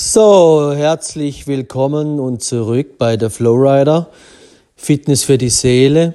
So, 0.00 0.72
herzlich 0.76 1.48
willkommen 1.48 2.20
und 2.20 2.40
zurück 2.40 2.98
bei 2.98 3.16
der 3.16 3.30
Flowrider. 3.30 4.08
Fitness 4.76 5.24
für 5.24 5.38
die 5.38 5.48
Seele 5.48 6.14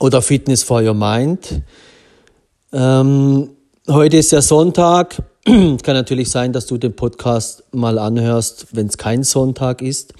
oder 0.00 0.22
Fitness 0.22 0.62
for 0.62 0.80
your 0.80 0.94
mind. 0.94 1.60
Ähm, 2.72 3.50
heute 3.88 4.16
ist 4.16 4.32
ja 4.32 4.40
Sonntag. 4.40 5.22
Kann 5.44 5.78
natürlich 5.84 6.30
sein, 6.30 6.54
dass 6.54 6.64
du 6.64 6.78
den 6.78 6.96
Podcast 6.96 7.62
mal 7.72 7.98
anhörst, 7.98 8.68
wenn 8.72 8.86
es 8.86 8.96
kein 8.96 9.22
Sonntag 9.22 9.82
ist. 9.82 10.14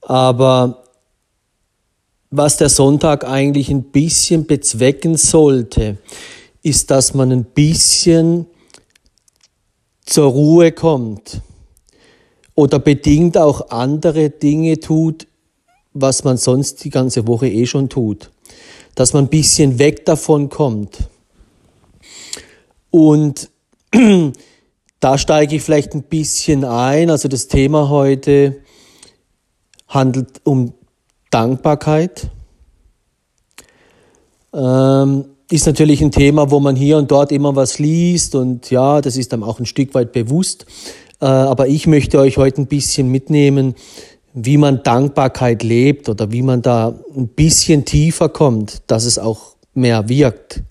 Aber 0.00 0.84
was 2.30 2.58
der 2.58 2.68
Sonntag 2.68 3.24
eigentlich 3.24 3.70
ein 3.70 3.90
bisschen 3.90 4.46
bezwecken 4.46 5.16
sollte, 5.16 5.98
ist, 6.62 6.92
dass 6.92 7.12
man 7.12 7.32
ein 7.32 7.42
bisschen 7.42 8.46
zur 10.06 10.30
Ruhe 10.30 10.70
kommt 10.70 11.42
oder 12.58 12.80
bedingt 12.80 13.38
auch 13.38 13.70
andere 13.70 14.30
Dinge 14.30 14.80
tut, 14.80 15.28
was 15.92 16.24
man 16.24 16.38
sonst 16.38 16.82
die 16.82 16.90
ganze 16.90 17.28
Woche 17.28 17.46
eh 17.46 17.66
schon 17.66 17.88
tut. 17.88 18.32
Dass 18.96 19.12
man 19.12 19.26
ein 19.26 19.28
bisschen 19.28 19.78
weg 19.78 20.04
davon 20.04 20.48
kommt. 20.48 21.08
Und 22.90 23.48
da 25.00 25.18
steige 25.18 25.54
ich 25.54 25.62
vielleicht 25.62 25.94
ein 25.94 26.02
bisschen 26.02 26.64
ein. 26.64 27.10
Also 27.10 27.28
das 27.28 27.46
Thema 27.46 27.90
heute 27.90 28.56
handelt 29.86 30.40
um 30.42 30.72
Dankbarkeit. 31.30 32.28
Ähm, 34.52 35.26
ist 35.48 35.66
natürlich 35.66 36.02
ein 36.02 36.10
Thema, 36.10 36.50
wo 36.50 36.58
man 36.58 36.74
hier 36.74 36.98
und 36.98 37.08
dort 37.08 37.30
immer 37.30 37.54
was 37.54 37.78
liest 37.78 38.34
und 38.34 38.68
ja, 38.70 39.00
das 39.00 39.16
ist 39.16 39.32
dann 39.32 39.44
auch 39.44 39.60
ein 39.60 39.66
Stück 39.66 39.94
weit 39.94 40.10
bewusst. 40.10 40.66
Äh, 41.20 41.26
aber 41.26 41.68
ich 41.68 41.86
möchte 41.86 42.18
euch 42.18 42.36
heute 42.36 42.62
ein 42.62 42.66
bisschen 42.66 43.10
mitnehmen, 43.10 43.74
wie 44.34 44.56
man 44.56 44.82
Dankbarkeit 44.82 45.62
lebt 45.62 46.08
oder 46.08 46.30
wie 46.30 46.42
man 46.42 46.62
da 46.62 46.94
ein 47.16 47.28
bisschen 47.28 47.84
tiefer 47.84 48.28
kommt, 48.28 48.82
dass 48.86 49.04
es 49.04 49.18
auch 49.18 49.56
mehr 49.74 50.08
wirkt. 50.08 50.62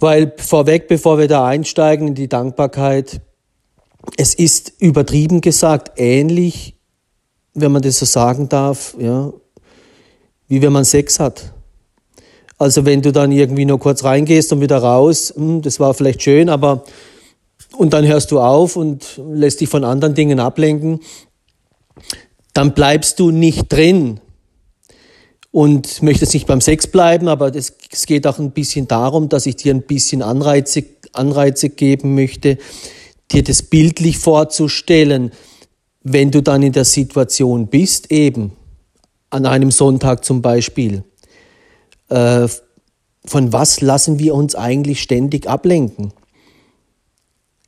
Weil 0.00 0.32
vorweg, 0.38 0.88
bevor 0.88 1.18
wir 1.18 1.28
da 1.28 1.46
einsteigen 1.46 2.08
in 2.08 2.14
die 2.14 2.28
Dankbarkeit, 2.28 3.20
es 4.16 4.34
ist 4.34 4.72
übertrieben 4.80 5.40
gesagt 5.40 5.92
ähnlich, 5.96 6.74
wenn 7.54 7.70
man 7.70 7.82
das 7.82 7.98
so 7.98 8.06
sagen 8.06 8.48
darf, 8.48 8.96
ja, 8.98 9.32
wie 10.48 10.60
wenn 10.60 10.72
man 10.72 10.84
Sex 10.84 11.20
hat. 11.20 11.52
Also 12.58 12.84
wenn 12.84 13.02
du 13.02 13.12
dann 13.12 13.30
irgendwie 13.30 13.64
nur 13.64 13.78
kurz 13.78 14.04
reingehst 14.04 14.52
und 14.52 14.60
wieder 14.60 14.78
raus, 14.78 15.32
hm, 15.36 15.62
das 15.62 15.78
war 15.78 15.94
vielleicht 15.94 16.22
schön, 16.22 16.48
aber 16.48 16.84
und 17.76 17.92
dann 17.92 18.06
hörst 18.06 18.30
du 18.30 18.40
auf 18.40 18.76
und 18.76 19.20
lässt 19.32 19.60
dich 19.60 19.68
von 19.68 19.84
anderen 19.84 20.14
Dingen 20.14 20.40
ablenken, 20.40 21.00
dann 22.52 22.74
bleibst 22.74 23.18
du 23.18 23.30
nicht 23.30 23.72
drin 23.72 24.20
und 25.50 26.02
möchtest 26.02 26.34
nicht 26.34 26.46
beim 26.46 26.60
Sex 26.60 26.86
bleiben, 26.86 27.28
aber 27.28 27.54
es 27.54 28.06
geht 28.06 28.26
auch 28.26 28.38
ein 28.38 28.52
bisschen 28.52 28.88
darum, 28.88 29.28
dass 29.28 29.46
ich 29.46 29.56
dir 29.56 29.74
ein 29.74 29.82
bisschen 29.82 30.22
Anreize, 30.22 30.84
Anreize 31.12 31.70
geben 31.70 32.14
möchte, 32.14 32.58
dir 33.30 33.42
das 33.42 33.62
bildlich 33.62 34.18
vorzustellen, 34.18 35.32
wenn 36.02 36.30
du 36.30 36.42
dann 36.42 36.62
in 36.62 36.72
der 36.72 36.84
Situation 36.84 37.68
bist, 37.68 38.10
eben 38.10 38.52
an 39.30 39.46
einem 39.46 39.70
Sonntag 39.70 40.24
zum 40.24 40.42
Beispiel. 40.42 41.04
Äh, 42.08 42.48
von 43.24 43.52
was 43.52 43.80
lassen 43.80 44.18
wir 44.18 44.34
uns 44.34 44.54
eigentlich 44.54 45.00
ständig 45.00 45.46
ablenken? 45.46 46.12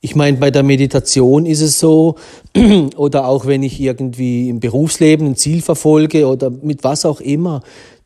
Ich 0.04 0.14
meine, 0.14 0.36
bei 0.36 0.50
der 0.50 0.62
Meditation 0.62 1.46
ist 1.46 1.62
es 1.62 1.80
so, 1.80 2.16
oder 2.96 3.26
auch 3.26 3.46
wenn 3.46 3.62
ich 3.62 3.80
irgendwie 3.80 4.50
im 4.50 4.60
Berufsleben 4.60 5.28
ein 5.28 5.34
Ziel 5.34 5.62
verfolge 5.62 6.26
oder 6.26 6.50
mit 6.50 6.84
was 6.84 7.06
auch 7.06 7.22
immer, 7.22 7.62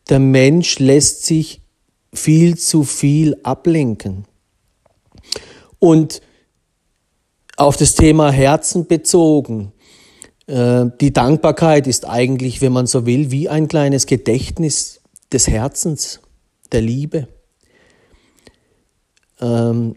der 0.09 0.21
Mensch 0.21 0.78
lässt 0.78 1.27
sich 1.27 1.61
viel 2.15 2.56
zu 2.56 2.84
viel 2.84 3.37
ablenken. 3.43 4.27
Und 5.81 6.23
auf 7.56 7.77
das 7.77 7.97
Thema 7.97 8.31
Herzen 8.31 8.87
bezogen, 8.87 9.73
äh, 10.47 10.84
die 11.00 11.12
Dankbarkeit 11.12 11.89
ist 11.89 12.09
eigentlich, 12.09 12.61
wenn 12.61 12.73
man 12.73 12.87
so 12.87 13.06
will, 13.06 13.33
wie 13.33 13.49
ein 13.49 13.67
kleines 13.67 14.06
Gedächtnis 14.06 15.00
des 15.33 15.49
Herzens, 15.49 16.21
der 16.71 16.81
Liebe. 16.81 17.27
Ähm, 19.41 19.97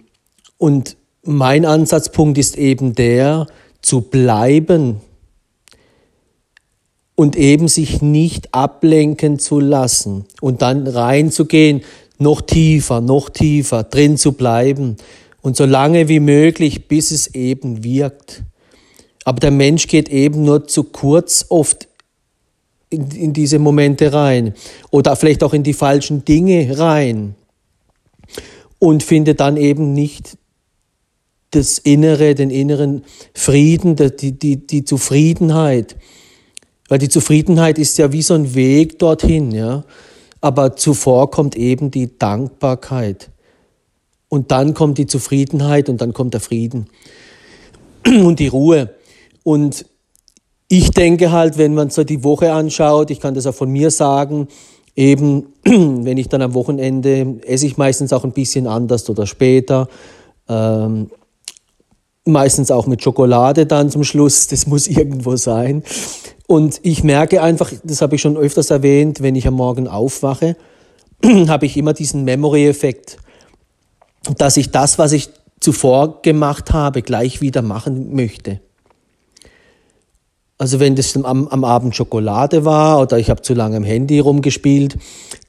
und 0.57 0.97
mein 1.23 1.65
Ansatzpunkt 1.65 2.37
ist 2.37 2.57
eben 2.57 2.95
der, 2.95 3.47
zu 3.81 4.01
bleiben 4.01 5.01
und 7.15 7.35
eben 7.35 7.67
sich 7.67 8.01
nicht 8.01 8.53
ablenken 8.53 9.39
zu 9.39 9.59
lassen 9.59 10.25
und 10.39 10.61
dann 10.61 10.87
reinzugehen, 10.87 11.81
noch 12.17 12.41
tiefer, 12.41 13.01
noch 13.01 13.29
tiefer, 13.29 13.83
drin 13.83 14.17
zu 14.17 14.33
bleiben 14.33 14.97
und 15.41 15.55
so 15.55 15.65
lange 15.65 16.07
wie 16.07 16.19
möglich, 16.19 16.87
bis 16.87 17.11
es 17.11 17.27
eben 17.33 17.83
wirkt. 17.83 18.43
Aber 19.23 19.39
der 19.39 19.51
Mensch 19.51 19.87
geht 19.87 20.09
eben 20.09 20.43
nur 20.43 20.67
zu 20.67 20.83
kurz 20.83 21.45
oft 21.49 21.87
in, 22.89 23.09
in 23.11 23.33
diese 23.33 23.59
Momente 23.59 24.13
rein 24.13 24.53
oder 24.89 25.15
vielleicht 25.15 25.43
auch 25.43 25.53
in 25.53 25.63
die 25.63 25.73
falschen 25.73 26.25
Dinge 26.25 26.77
rein 26.77 27.35
und 28.79 29.03
findet 29.03 29.39
dann 29.39 29.57
eben 29.57 29.93
nicht 29.93 30.37
das 31.51 31.77
Innere, 31.77 32.33
den 32.33 32.49
inneren 32.49 33.03
Frieden, 33.33 33.95
die, 33.95 34.31
die, 34.31 34.65
die 34.65 34.85
Zufriedenheit. 34.85 35.97
Weil 36.87 36.99
die 36.99 37.09
Zufriedenheit 37.09 37.77
ist 37.77 37.97
ja 37.97 38.11
wie 38.11 38.21
so 38.21 38.33
ein 38.33 38.55
Weg 38.55 38.99
dorthin, 38.99 39.51
ja. 39.51 39.83
Aber 40.39 40.75
zuvor 40.75 41.29
kommt 41.29 41.55
eben 41.55 41.91
die 41.91 42.17
Dankbarkeit. 42.17 43.29
Und 44.27 44.51
dann 44.51 44.73
kommt 44.73 44.97
die 44.97 45.05
Zufriedenheit 45.05 45.89
und 45.89 46.01
dann 46.01 46.13
kommt 46.13 46.33
der 46.33 46.41
Frieden 46.41 46.87
und 48.07 48.39
die 48.39 48.47
Ruhe. 48.47 48.95
Und 49.43 49.85
ich 50.69 50.91
denke 50.91 51.31
halt, 51.31 51.57
wenn 51.57 51.73
man 51.73 51.89
so 51.89 52.05
die 52.05 52.23
Woche 52.23 52.53
anschaut, 52.53 53.11
ich 53.11 53.19
kann 53.19 53.33
das 53.33 53.45
auch 53.45 53.53
von 53.53 53.69
mir 53.69 53.91
sagen, 53.91 54.47
eben, 54.95 55.47
wenn 55.63 56.17
ich 56.17 56.29
dann 56.29 56.41
am 56.41 56.53
Wochenende 56.53 57.39
esse 57.45 57.67
ich 57.67 57.77
meistens 57.77 58.13
auch 58.13 58.23
ein 58.23 58.31
bisschen 58.31 58.67
anders 58.67 59.09
oder 59.09 59.27
später. 59.27 59.89
Ähm, 60.47 61.09
meistens 62.25 62.71
auch 62.71 62.87
mit 62.87 63.03
Schokolade 63.03 63.65
dann 63.65 63.89
zum 63.89 64.03
Schluss, 64.03 64.47
das 64.47 64.67
muss 64.67 64.87
irgendwo 64.87 65.35
sein. 65.35 65.83
Und 66.47 66.79
ich 66.83 67.03
merke 67.03 67.41
einfach, 67.41 67.71
das 67.83 68.01
habe 68.01 68.15
ich 68.15 68.21
schon 68.21 68.37
öfters 68.37 68.69
erwähnt, 68.69 69.21
wenn 69.21 69.35
ich 69.35 69.47
am 69.47 69.55
Morgen 69.55 69.87
aufwache, 69.87 70.55
habe 71.47 71.65
ich 71.65 71.77
immer 71.77 71.93
diesen 71.93 72.23
Memory-Effekt, 72.23 73.17
dass 74.37 74.57
ich 74.57 74.69
das, 74.71 74.99
was 74.99 75.13
ich 75.13 75.29
zuvor 75.59 76.21
gemacht 76.21 76.73
habe, 76.73 77.01
gleich 77.01 77.41
wieder 77.41 77.61
machen 77.61 78.13
möchte. 78.15 78.59
Also 80.57 80.79
wenn 80.79 80.95
das 80.95 81.15
am, 81.15 81.47
am 81.47 81.63
Abend 81.63 81.95
Schokolade 81.95 82.65
war 82.65 83.01
oder 83.01 83.17
ich 83.17 83.31
habe 83.31 83.41
zu 83.41 83.55
lange 83.55 83.77
am 83.77 83.83
Handy 83.83 84.19
rumgespielt, 84.19 84.95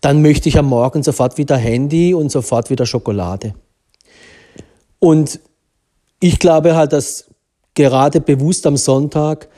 dann 0.00 0.22
möchte 0.22 0.48
ich 0.48 0.58
am 0.58 0.66
Morgen 0.66 1.02
sofort 1.02 1.36
wieder 1.36 1.56
Handy 1.56 2.14
und 2.14 2.30
sofort 2.30 2.70
wieder 2.70 2.86
Schokolade. 2.86 3.54
Und 5.00 5.40
ich 6.22 6.38
glaube 6.38 6.76
halt, 6.76 6.92
dass 6.92 7.26
gerade 7.74 8.20
bewusst 8.20 8.64
am 8.66 8.76
Sonntag 8.76 9.48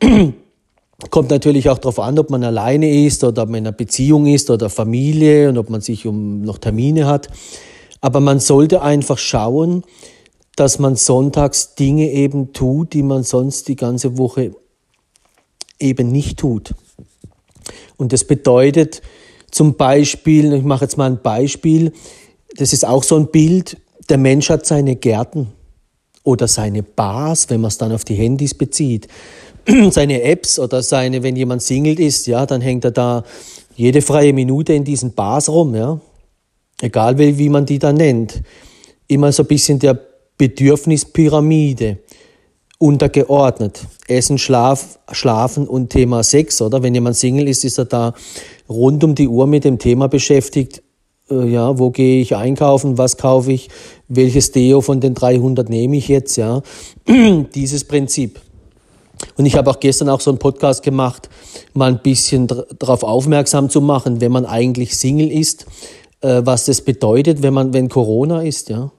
kommt 1.10 1.30
natürlich 1.30 1.70
auch 1.70 1.78
darauf 1.78 2.00
an, 2.00 2.18
ob 2.18 2.28
man 2.30 2.42
alleine 2.42 3.04
ist 3.04 3.22
oder 3.22 3.44
ob 3.44 3.50
man 3.50 3.58
in 3.58 3.66
einer 3.68 3.76
Beziehung 3.76 4.26
ist 4.26 4.50
oder 4.50 4.68
Familie 4.68 5.48
und 5.48 5.58
ob 5.58 5.70
man 5.70 5.80
sich 5.80 6.06
um 6.06 6.42
noch 6.42 6.58
Termine 6.58 7.06
hat. 7.06 7.28
Aber 8.00 8.18
man 8.18 8.40
sollte 8.40 8.82
einfach 8.82 9.16
schauen, 9.16 9.84
dass 10.56 10.80
man 10.80 10.96
sonntags 10.96 11.76
Dinge 11.76 12.10
eben 12.10 12.52
tut, 12.52 12.94
die 12.94 13.04
man 13.04 13.22
sonst 13.22 13.68
die 13.68 13.76
ganze 13.76 14.18
Woche 14.18 14.56
eben 15.78 16.10
nicht 16.10 16.40
tut. 16.40 16.74
Und 17.96 18.12
das 18.12 18.24
bedeutet 18.24 19.02
zum 19.52 19.76
Beispiel, 19.76 20.52
ich 20.52 20.64
mache 20.64 20.84
jetzt 20.84 20.96
mal 20.96 21.08
ein 21.08 21.22
Beispiel, 21.22 21.92
das 22.56 22.72
ist 22.72 22.84
auch 22.84 23.04
so 23.04 23.14
ein 23.14 23.28
Bild, 23.28 23.76
der 24.08 24.18
Mensch 24.18 24.50
hat 24.50 24.66
seine 24.66 24.96
Gärten 24.96 25.52
oder 26.28 26.46
seine 26.46 26.82
Bars, 26.82 27.48
wenn 27.48 27.62
man 27.62 27.68
es 27.68 27.78
dann 27.78 27.90
auf 27.90 28.04
die 28.04 28.14
Handys 28.14 28.52
bezieht, 28.52 29.08
seine 29.90 30.22
Apps 30.22 30.58
oder 30.58 30.82
seine, 30.82 31.22
wenn 31.22 31.36
jemand 31.36 31.62
Single 31.62 31.98
ist, 31.98 32.26
ja, 32.26 32.44
dann 32.44 32.60
hängt 32.60 32.84
er 32.84 32.90
da 32.90 33.24
jede 33.74 34.02
freie 34.02 34.34
Minute 34.34 34.74
in 34.74 34.84
diesen 34.84 35.14
Bars 35.14 35.48
rum, 35.48 35.74
ja. 35.74 35.98
Egal 36.82 37.18
wie, 37.18 37.38
wie 37.38 37.48
man 37.48 37.64
die 37.64 37.78
da 37.78 37.94
nennt. 37.94 38.42
Immer 39.08 39.32
so 39.32 39.42
ein 39.42 39.46
bisschen 39.46 39.78
der 39.78 39.98
Bedürfnispyramide 40.36 41.98
untergeordnet. 42.78 43.80
Essen, 44.06 44.36
Schlaf, 44.36 44.98
Schlafen 45.10 45.66
und 45.66 45.88
Thema 45.88 46.22
Sex, 46.22 46.60
oder? 46.60 46.82
Wenn 46.82 46.94
jemand 46.94 47.16
Single 47.16 47.48
ist, 47.48 47.64
ist 47.64 47.78
er 47.78 47.86
da 47.86 48.12
rund 48.68 49.02
um 49.02 49.14
die 49.14 49.28
Uhr 49.28 49.46
mit 49.46 49.64
dem 49.64 49.78
Thema 49.78 50.08
beschäftigt, 50.08 50.82
ja, 51.30 51.78
wo 51.78 51.90
gehe 51.90 52.20
ich 52.20 52.36
einkaufen, 52.36 52.98
was 52.98 53.16
kaufe 53.16 53.52
ich, 53.52 53.68
welches 54.08 54.52
Deo 54.52 54.80
von 54.80 55.00
den 55.00 55.14
300 55.14 55.68
nehme 55.68 55.96
ich 55.96 56.08
jetzt, 56.08 56.36
ja, 56.36 56.62
dieses 57.54 57.84
Prinzip. 57.84 58.40
Und 59.36 59.46
ich 59.46 59.56
habe 59.56 59.70
auch 59.70 59.80
gestern 59.80 60.08
auch 60.08 60.20
so 60.20 60.30
einen 60.30 60.38
Podcast 60.38 60.82
gemacht, 60.82 61.28
mal 61.74 61.90
ein 61.90 62.02
bisschen 62.02 62.46
darauf 62.46 63.02
aufmerksam 63.02 63.68
zu 63.68 63.80
machen, 63.80 64.20
wenn 64.20 64.32
man 64.32 64.46
eigentlich 64.46 64.96
Single 64.96 65.30
ist, 65.30 65.66
äh, 66.20 66.42
was 66.44 66.66
das 66.66 66.80
bedeutet, 66.80 67.42
wenn 67.42 67.54
man, 67.54 67.72
wenn 67.72 67.88
Corona 67.88 68.42
ist, 68.42 68.68
ja. 68.68 68.90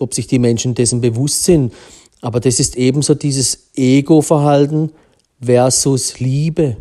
Ob 0.00 0.14
sich 0.14 0.26
die 0.26 0.38
Menschen 0.38 0.74
dessen 0.74 1.00
bewusst 1.00 1.44
sind. 1.44 1.72
Aber 2.20 2.40
das 2.40 2.60
ist 2.60 2.76
ebenso 2.76 3.14
dieses 3.14 3.70
Ego-Verhalten 3.74 4.92
versus 5.40 6.20
Liebe. 6.20 6.76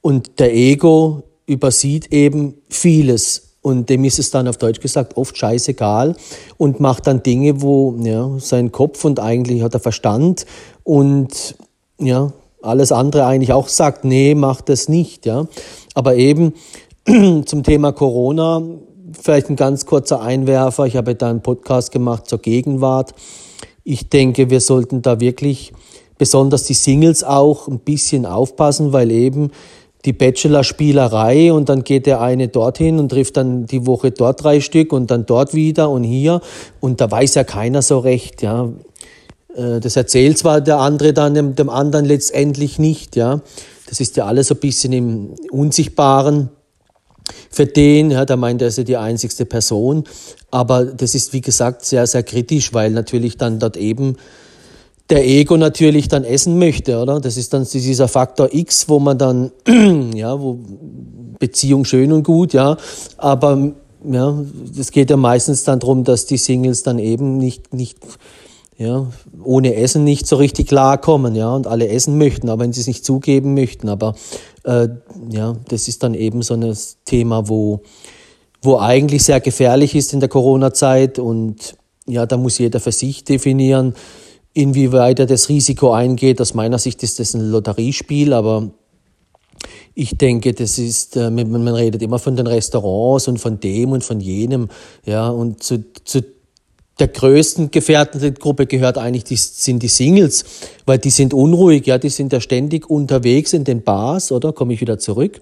Und 0.00 0.38
der 0.38 0.54
Ego 0.54 1.22
übersieht 1.46 2.12
eben 2.12 2.54
vieles 2.68 3.56
und 3.62 3.90
dem 3.90 4.04
ist 4.04 4.18
es 4.18 4.30
dann 4.30 4.48
auf 4.48 4.56
Deutsch 4.56 4.80
gesagt 4.80 5.16
oft 5.16 5.36
scheißegal 5.36 6.14
und 6.56 6.80
macht 6.80 7.06
dann 7.06 7.22
Dinge, 7.22 7.60
wo 7.60 7.96
ja, 8.02 8.38
sein 8.38 8.72
Kopf 8.72 9.04
und 9.04 9.20
eigentlich 9.20 9.62
hat 9.62 9.74
er 9.74 9.80
Verstand 9.80 10.46
und 10.84 11.56
ja, 12.00 12.32
alles 12.62 12.92
andere 12.92 13.26
eigentlich 13.26 13.52
auch 13.52 13.68
sagt, 13.68 14.04
nee, 14.04 14.34
mach 14.34 14.60
das 14.60 14.88
nicht. 14.88 15.26
Ja. 15.26 15.46
Aber 15.94 16.16
eben 16.16 16.54
zum 17.44 17.62
Thema 17.62 17.92
Corona, 17.92 18.62
vielleicht 19.12 19.50
ein 19.50 19.56
ganz 19.56 19.86
kurzer 19.86 20.20
Einwerfer. 20.20 20.86
Ich 20.86 20.96
habe 20.96 21.14
da 21.14 21.30
einen 21.30 21.42
Podcast 21.42 21.92
gemacht 21.92 22.26
zur 22.26 22.38
Gegenwart. 22.38 23.14
Ich 23.84 24.08
denke, 24.08 24.50
wir 24.50 24.60
sollten 24.60 25.02
da 25.02 25.20
wirklich 25.20 25.72
besonders 26.18 26.64
die 26.64 26.74
Singles 26.74 27.24
auch 27.24 27.68
ein 27.68 27.78
bisschen 27.78 28.26
aufpassen, 28.26 28.92
weil 28.92 29.10
eben 29.10 29.50
die 30.08 30.14
Bachelor-Spielerei 30.14 31.52
und 31.52 31.68
dann 31.68 31.84
geht 31.84 32.06
der 32.06 32.22
eine 32.22 32.48
dorthin 32.48 32.98
und 32.98 33.10
trifft 33.10 33.36
dann 33.36 33.66
die 33.66 33.86
Woche 33.86 34.10
dort 34.10 34.42
drei 34.42 34.62
Stück 34.62 34.94
und 34.94 35.10
dann 35.10 35.26
dort 35.26 35.52
wieder 35.52 35.90
und 35.90 36.02
hier 36.02 36.40
und 36.80 37.02
da 37.02 37.10
weiß 37.10 37.34
ja 37.34 37.44
keiner 37.44 37.82
so 37.82 37.98
recht, 37.98 38.40
ja. 38.40 38.70
Äh, 39.54 39.80
das 39.80 39.96
erzählt 39.96 40.38
zwar 40.38 40.62
der 40.62 40.78
andere 40.78 41.12
dann 41.12 41.34
dem, 41.34 41.54
dem 41.56 41.68
anderen 41.68 42.06
letztendlich 42.06 42.78
nicht, 42.78 43.16
ja. 43.16 43.42
Das 43.86 44.00
ist 44.00 44.16
ja 44.16 44.24
alles 44.24 44.48
so 44.48 44.54
ein 44.54 44.60
bisschen 44.60 44.94
im 44.94 45.34
Unsichtbaren 45.50 46.48
für 47.50 47.66
den, 47.66 48.10
ja, 48.10 48.24
da 48.24 48.36
meint 48.36 48.62
er, 48.62 48.68
ist 48.68 48.78
ja 48.78 48.84
die 48.84 48.96
einzigste 48.96 49.44
Person. 49.44 50.04
Aber 50.50 50.86
das 50.86 51.14
ist, 51.14 51.34
wie 51.34 51.42
gesagt, 51.42 51.84
sehr, 51.84 52.06
sehr 52.06 52.22
kritisch, 52.22 52.72
weil 52.72 52.92
natürlich 52.92 53.36
dann 53.36 53.58
dort 53.58 53.76
eben 53.76 54.16
der 55.10 55.26
Ego 55.26 55.56
natürlich 55.56 56.08
dann 56.08 56.24
essen 56.24 56.58
möchte, 56.58 56.98
oder? 56.98 57.20
Das 57.20 57.36
ist 57.36 57.54
dann 57.54 57.64
dieser 57.64 58.08
Faktor 58.08 58.50
X, 58.52 58.88
wo 58.88 58.98
man 58.98 59.16
dann, 59.18 59.52
ja, 60.14 60.38
wo 60.40 60.58
Beziehung 61.38 61.84
schön 61.84 62.12
und 62.12 62.24
gut, 62.24 62.52
ja, 62.52 62.76
aber 63.16 63.72
ja, 64.04 64.34
es 64.78 64.90
geht 64.90 65.10
ja 65.10 65.16
meistens 65.16 65.64
dann 65.64 65.80
darum, 65.80 66.04
dass 66.04 66.26
die 66.26 66.36
Singles 66.36 66.82
dann 66.82 66.98
eben 66.98 67.38
nicht, 67.38 67.72
nicht, 67.72 67.98
ja, 68.76 69.06
ohne 69.42 69.74
Essen 69.74 70.04
nicht 70.04 70.26
so 70.26 70.36
richtig 70.36 70.68
klarkommen, 70.68 71.34
ja, 71.34 71.54
und 71.54 71.66
alle 71.66 71.88
essen 71.88 72.18
möchten, 72.18 72.48
aber 72.48 72.64
wenn 72.64 72.72
sie 72.72 72.80
es 72.80 72.86
nicht 72.86 73.04
zugeben 73.04 73.54
möchten. 73.54 73.88
Aber 73.88 74.14
äh, 74.64 74.88
ja, 75.30 75.56
das 75.68 75.88
ist 75.88 76.02
dann 76.02 76.14
eben 76.14 76.42
so 76.42 76.54
ein 76.54 76.76
Thema, 77.04 77.48
wo, 77.48 77.80
wo 78.62 78.78
eigentlich 78.78 79.24
sehr 79.24 79.40
gefährlich 79.40 79.94
ist 79.94 80.12
in 80.12 80.20
der 80.20 80.28
Corona-Zeit 80.28 81.18
und 81.18 81.76
ja, 82.06 82.26
da 82.26 82.36
muss 82.36 82.58
jeder 82.58 82.80
für 82.80 82.92
sich 82.92 83.24
definieren 83.24 83.94
Inwieweit 84.54 85.18
er 85.18 85.26
das 85.26 85.48
Risiko 85.48 85.92
eingeht, 85.92 86.40
aus 86.40 86.54
meiner 86.54 86.78
Sicht 86.78 87.02
ist 87.02 87.18
das 87.18 87.34
ein 87.34 87.50
Lotteriespiel, 87.50 88.32
aber 88.32 88.70
ich 89.94 90.16
denke, 90.16 90.54
das 90.54 90.78
ist, 90.78 91.16
äh, 91.16 91.30
man 91.30 91.68
redet 91.68 92.02
immer 92.02 92.18
von 92.18 92.36
den 92.36 92.46
Restaurants 92.46 93.28
und 93.28 93.38
von 93.38 93.60
dem 93.60 93.92
und 93.92 94.04
von 94.04 94.20
jenem, 94.20 94.68
ja, 95.04 95.28
und 95.28 95.62
zu, 95.62 95.84
zu 96.04 96.22
der 96.98 97.08
größten 97.08 97.70
gefährdeten 97.70 98.34
Gruppe 98.34 98.66
gehört 98.66 98.98
eigentlich, 98.98 99.24
die, 99.24 99.36
sind 99.36 99.82
die 99.82 99.88
Singles, 99.88 100.44
weil 100.84 100.98
die 100.98 101.10
sind 101.10 101.32
unruhig, 101.32 101.86
ja, 101.86 101.98
die 101.98 102.08
sind 102.08 102.32
ja 102.32 102.40
ständig 102.40 102.90
unterwegs 102.90 103.52
in 103.52 103.64
den 103.64 103.82
Bars, 103.82 104.32
oder, 104.32 104.52
komme 104.52 104.74
ich 104.74 104.80
wieder 104.80 104.98
zurück. 104.98 105.40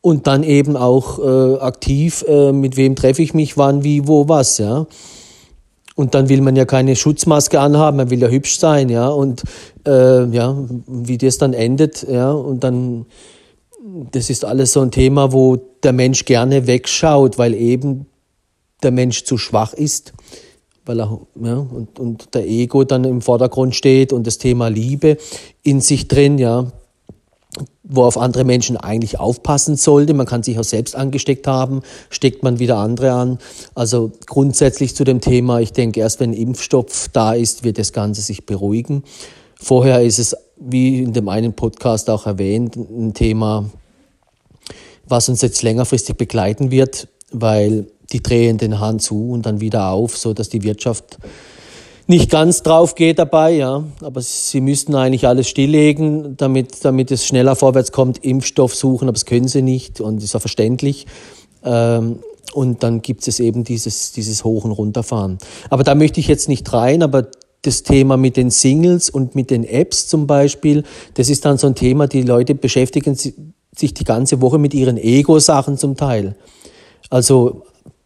Und 0.00 0.26
dann 0.26 0.42
eben 0.42 0.76
auch 0.76 1.18
äh, 1.18 1.58
aktiv, 1.60 2.24
äh, 2.26 2.52
mit 2.52 2.76
wem 2.76 2.96
treffe 2.96 3.22
ich 3.22 3.34
mich, 3.34 3.56
wann, 3.56 3.84
wie, 3.84 4.06
wo, 4.06 4.28
was, 4.28 4.58
ja. 4.58 4.86
Und 5.94 6.14
dann 6.14 6.28
will 6.28 6.40
man 6.40 6.56
ja 6.56 6.64
keine 6.64 6.96
Schutzmaske 6.96 7.60
anhaben, 7.60 7.98
man 7.98 8.10
will 8.10 8.20
ja 8.20 8.28
hübsch 8.28 8.58
sein, 8.58 8.88
ja. 8.88 9.08
Und 9.08 9.42
äh, 9.86 10.24
ja, 10.26 10.56
wie 10.86 11.18
das 11.18 11.38
dann 11.38 11.52
endet, 11.52 12.06
ja, 12.08 12.32
und 12.32 12.64
dann, 12.64 13.06
das 14.10 14.30
ist 14.30 14.44
alles 14.44 14.72
so 14.72 14.80
ein 14.80 14.90
Thema, 14.90 15.32
wo 15.32 15.56
der 15.82 15.92
Mensch 15.92 16.24
gerne 16.24 16.66
wegschaut, 16.66 17.36
weil 17.36 17.54
eben 17.54 18.06
der 18.82 18.90
Mensch 18.90 19.24
zu 19.24 19.36
schwach 19.36 19.74
ist, 19.74 20.12
weil 20.86 21.00
er, 21.00 21.20
ja, 21.42 21.56
und, 21.56 21.98
und 21.98 22.34
der 22.34 22.48
Ego 22.48 22.84
dann 22.84 23.04
im 23.04 23.20
Vordergrund 23.20 23.74
steht 23.74 24.12
und 24.12 24.26
das 24.26 24.38
Thema 24.38 24.68
Liebe 24.68 25.18
in 25.62 25.80
sich 25.80 26.08
drin, 26.08 26.38
ja 26.38 26.72
wo 27.92 28.04
auf 28.04 28.18
andere 28.18 28.44
Menschen 28.44 28.76
eigentlich 28.76 29.20
aufpassen 29.20 29.76
sollte. 29.76 30.14
Man 30.14 30.26
kann 30.26 30.42
sich 30.42 30.58
auch 30.58 30.64
selbst 30.64 30.96
angesteckt 30.96 31.46
haben, 31.46 31.82
steckt 32.10 32.42
man 32.42 32.58
wieder 32.58 32.78
andere 32.78 33.12
an. 33.12 33.38
Also 33.74 34.12
grundsätzlich 34.26 34.96
zu 34.96 35.04
dem 35.04 35.20
Thema, 35.20 35.60
ich 35.60 35.72
denke, 35.72 36.00
erst 36.00 36.20
wenn 36.20 36.32
Impfstoff 36.32 37.08
da 37.12 37.34
ist, 37.34 37.64
wird 37.64 37.78
das 37.78 37.92
Ganze 37.92 38.22
sich 38.22 38.46
beruhigen. 38.46 39.04
Vorher 39.56 40.02
ist 40.02 40.18
es, 40.18 40.36
wie 40.56 41.02
in 41.02 41.12
dem 41.12 41.28
einen 41.28 41.52
Podcast 41.52 42.10
auch 42.10 42.26
erwähnt, 42.26 42.76
ein 42.76 43.14
Thema, 43.14 43.70
was 45.06 45.28
uns 45.28 45.42
jetzt 45.42 45.62
längerfristig 45.62 46.16
begleiten 46.16 46.70
wird, 46.70 47.08
weil 47.30 47.86
die 48.12 48.22
drehen 48.22 48.58
den 48.58 48.80
Hahn 48.80 48.98
zu 48.98 49.30
und 49.30 49.46
dann 49.46 49.60
wieder 49.60 49.90
auf, 49.90 50.16
so 50.16 50.34
dass 50.34 50.48
die 50.48 50.62
Wirtschaft 50.62 51.18
nicht 52.06 52.30
ganz 52.30 52.62
drauf 52.62 52.94
geht 52.94 53.18
dabei, 53.18 53.52
ja. 53.52 53.84
Aber 54.00 54.20
sie 54.20 54.60
müssten 54.60 54.94
eigentlich 54.94 55.26
alles 55.26 55.48
stilllegen, 55.48 56.36
damit, 56.36 56.84
damit 56.84 57.10
es 57.10 57.26
schneller 57.26 57.56
vorwärts 57.56 57.92
kommt, 57.92 58.24
Impfstoff 58.24 58.74
suchen, 58.74 59.08
aber 59.08 59.14
das 59.14 59.26
können 59.26 59.48
sie 59.48 59.62
nicht 59.62 60.00
und 60.00 60.22
ist 60.22 60.34
auch 60.34 60.40
verständlich. 60.40 61.06
Ähm, 61.64 62.18
und 62.54 62.82
dann 62.82 63.00
gibt 63.00 63.26
es 63.26 63.40
eben 63.40 63.64
dieses, 63.64 64.12
dieses 64.12 64.44
Hoch- 64.44 64.64
und 64.64 64.72
Runterfahren. 64.72 65.38
Aber 65.70 65.84
da 65.84 65.94
möchte 65.94 66.20
ich 66.20 66.28
jetzt 66.28 66.48
nicht 66.48 66.70
rein, 66.72 67.02
aber 67.02 67.28
das 67.62 67.82
Thema 67.82 68.16
mit 68.16 68.36
den 68.36 68.50
Singles 68.50 69.08
und 69.08 69.34
mit 69.34 69.50
den 69.50 69.64
Apps 69.64 70.08
zum 70.08 70.26
Beispiel, 70.26 70.82
das 71.14 71.28
ist 71.28 71.44
dann 71.44 71.58
so 71.58 71.68
ein 71.68 71.74
Thema, 71.74 72.08
die 72.08 72.22
Leute 72.22 72.54
beschäftigen 72.54 73.14
sich 73.14 73.94
die 73.94 74.04
ganze 74.04 74.40
Woche 74.40 74.58
mit 74.58 74.74
ihren 74.74 74.98
Ego-Sachen 74.98 75.78
zum 75.78 75.96
Teil. 75.96 76.34
Also 77.08 77.62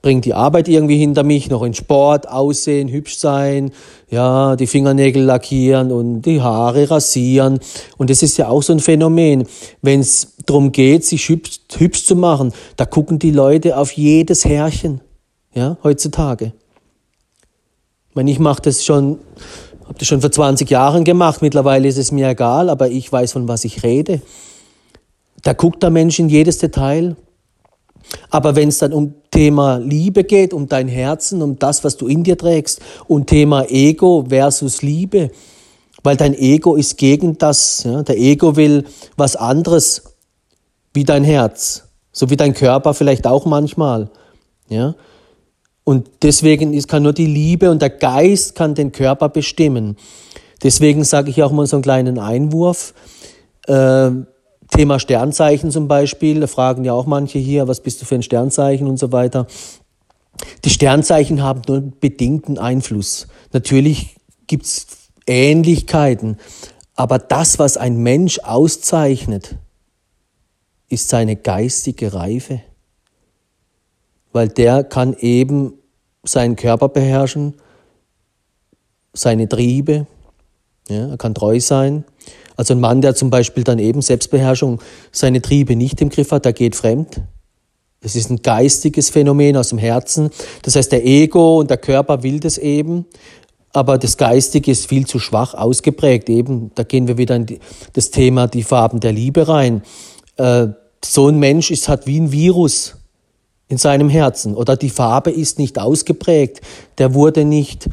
bringt 0.07 0.25
die 0.25 0.35
Arbeit 0.35 0.69
irgendwie 0.69 0.99
hinter 0.99 1.25
mich, 1.25 1.51
noch 1.51 1.65
in 1.65 1.75
Sport, 1.75 2.29
Aussehen, 2.29 2.87
hübsch 2.87 3.19
sein, 3.19 3.73
ja, 4.09 4.55
die 4.55 4.69
Fingernägel 4.69 5.25
lackieren 5.25 5.91
und 5.91 6.23
die 6.23 6.41
Haare 6.41 6.89
rasieren. 6.89 7.59
Und 7.97 8.09
das 8.09 8.23
ist 8.23 8.37
ja 8.37 8.47
auch 8.47 8.63
so 8.63 8.73
ein 8.73 8.79
Phänomen. 8.79 9.49
Wenn 9.83 9.99
es 9.99 10.35
darum 10.47 10.71
geht, 10.71 11.05
sich 11.05 11.29
hübsch, 11.29 11.59
hübsch 11.77 12.05
zu 12.05 12.15
machen, 12.15 12.53
da 12.77 12.85
gucken 12.87 13.19
die 13.19 13.33
Leute 13.33 13.77
auf 13.77 13.91
jedes 13.91 14.45
Härchen, 14.45 15.01
ja, 15.55 15.77
heutzutage. 15.83 16.53
Ich 18.09 18.15
meine, 18.15 18.31
ich 18.31 18.39
mache 18.39 18.63
das 18.63 18.85
schon, 18.85 19.19
habe 19.87 19.99
das 19.99 20.07
schon 20.07 20.21
vor 20.21 20.31
20 20.31 20.71
Jahren 20.71 21.03
gemacht, 21.03 21.43
mittlerweile 21.43 21.89
ist 21.89 21.99
es 21.99 22.13
mir 22.13 22.29
egal, 22.29 22.71
aber 22.71 22.91
ich 22.91 23.11
weiß, 23.11 23.33
von 23.33 23.49
was 23.49 23.65
ich 23.65 23.83
rede. 23.83 24.23
Da 25.43 25.53
guckt 25.53 25.83
der 25.83 25.91
Mensch 25.91 26.21
in 26.21 26.29
jedes 26.29 26.59
Detail. 26.59 27.17
Aber 28.31 28.57
wenn 28.57 28.69
es 28.69 28.79
dann 28.79 28.93
um 28.93 29.15
Thema 29.31 29.79
Liebe 29.79 30.25
geht, 30.25 30.53
um 30.53 30.69
dein 30.69 30.89
Herzen, 30.89 31.43
um 31.43 31.59
das, 31.59 31.85
was 31.85 31.97
du 31.97 32.07
in 32.07 32.25
dir 32.25 32.39
trägst, 32.39 32.81
und 33.07 33.27
Thema 33.27 33.65
Ego 33.69 34.27
versus 34.29 34.83
Liebe, 34.83 35.31
weil 36.03 36.17
dein 36.17 36.35
Ego 36.35 36.77
ist 36.77 36.99
gegen 36.99 37.37
das. 37.39 37.85
Ja? 37.85 38.03
Der 38.03 38.17
Ego 38.17 38.57
will 38.57 38.85
was 39.17 39.37
anderes 39.37 40.03
wie 40.95 41.05
dein 41.05 41.25
Herz, 41.25 41.85
so 42.13 42.31
wie 42.31 42.37
dein 42.37 42.55
Körper 42.55 42.95
vielleicht 42.95 43.27
auch 43.27 43.45
manchmal. 43.45 44.11
Ja? 44.69 44.95
Und 45.85 46.09
deswegen 46.23 46.75
ist, 46.75 46.89
kann 46.89 47.03
nur 47.03 47.13
die 47.13 47.27
Liebe 47.27 47.71
und 47.71 47.83
der 47.83 47.91
Geist 47.91 48.55
kann 48.55 48.75
den 48.75 48.93
Körper 48.93 49.29
bestimmen. 49.29 49.97
Deswegen 50.63 51.05
sage 51.05 51.31
ich 51.31 51.43
auch 51.43 51.53
mal 51.53 51.67
so 51.67 51.77
einen 51.77 51.83
kleinen 51.83 52.19
Einwurf. 52.19 52.95
Äh, 53.67 54.11
Thema 54.77 55.01
Sternzeichen 55.01 55.71
zum 55.71 55.89
Beispiel, 55.89 56.39
da 56.39 56.47
fragen 56.47 56.85
ja 56.85 56.93
auch 56.93 57.07
manche 57.07 57.39
hier, 57.39 57.67
was 57.67 57.81
bist 57.81 58.03
du 58.03 58.05
für 58.05 58.17
ein 58.17 58.23
Sternzeichen 58.23 58.87
und 58.87 58.99
so 58.99 59.11
weiter. 59.11 59.47
Die 60.67 60.71
Sternzeichen 60.71 61.43
haben 61.43 61.63
nur 61.67 61.79
einen 61.79 61.99
bedingten 61.99 62.59
Einfluss. 62.59 63.27
Natürlich 63.55 64.17
gibt's 64.47 64.87
Ähnlichkeiten, 65.27 66.37
aber 66.95 67.19
das, 67.19 67.59
was 67.59 67.79
ein 67.79 67.97
Mensch 68.03 68.39
auszeichnet, 68.41 69.57
ist 70.91 71.09
seine 71.09 71.37
geistige 71.37 72.13
Reife. 72.13 72.61
Weil 74.33 74.49
der 74.49 74.85
kann 74.85 75.15
eben 75.15 75.73
seinen 76.23 76.55
Körper 76.55 76.91
beherrschen, 76.91 77.55
seine 79.15 79.49
Triebe, 79.49 80.07
ja, 80.91 81.09
er 81.09 81.17
kann 81.17 81.35
treu 81.35 81.61
sein, 81.61 82.05
Also 82.57 82.75
ein 82.75 82.81
Mann, 82.81 83.01
der 83.01 83.15
zum 83.15 83.31
Beispiel 83.31 83.65
dann 83.65 83.79
eben 83.79 84.03
Selbstbeherrschung 84.03 84.81
seine 85.13 85.43
Triebe 85.43 85.77
nicht 85.77 86.01
im 86.01 86.09
Griff 86.09 86.33
hat, 86.33 86.45
der 86.45 86.53
geht 86.53 86.75
fremd. 86.75 87.23
Das 88.01 88.17
ist 88.17 88.31
ein 88.31 88.43
geistiges 88.43 89.11
Phänomen 89.11 89.57
aus 89.57 89.71
dem 89.71 89.79
Herzen. 89.79 90.31
Das 90.63 90.77
heißt, 90.77 90.93
der 90.93 91.05
Ego 91.05 91.59
und 91.61 91.71
der 91.71 91.79
Körper 91.79 92.23
will 92.23 92.41
das 92.41 92.59
eben, 92.59 93.07
aber 93.73 93.99
das 93.99 94.17
Geistige 94.17 94.71
ist 94.71 94.87
viel 94.87 95.07
zu 95.07 95.19
schwach 95.19 95.55
ausgeprägt. 95.55 96.29
Eben, 96.29 96.71
da 96.75 96.83
gehen 96.83 97.09
wir 97.09 97.19
wieder 97.19 97.37
in 97.37 97.59
das 97.93 98.11
Thema 98.11 98.47
die 98.47 98.63
Farben 98.63 99.01
der 99.01 99.13
Liebe 99.13 99.49
rein. 99.49 99.83
Äh, 100.37 100.69
so 101.05 101.29
ein 101.29 101.39
Mensch 101.39 101.71
ist 101.71 101.89
halt 101.89 102.07
wie 102.07 102.19
ein 102.19 102.33
Virus 102.33 102.97
in 103.69 103.79
seinem 103.79 104.09
Herzen 104.09 104.55
oder 104.55 104.77
die 104.77 104.91
Farbe 104.91 105.31
ist 105.31 105.59
nicht 105.59 105.79
ausgeprägt. 105.79 106.61
Der 106.99 107.13
wurde 107.13 107.45
nicht 107.45 107.89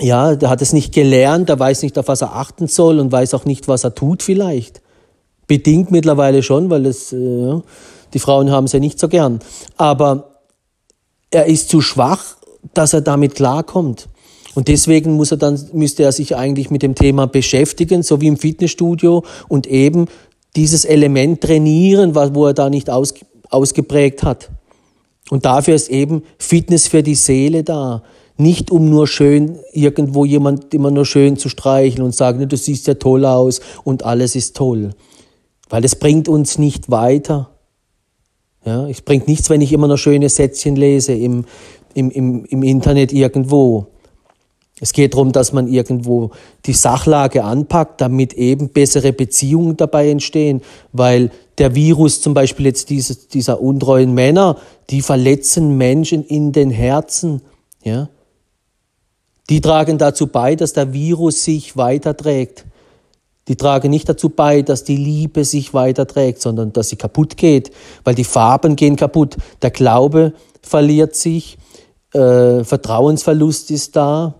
ja, 0.00 0.34
der 0.34 0.48
hat 0.48 0.62
es 0.62 0.72
nicht 0.72 0.94
gelernt, 0.94 1.48
der 1.48 1.58
weiß 1.58 1.82
nicht, 1.82 1.98
auf 1.98 2.08
was 2.08 2.22
er 2.22 2.34
achten 2.34 2.66
soll 2.66 2.98
und 2.98 3.12
weiß 3.12 3.34
auch 3.34 3.44
nicht, 3.44 3.68
was 3.68 3.84
er 3.84 3.94
tut 3.94 4.22
vielleicht. 4.22 4.80
Bedingt 5.46 5.90
mittlerweile 5.90 6.42
schon, 6.42 6.70
weil 6.70 6.86
es, 6.86 7.12
äh, 7.12 7.60
die 8.14 8.18
Frauen 8.18 8.50
haben 8.50 8.64
es 8.64 8.72
ja 8.72 8.80
nicht 8.80 8.98
so 8.98 9.08
gern. 9.08 9.40
Aber 9.76 10.40
er 11.30 11.46
ist 11.46 11.68
zu 11.68 11.80
schwach, 11.80 12.36
dass 12.74 12.92
er 12.92 13.00
damit 13.00 13.34
klarkommt. 13.34 14.08
Und 14.54 14.68
deswegen 14.68 15.14
muss 15.14 15.30
er 15.30 15.38
dann, 15.38 15.58
müsste 15.72 16.02
er 16.02 16.12
sich 16.12 16.36
eigentlich 16.36 16.70
mit 16.70 16.82
dem 16.82 16.94
Thema 16.94 17.26
beschäftigen, 17.26 18.02
so 18.02 18.20
wie 18.20 18.26
im 18.26 18.36
Fitnessstudio 18.36 19.24
und 19.48 19.66
eben 19.66 20.06
dieses 20.56 20.84
Element 20.84 21.40
trainieren, 21.40 22.14
wo 22.14 22.46
er 22.46 22.54
da 22.54 22.68
nicht 22.68 22.90
aus, 22.90 23.14
ausgeprägt 23.48 24.22
hat. 24.22 24.50
Und 25.30 25.46
dafür 25.46 25.74
ist 25.74 25.88
eben 25.88 26.22
Fitness 26.36 26.88
für 26.88 27.02
die 27.02 27.14
Seele 27.14 27.64
da. 27.64 28.02
Nicht 28.36 28.70
um 28.70 28.88
nur 28.88 29.06
schön 29.06 29.58
irgendwo 29.72 30.24
jemand 30.24 30.72
immer 30.74 30.90
nur 30.90 31.04
schön 31.04 31.36
zu 31.36 31.48
streicheln 31.48 32.02
und 32.02 32.14
sagen, 32.14 32.48
du 32.48 32.56
siehst 32.56 32.86
ja 32.86 32.94
toll 32.94 33.24
aus 33.24 33.60
und 33.84 34.04
alles 34.04 34.34
ist 34.34 34.56
toll. 34.56 34.90
Weil 35.68 35.82
das 35.82 35.96
bringt 35.96 36.28
uns 36.28 36.58
nicht 36.58 36.90
weiter. 36.90 37.50
Ja, 38.64 38.88
es 38.88 39.02
bringt 39.02 39.28
nichts, 39.28 39.50
wenn 39.50 39.60
ich 39.60 39.72
immer 39.72 39.88
nur 39.88 39.98
schöne 39.98 40.28
Sätzchen 40.28 40.76
lese 40.76 41.12
im, 41.14 41.44
im, 41.94 42.10
im, 42.10 42.44
im 42.44 42.62
Internet 42.62 43.12
irgendwo. 43.12 43.88
Es 44.80 44.92
geht 44.92 45.14
darum, 45.14 45.30
dass 45.32 45.52
man 45.52 45.68
irgendwo 45.68 46.30
die 46.66 46.72
Sachlage 46.72 47.44
anpackt, 47.44 48.00
damit 48.00 48.32
eben 48.34 48.70
bessere 48.70 49.12
Beziehungen 49.12 49.76
dabei 49.76 50.08
entstehen, 50.10 50.60
weil 50.92 51.30
der 51.58 51.74
Virus 51.74 52.20
zum 52.20 52.34
Beispiel 52.34 52.66
jetzt 52.66 52.90
diese, 52.90 53.14
dieser 53.28 53.60
untreuen 53.60 54.12
Männer, 54.14 54.58
die 54.90 55.02
verletzen 55.02 55.76
Menschen 55.76 56.24
in 56.24 56.52
den 56.52 56.70
Herzen, 56.70 57.42
ja. 57.84 58.08
Die 59.50 59.60
tragen 59.60 59.98
dazu 59.98 60.26
bei, 60.26 60.54
dass 60.54 60.72
der 60.72 60.92
Virus 60.92 61.44
sich 61.44 61.76
weiterträgt. 61.76 62.64
Die 63.48 63.56
tragen 63.56 63.90
nicht 63.90 64.08
dazu 64.08 64.28
bei, 64.28 64.62
dass 64.62 64.84
die 64.84 64.96
Liebe 64.96 65.44
sich 65.44 65.74
weiterträgt, 65.74 66.40
sondern 66.40 66.72
dass 66.72 66.90
sie 66.90 66.96
kaputt 66.96 67.36
geht, 67.36 67.72
weil 68.04 68.14
die 68.14 68.24
Farben 68.24 68.76
gehen 68.76 68.96
kaputt. 68.96 69.36
Der 69.62 69.72
Glaube 69.72 70.32
verliert 70.62 71.16
sich, 71.16 71.58
äh, 72.14 72.62
Vertrauensverlust 72.62 73.70
ist 73.72 73.96
da. 73.96 74.34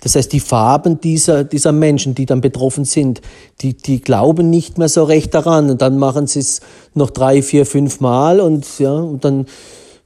Das 0.00 0.14
heißt, 0.16 0.32
die 0.32 0.40
Farben 0.40 1.00
dieser, 1.00 1.44
dieser 1.44 1.72
Menschen, 1.72 2.14
die 2.14 2.26
dann 2.26 2.40
betroffen 2.40 2.84
sind, 2.84 3.20
die, 3.60 3.76
die 3.76 4.00
glauben 4.00 4.50
nicht 4.50 4.76
mehr 4.76 4.88
so 4.88 5.04
recht 5.04 5.32
daran 5.32 5.70
und 5.70 5.80
dann 5.80 5.96
machen 5.98 6.26
sie 6.26 6.40
es 6.40 6.60
noch 6.94 7.10
drei, 7.10 7.42
vier, 7.42 7.64
fünf 7.64 8.00
Mal 8.00 8.40
und, 8.40 8.66
ja, 8.78 8.92
und 8.92 9.24
dann, 9.24 9.46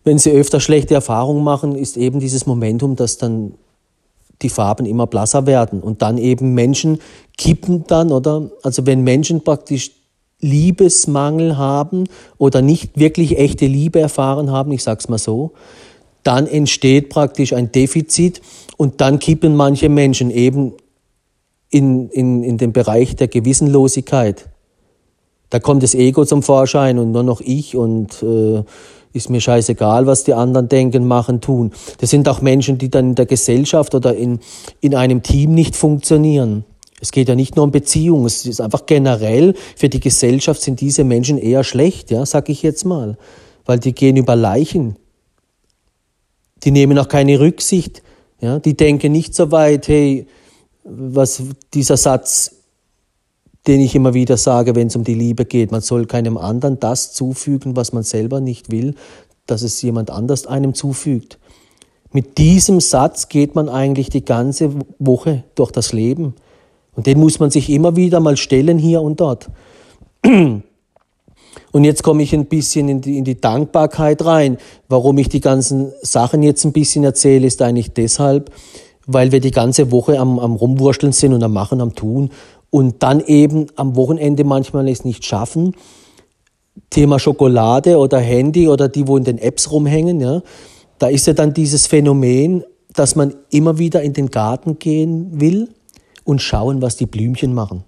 wenn 0.04 0.18
sie 0.18 0.30
öfter 0.30 0.60
schlechte 0.60 0.94
Erfahrungen 0.94 1.42
machen, 1.42 1.74
ist 1.74 1.96
eben 1.96 2.20
dieses 2.20 2.46
Momentum, 2.46 2.94
dass 2.94 3.16
dann 3.16 3.54
die 4.44 4.48
Farben 4.48 4.86
immer 4.86 5.08
blasser 5.08 5.46
werden 5.46 5.80
und 5.80 6.02
dann 6.02 6.18
eben 6.18 6.54
Menschen 6.54 7.00
kippen 7.36 7.84
dann, 7.88 8.12
oder? 8.12 8.50
Also 8.62 8.86
wenn 8.86 9.02
Menschen 9.02 9.42
praktisch 9.42 9.90
Liebesmangel 10.40 11.56
haben 11.56 12.04
oder 12.38 12.62
nicht 12.62 12.98
wirklich 12.98 13.38
echte 13.38 13.66
Liebe 13.66 13.98
erfahren 13.98 14.52
haben, 14.52 14.72
ich 14.72 14.82
sag's 14.82 15.08
mal 15.08 15.18
so, 15.18 15.52
dann 16.22 16.46
entsteht 16.46 17.08
praktisch 17.10 17.52
ein 17.52 17.72
Defizit 17.72 18.40
und 18.76 19.00
dann 19.00 19.18
kippen 19.18 19.56
manche 19.56 19.88
Menschen 19.88 20.30
eben 20.30 20.74
in, 21.70 22.08
in, 22.10 22.42
in 22.42 22.58
den 22.58 22.72
Bereich 22.72 23.16
der 23.16 23.28
Gewissenlosigkeit. 23.28 24.48
Da 25.50 25.60
kommt 25.60 25.82
das 25.82 25.94
Ego 25.94 26.24
zum 26.24 26.42
Vorschein 26.42 26.98
und 26.98 27.12
nur 27.12 27.22
noch 27.22 27.40
ich 27.40 27.76
und 27.76 28.22
äh, 28.22 28.64
ist 29.14 29.30
mir 29.30 29.40
scheißegal, 29.40 30.06
was 30.06 30.24
die 30.24 30.34
anderen 30.34 30.68
denken, 30.68 31.06
machen, 31.06 31.40
tun. 31.40 31.72
Das 31.98 32.10
sind 32.10 32.28
auch 32.28 32.42
Menschen, 32.42 32.78
die 32.78 32.90
dann 32.90 33.10
in 33.10 33.14
der 33.14 33.26
Gesellschaft 33.26 33.94
oder 33.94 34.14
in, 34.14 34.40
in 34.80 34.94
einem 34.94 35.22
Team 35.22 35.54
nicht 35.54 35.76
funktionieren. 35.76 36.64
Es 37.00 37.12
geht 37.12 37.28
ja 37.28 37.34
nicht 37.34 37.54
nur 37.54 37.64
um 37.64 37.70
Beziehungen, 37.70 38.26
es 38.26 38.44
ist 38.44 38.60
einfach 38.60 38.86
generell, 38.86 39.54
für 39.76 39.88
die 39.88 40.00
Gesellschaft 40.00 40.62
sind 40.62 40.80
diese 40.80 41.04
Menschen 41.04 41.38
eher 41.38 41.62
schlecht, 41.62 42.10
ja, 42.10 42.26
sag 42.26 42.48
ich 42.48 42.62
jetzt 42.62 42.84
mal. 42.84 43.16
Weil 43.64 43.78
die 43.78 43.94
gehen 43.94 44.16
über 44.16 44.36
Leichen. 44.36 44.96
Die 46.64 46.70
nehmen 46.70 46.98
auch 46.98 47.08
keine 47.08 47.38
Rücksicht. 47.38 48.02
Ja, 48.40 48.58
die 48.58 48.76
denken 48.76 49.12
nicht 49.12 49.34
so 49.34 49.52
weit, 49.52 49.86
hey, 49.88 50.26
was 50.82 51.42
dieser 51.72 51.96
Satz, 51.96 52.53
den 53.66 53.80
ich 53.80 53.94
immer 53.94 54.14
wieder 54.14 54.36
sage, 54.36 54.74
wenn 54.74 54.88
es 54.88 54.96
um 54.96 55.04
die 55.04 55.14
Liebe 55.14 55.44
geht. 55.44 55.72
Man 55.72 55.80
soll 55.80 56.06
keinem 56.06 56.36
anderen 56.36 56.78
das 56.80 57.12
zufügen, 57.12 57.76
was 57.76 57.92
man 57.92 58.02
selber 58.02 58.40
nicht 58.40 58.70
will, 58.70 58.94
dass 59.46 59.62
es 59.62 59.80
jemand 59.82 60.10
anders 60.10 60.46
einem 60.46 60.74
zufügt. 60.74 61.38
Mit 62.12 62.38
diesem 62.38 62.80
Satz 62.80 63.28
geht 63.28 63.54
man 63.54 63.68
eigentlich 63.68 64.08
die 64.08 64.24
ganze 64.24 64.70
Woche 64.98 65.44
durch 65.54 65.72
das 65.72 65.92
Leben. 65.92 66.34
Und 66.94 67.06
den 67.06 67.18
muss 67.18 67.40
man 67.40 67.50
sich 67.50 67.70
immer 67.70 67.96
wieder 67.96 68.20
mal 68.20 68.36
stellen, 68.36 68.78
hier 68.78 69.02
und 69.02 69.20
dort. 69.20 69.50
Und 71.72 71.82
jetzt 71.82 72.04
komme 72.04 72.22
ich 72.22 72.32
ein 72.32 72.46
bisschen 72.46 72.88
in 72.88 73.00
die, 73.00 73.18
in 73.18 73.24
die 73.24 73.40
Dankbarkeit 73.40 74.24
rein. 74.24 74.58
Warum 74.88 75.18
ich 75.18 75.28
die 75.28 75.40
ganzen 75.40 75.92
Sachen 76.02 76.44
jetzt 76.44 76.64
ein 76.64 76.72
bisschen 76.72 77.02
erzähle, 77.02 77.48
ist 77.48 77.60
eigentlich 77.62 77.94
deshalb, 77.94 78.52
weil 79.06 79.32
wir 79.32 79.40
die 79.40 79.50
ganze 79.50 79.90
Woche 79.90 80.20
am, 80.20 80.38
am 80.38 80.54
Rumwurschteln 80.54 81.12
sind 81.12 81.32
und 81.32 81.42
am 81.42 81.52
Machen, 81.52 81.80
am 81.80 81.96
Tun 81.96 82.30
und 82.74 83.04
dann 83.04 83.20
eben 83.20 83.68
am 83.76 83.94
Wochenende 83.94 84.42
manchmal 84.42 84.88
es 84.88 85.04
nicht 85.04 85.24
schaffen. 85.24 85.76
Thema 86.90 87.20
Schokolade 87.20 87.98
oder 87.98 88.18
Handy 88.18 88.66
oder 88.66 88.88
die, 88.88 89.06
wo 89.06 89.16
in 89.16 89.22
den 89.22 89.38
Apps 89.38 89.70
rumhängen, 89.70 90.18
ja, 90.18 90.42
da 90.98 91.06
ist 91.06 91.28
ja 91.28 91.34
dann 91.34 91.54
dieses 91.54 91.86
Phänomen, 91.86 92.64
dass 92.92 93.14
man 93.14 93.32
immer 93.50 93.78
wieder 93.78 94.02
in 94.02 94.12
den 94.12 94.28
Garten 94.28 94.80
gehen 94.80 95.40
will 95.40 95.68
und 96.24 96.42
schauen, 96.42 96.82
was 96.82 96.96
die 96.96 97.06
Blümchen 97.06 97.54
machen. 97.54 97.84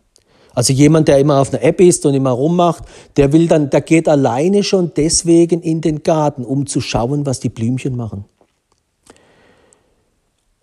Also 0.54 0.72
jemand, 0.72 1.08
der 1.08 1.18
immer 1.18 1.40
auf 1.40 1.52
einer 1.52 1.64
App 1.64 1.80
ist 1.80 2.06
und 2.06 2.14
immer 2.14 2.30
rummacht, 2.30 2.84
der 3.16 3.32
will 3.32 3.48
dann, 3.48 3.70
der 3.70 3.80
geht 3.80 4.08
alleine 4.08 4.62
schon 4.62 4.92
deswegen 4.96 5.62
in 5.62 5.80
den 5.80 6.04
Garten, 6.04 6.44
um 6.44 6.64
zu 6.64 6.80
schauen, 6.80 7.26
was 7.26 7.40
die 7.40 7.48
Blümchen 7.48 7.96
machen. 7.96 8.24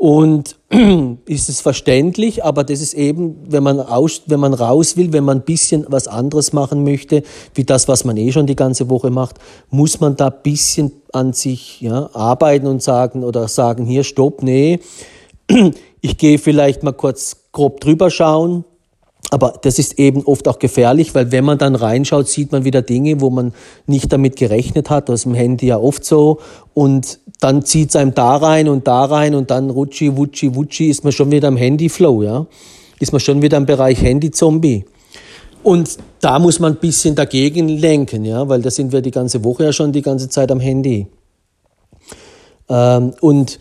Und 0.03 0.57
ist 1.27 1.47
es 1.47 1.61
verständlich, 1.61 2.43
aber 2.43 2.65
das 2.65 2.81
ist 2.81 2.93
eben, 2.93 3.37
wenn 3.47 3.63
man, 3.63 3.79
aus, 3.79 4.23
wenn 4.25 4.41
man 4.41 4.53
raus 4.53 4.97
will, 4.97 5.13
wenn 5.13 5.23
man 5.23 5.37
ein 5.37 5.45
bisschen 5.45 5.85
was 5.87 6.09
anderes 6.09 6.51
machen 6.51 6.83
möchte, 6.83 7.23
wie 7.55 7.63
das, 7.63 7.87
was 7.87 8.03
man 8.03 8.17
eh 8.17 8.29
schon 8.33 8.45
die 8.45 8.57
ganze 8.57 8.89
Woche 8.89 9.11
macht, 9.11 9.37
muss 9.69 10.01
man 10.01 10.17
da 10.17 10.27
ein 10.27 10.43
bisschen 10.43 10.91
an 11.13 11.31
sich 11.31 11.79
ja, 11.79 12.09
arbeiten 12.11 12.67
und 12.67 12.83
sagen 12.83 13.23
oder 13.23 13.47
sagen, 13.47 13.85
hier, 13.85 14.03
stopp, 14.03 14.43
nee, 14.43 14.81
ich 16.01 16.17
gehe 16.17 16.37
vielleicht 16.37 16.83
mal 16.83 16.91
kurz 16.91 17.37
grob 17.53 17.79
drüber 17.79 18.09
schauen, 18.09 18.65
aber 19.31 19.59
das 19.61 19.79
ist 19.79 19.99
eben 19.99 20.23
oft 20.25 20.47
auch 20.47 20.59
gefährlich, 20.59 21.15
weil 21.15 21.31
wenn 21.31 21.45
man 21.45 21.57
dann 21.57 21.75
reinschaut, 21.75 22.27
sieht 22.27 22.51
man 22.51 22.65
wieder 22.65 22.81
Dinge, 22.81 23.21
wo 23.21 23.29
man 23.29 23.53
nicht 23.87 24.11
damit 24.11 24.35
gerechnet 24.35 24.89
hat. 24.89 25.09
Ist 25.09 25.25
im 25.25 25.33
Handy 25.33 25.67
ja 25.67 25.77
oft 25.77 26.05
so. 26.05 26.39
Und 26.73 27.19
dann 27.39 27.65
zieht 27.65 27.89
es 27.89 27.95
einem 27.95 28.13
da 28.13 28.35
rein 28.35 28.67
und 28.67 28.87
da 28.87 29.05
rein 29.05 29.33
und 29.35 29.49
dann 29.49 29.69
rutschi, 29.69 30.15
wutschi, 30.15 30.55
wutschi, 30.55 30.89
ist 30.89 31.03
man 31.03 31.13
schon 31.13 31.31
wieder 31.31 31.47
im 31.47 31.57
Handy-Flow, 31.57 32.23
ja. 32.23 32.45
Ist 32.99 33.11
man 33.11 33.19
schon 33.19 33.41
wieder 33.41 33.57
im 33.57 33.65
Bereich 33.65 34.01
Handy-Zombie. 34.01 34.85
Und 35.63 35.97
da 36.19 36.39
muss 36.39 36.59
man 36.59 36.73
ein 36.73 36.79
bisschen 36.79 37.15
dagegen 37.15 37.69
lenken, 37.69 38.25
ja, 38.25 38.47
weil 38.49 38.61
da 38.61 38.69
sind 38.69 38.91
wir 38.91 39.01
die 39.01 39.11
ganze 39.11 39.43
Woche 39.43 39.63
ja 39.63 39.73
schon 39.73 39.93
die 39.93 40.01
ganze 40.01 40.29
Zeit 40.29 40.51
am 40.51 40.59
Handy. 40.59 41.07
Ähm, 42.69 43.13
und 43.21 43.59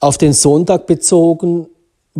auf 0.00 0.18
den 0.18 0.32
Sonntag 0.34 0.86
bezogen 0.86 1.66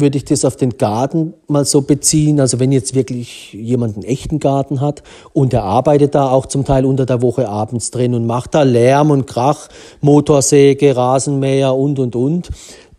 würde 0.00 0.19
ich 0.19 0.25
das 0.25 0.45
auf 0.45 0.57
den 0.57 0.78
Garten 0.78 1.35
mal 1.47 1.64
so 1.64 1.83
beziehen. 1.83 2.40
Also 2.40 2.59
wenn 2.61 2.73
jetzt 2.73 2.95
wirklich 2.95 3.52
jemand 3.52 3.95
einen 3.95 4.05
echten 4.05 4.38
Garten 4.38 4.81
hat 4.81 5.02
und 5.33 5.52
er 5.52 5.64
arbeitet 5.64 6.14
da 6.14 6.31
auch 6.31 6.47
zum 6.47 6.64
Teil 6.64 6.85
unter 6.85 7.07
der 7.07 7.23
Woche 7.23 7.49
abends 7.49 7.90
drin 7.90 8.14
und 8.14 8.26
macht 8.26 8.55
da 8.55 8.62
Lärm 8.62 9.11
und 9.11 9.26
Krach, 9.26 9.69
Motorsäge, 10.00 10.97
Rasenmäher 10.97 11.75
und, 11.75 11.99
und, 11.99 12.17
und, 12.17 12.49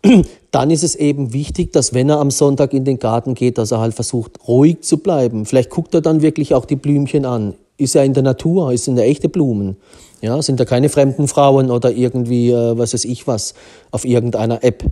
dann 0.50 0.70
ist 0.70 0.82
es 0.82 0.94
eben 0.96 1.32
wichtig, 1.32 1.72
dass 1.72 1.94
wenn 1.94 2.08
er 2.08 2.18
am 2.18 2.30
Sonntag 2.30 2.72
in 2.72 2.84
den 2.84 2.98
Garten 2.98 3.34
geht, 3.34 3.58
dass 3.58 3.70
er 3.70 3.80
halt 3.80 3.94
versucht, 3.94 4.48
ruhig 4.48 4.82
zu 4.82 4.98
bleiben. 4.98 5.46
Vielleicht 5.46 5.70
guckt 5.70 5.94
er 5.94 6.00
dann 6.00 6.22
wirklich 6.22 6.54
auch 6.54 6.64
die 6.64 6.76
Blümchen 6.76 7.24
an. 7.24 7.54
Ist 7.76 7.94
ja 7.94 8.02
in 8.02 8.14
der 8.14 8.22
Natur, 8.22 8.72
ist 8.72 8.88
in 8.88 8.96
der 8.96 9.06
echte 9.06 9.28
Blumen. 9.28 9.76
Ja, 10.20 10.40
sind 10.42 10.60
da 10.60 10.64
keine 10.64 10.88
fremden 10.90 11.28
Frauen 11.28 11.70
oder 11.70 11.92
irgendwie, 11.92 12.50
äh, 12.50 12.76
was 12.76 12.92
weiß 12.92 13.04
ich 13.04 13.26
was, 13.26 13.54
auf 13.90 14.04
irgendeiner 14.04 14.62
App. 14.62 14.84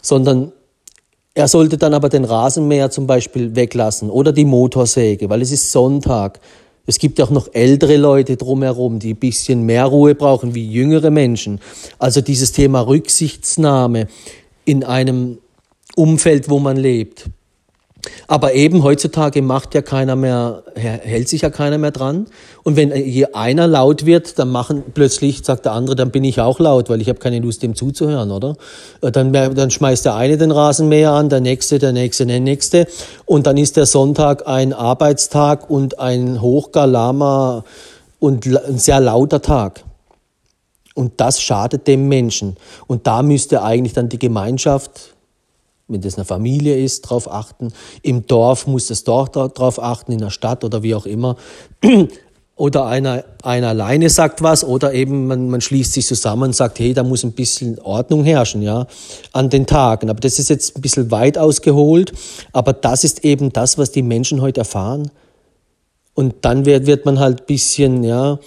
Sondern 0.00 0.52
Er 1.36 1.48
sollte 1.48 1.76
dann 1.76 1.92
aber 1.92 2.08
den 2.08 2.24
Rasenmäher 2.24 2.90
zum 2.90 3.06
Beispiel 3.06 3.54
weglassen 3.54 4.08
oder 4.08 4.32
die 4.32 4.46
Motorsäge, 4.46 5.28
weil 5.28 5.42
es 5.42 5.52
ist 5.52 5.70
Sonntag. 5.70 6.40
Es 6.86 6.98
gibt 6.98 7.20
auch 7.20 7.28
noch 7.28 7.52
ältere 7.52 7.98
Leute 7.98 8.38
drumherum, 8.38 9.00
die 9.00 9.12
ein 9.12 9.18
bisschen 9.18 9.64
mehr 9.64 9.84
Ruhe 9.84 10.14
brauchen 10.14 10.54
wie 10.54 10.66
jüngere 10.66 11.10
Menschen. 11.10 11.60
Also 11.98 12.22
dieses 12.22 12.52
Thema 12.52 12.80
Rücksichtsnahme 12.80 14.08
in 14.64 14.82
einem 14.82 15.36
Umfeld, 15.94 16.48
wo 16.48 16.58
man 16.58 16.78
lebt. 16.78 17.26
Aber 18.26 18.54
eben 18.54 18.82
heutzutage 18.82 19.42
macht 19.42 19.74
ja 19.74 19.82
keiner 19.82 20.16
mehr, 20.16 20.62
hält 20.74 21.28
sich 21.28 21.42
ja 21.42 21.50
keiner 21.50 21.78
mehr 21.78 21.90
dran. 21.90 22.26
Und 22.62 22.76
wenn 22.76 22.92
hier 22.92 23.36
einer 23.36 23.66
laut 23.66 24.06
wird, 24.06 24.38
dann 24.38 24.50
machen 24.50 24.82
plötzlich, 24.94 25.44
sagt 25.44 25.64
der 25.64 25.72
andere, 25.72 25.96
dann 25.96 26.10
bin 26.10 26.24
ich 26.24 26.40
auch 26.40 26.58
laut, 26.58 26.88
weil 26.88 27.00
ich 27.00 27.08
habe 27.08 27.18
keine 27.18 27.38
Lust, 27.40 27.62
dem 27.62 27.74
zuzuhören, 27.74 28.30
oder? 28.30 28.56
Äh, 29.02 29.12
dann, 29.12 29.32
dann 29.32 29.70
schmeißt 29.70 30.04
der 30.04 30.14
eine 30.14 30.36
den 30.36 30.50
Rasenmäher 30.50 31.12
an, 31.12 31.28
der 31.28 31.40
nächste, 31.40 31.78
der 31.78 31.92
nächste, 31.92 32.26
der 32.26 32.40
nächste. 32.40 32.86
Und 33.24 33.46
dann 33.46 33.56
ist 33.56 33.76
der 33.76 33.86
Sonntag 33.86 34.46
ein 34.46 34.72
Arbeitstag 34.72 35.70
und 35.70 35.98
ein 35.98 36.40
hochgalama 36.40 37.64
und 38.18 38.46
ein 38.46 38.78
sehr 38.78 39.00
lauter 39.00 39.42
Tag. 39.42 39.84
Und 40.94 41.20
das 41.20 41.42
schadet 41.42 41.86
dem 41.86 42.08
Menschen. 42.08 42.56
Und 42.86 43.06
da 43.06 43.22
müsste 43.22 43.62
eigentlich 43.62 43.92
dann 43.92 44.08
die 44.08 44.18
Gemeinschaft 44.18 45.15
wenn 45.88 46.00
das 46.00 46.16
eine 46.16 46.24
Familie 46.24 46.76
ist, 46.76 47.04
darauf 47.04 47.30
achten. 47.30 47.72
Im 48.02 48.26
Dorf 48.26 48.66
muss 48.66 48.86
das 48.86 49.04
Dorf 49.04 49.30
darauf 49.30 49.80
achten, 49.80 50.12
in 50.12 50.18
der 50.18 50.30
Stadt 50.30 50.64
oder 50.64 50.82
wie 50.82 50.94
auch 50.94 51.06
immer. 51.06 51.36
Oder 52.58 52.86
einer, 52.86 53.22
einer 53.42 53.68
alleine 53.68 54.08
sagt 54.08 54.42
was 54.42 54.64
oder 54.64 54.94
eben 54.94 55.26
man, 55.26 55.50
man 55.50 55.60
schließt 55.60 55.92
sich 55.92 56.06
zusammen 56.06 56.44
und 56.44 56.56
sagt, 56.56 56.78
hey, 56.78 56.94
da 56.94 57.02
muss 57.02 57.22
ein 57.22 57.32
bisschen 57.32 57.78
Ordnung 57.80 58.24
herrschen, 58.24 58.62
ja, 58.62 58.86
an 59.32 59.50
den 59.50 59.66
Tagen. 59.66 60.08
Aber 60.08 60.20
das 60.20 60.38
ist 60.38 60.48
jetzt 60.48 60.74
ein 60.74 60.80
bisschen 60.80 61.10
weit 61.10 61.36
ausgeholt. 61.36 62.14
Aber 62.54 62.72
das 62.72 63.04
ist 63.04 63.26
eben 63.26 63.52
das, 63.52 63.76
was 63.76 63.92
die 63.92 64.00
Menschen 64.00 64.40
heute 64.40 64.60
erfahren. 64.60 65.10
Und 66.14 66.46
dann 66.46 66.64
wird, 66.64 66.86
wird 66.86 67.04
man 67.04 67.18
halt 67.18 67.46
bisschen, 67.46 68.02
ja, 68.02 68.38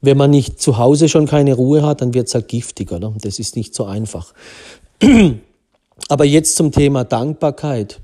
wenn 0.00 0.16
man 0.16 0.32
nicht 0.32 0.60
zu 0.60 0.78
Hause 0.78 1.08
schon 1.08 1.28
keine 1.28 1.54
Ruhe 1.54 1.86
hat, 1.86 2.00
dann 2.00 2.14
wird 2.14 2.26
es 2.26 2.34
halt 2.34 2.48
giftig, 2.48 2.90
oder? 2.90 3.14
Das 3.22 3.38
ist 3.38 3.54
nicht 3.54 3.76
so 3.76 3.84
einfach. 3.84 4.34
Aber 6.08 6.24
jetzt 6.24 6.56
zum 6.56 6.72
Thema 6.72 7.04
Dankbarkeit. 7.04 8.00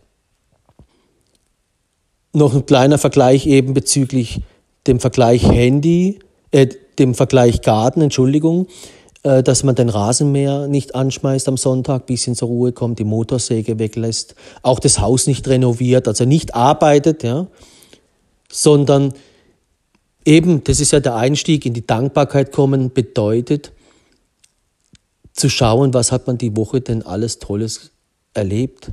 Noch 2.33 2.55
ein 2.55 2.67
kleiner 2.67 2.99
Vergleich 2.99 3.47
eben 3.47 3.75
bezüglich 3.75 4.41
dem 4.87 5.01
Vergleich 5.01 5.43
Handy, 5.43 6.19
äh, 6.51 6.69
dem 6.99 7.15
Vergleich 7.15 7.63
Garten, 7.63 8.01
Entschuldigung, 8.01 8.67
äh, 9.23 9.43
dass 9.43 9.65
man 9.65 9.75
den 9.75 9.89
Rasenmäher 9.89 10.69
nicht 10.69 10.95
anschmeißt 10.95 11.49
am 11.49 11.57
Sonntag, 11.57 12.07
bisschen 12.07 12.35
zur 12.35 12.49
Ruhe 12.49 12.73
kommt, 12.73 12.99
die 12.99 13.05
Motorsäge 13.05 13.79
weglässt, 13.79 14.35
auch 14.63 14.79
das 14.79 15.01
Haus 15.01 15.27
nicht 15.27 15.49
renoviert, 15.49 16.09
also 16.09 16.25
nicht 16.25 16.55
arbeitet, 16.55 17.23
ja, 17.23 17.47
sondern 18.51 19.13
eben, 20.25 20.65
das 20.65 20.81
ist 20.81 20.93
ja 20.93 21.01
der 21.01 21.17
Einstieg 21.17 21.67
in 21.67 21.75
die 21.75 21.87
Dankbarkeit 21.87 22.53
kommen, 22.53 22.93
bedeutet, 22.93 23.73
zu 25.39 25.49
schauen, 25.49 25.95
was 25.95 26.13
hat 26.13 26.27
man 26.27 26.39
die 26.39 26.57
Woche 26.57 26.81
denn 26.81 27.03
alles 27.03 27.39
Tolles 27.39 27.91
erlebt? 28.35 28.91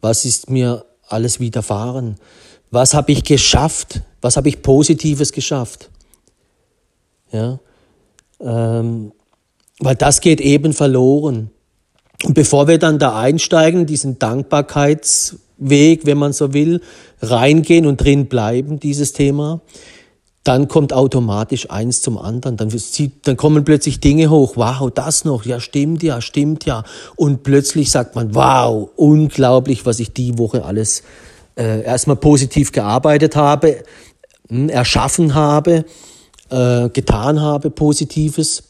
Was 0.00 0.24
ist 0.24 0.50
mir 0.50 0.84
alles 1.08 1.40
widerfahren? 1.40 2.16
Was 2.70 2.94
habe 2.94 3.12
ich 3.12 3.24
geschafft? 3.24 4.00
Was 4.20 4.36
habe 4.36 4.48
ich 4.48 4.62
Positives 4.62 5.32
geschafft? 5.32 5.90
Ja, 7.30 7.58
ähm, 8.40 9.12
weil 9.80 9.96
das 9.96 10.20
geht 10.20 10.40
eben 10.40 10.72
verloren. 10.72 11.50
Und 12.22 12.34
bevor 12.34 12.68
wir 12.68 12.78
dann 12.78 12.98
da 12.98 13.18
einsteigen, 13.18 13.86
diesen 13.86 14.18
Dankbarkeitsweg, 14.18 16.06
wenn 16.06 16.18
man 16.18 16.32
so 16.32 16.54
will, 16.54 16.80
reingehen 17.20 17.86
und 17.86 17.98
drin 17.98 18.26
bleiben, 18.26 18.80
dieses 18.80 19.12
Thema, 19.12 19.60
dann 20.44 20.68
kommt 20.68 20.92
automatisch 20.92 21.70
eins 21.70 22.02
zum 22.02 22.18
anderen. 22.18 22.58
Dann, 22.58 22.68
dann 23.22 23.36
kommen 23.36 23.64
plötzlich 23.64 24.00
Dinge 24.00 24.28
hoch. 24.28 24.56
Wow, 24.56 24.90
das 24.94 25.24
noch. 25.24 25.46
Ja, 25.46 25.58
stimmt 25.58 26.02
ja, 26.02 26.20
stimmt 26.20 26.66
ja. 26.66 26.84
Und 27.16 27.42
plötzlich 27.42 27.90
sagt 27.90 28.14
man, 28.14 28.34
wow, 28.34 28.90
unglaublich, 28.96 29.86
was 29.86 30.00
ich 30.00 30.12
die 30.12 30.38
Woche 30.38 30.64
alles 30.64 31.02
äh, 31.56 31.82
erstmal 31.82 32.16
positiv 32.16 32.72
gearbeitet 32.72 33.36
habe, 33.36 33.84
hm, 34.48 34.68
erschaffen 34.68 35.34
habe, 35.34 35.86
äh, 36.50 36.90
getan 36.90 37.40
habe, 37.40 37.70
Positives. 37.70 38.64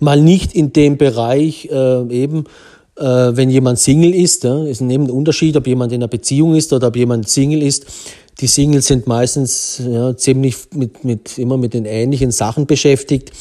Mal 0.00 0.20
nicht 0.22 0.54
in 0.54 0.72
dem 0.72 0.96
Bereich 0.96 1.66
äh, 1.70 2.08
eben, 2.08 2.44
äh, 2.96 3.04
wenn 3.04 3.50
jemand 3.50 3.78
Single 3.78 4.14
ist, 4.14 4.44
ist 4.44 4.80
ein 4.80 5.10
Unterschied, 5.10 5.54
ob 5.56 5.66
jemand 5.66 5.92
in 5.92 6.00
einer 6.00 6.08
Beziehung 6.08 6.54
ist 6.54 6.72
oder 6.72 6.88
ob 6.88 6.96
jemand 6.96 7.28
Single 7.28 7.62
ist 7.62 7.86
die 8.40 8.46
Singles 8.46 8.86
sind 8.86 9.06
meistens 9.06 9.82
ja, 9.84 10.16
ziemlich 10.16 10.56
mit, 10.74 11.04
mit, 11.04 11.38
immer 11.38 11.56
mit 11.56 11.74
den 11.74 11.84
ähnlichen 11.84 12.30
Sachen 12.30 12.66
beschäftigt. 12.66 13.32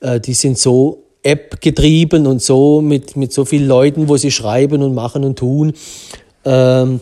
Äh, 0.00 0.20
die 0.20 0.34
sind 0.34 0.58
so 0.58 1.04
App-getrieben 1.22 2.26
und 2.26 2.42
so 2.42 2.80
mit, 2.80 3.16
mit 3.16 3.32
so 3.32 3.44
vielen 3.44 3.68
Leuten, 3.68 4.08
wo 4.08 4.16
sie 4.16 4.30
schreiben 4.30 4.82
und 4.82 4.94
machen 4.94 5.24
und 5.24 5.38
tun, 5.38 5.72
ähm, 6.44 7.00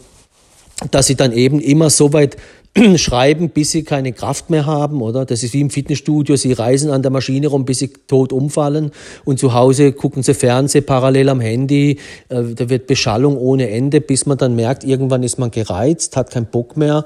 dass 0.91 1.07
sie 1.07 1.15
dann 1.15 1.33
eben 1.33 1.61
immer 1.61 1.91
so 1.91 2.13
weit 2.13 2.37
schreiben, 2.97 3.51
bis 3.51 3.73
sie 3.73 3.83
keine 3.83 4.13
Kraft 4.13 4.49
mehr 4.49 4.67
haben, 4.67 5.03
oder? 5.03 5.25
Das 5.25 5.43
ist 5.43 5.55
wie 5.55 5.61
im 5.61 5.71
Fitnessstudio, 5.71 6.37
sie 6.37 6.53
reisen 6.53 6.91
an 6.91 7.03
der 7.03 7.11
Maschine 7.11 7.49
rum, 7.49 7.65
bis 7.65 7.81
sie 7.81 7.89
tot 7.89 8.33
umfallen 8.33 8.93
und 9.25 9.39
zu 9.41 9.55
Hause 9.55 9.93
gucken 9.93 10.23
sie 10.23 10.35
Fernsehen 10.35 10.87
parallel 10.87 11.31
am 11.31 11.41
Handy, 11.41 11.99
äh, 12.29 12.43
da 12.55 12.69
wird 12.69 12.87
Beschallung 12.87 13.37
ohne 13.37 13.71
Ende, 13.71 14.01
bis 14.01 14.27
man 14.27 14.39
dann 14.39 14.55
merkt, 14.55 14.85
irgendwann 14.85 15.23
ist 15.23 15.39
man 15.39 15.51
gereizt, 15.51 16.17
hat 16.17 16.31
keinen 16.31 16.47
Bock 16.47 16.77
mehr, 16.77 17.05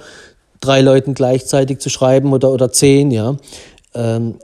drei 0.64 0.80
Leuten 0.80 1.14
gleichzeitig 1.14 1.78
zu 1.78 1.90
schreiben 1.90 2.32
oder, 2.32 2.50
oder 2.50 2.72
zehn, 2.72 3.10
ja. 3.10 3.36
Ähm, 3.94 4.36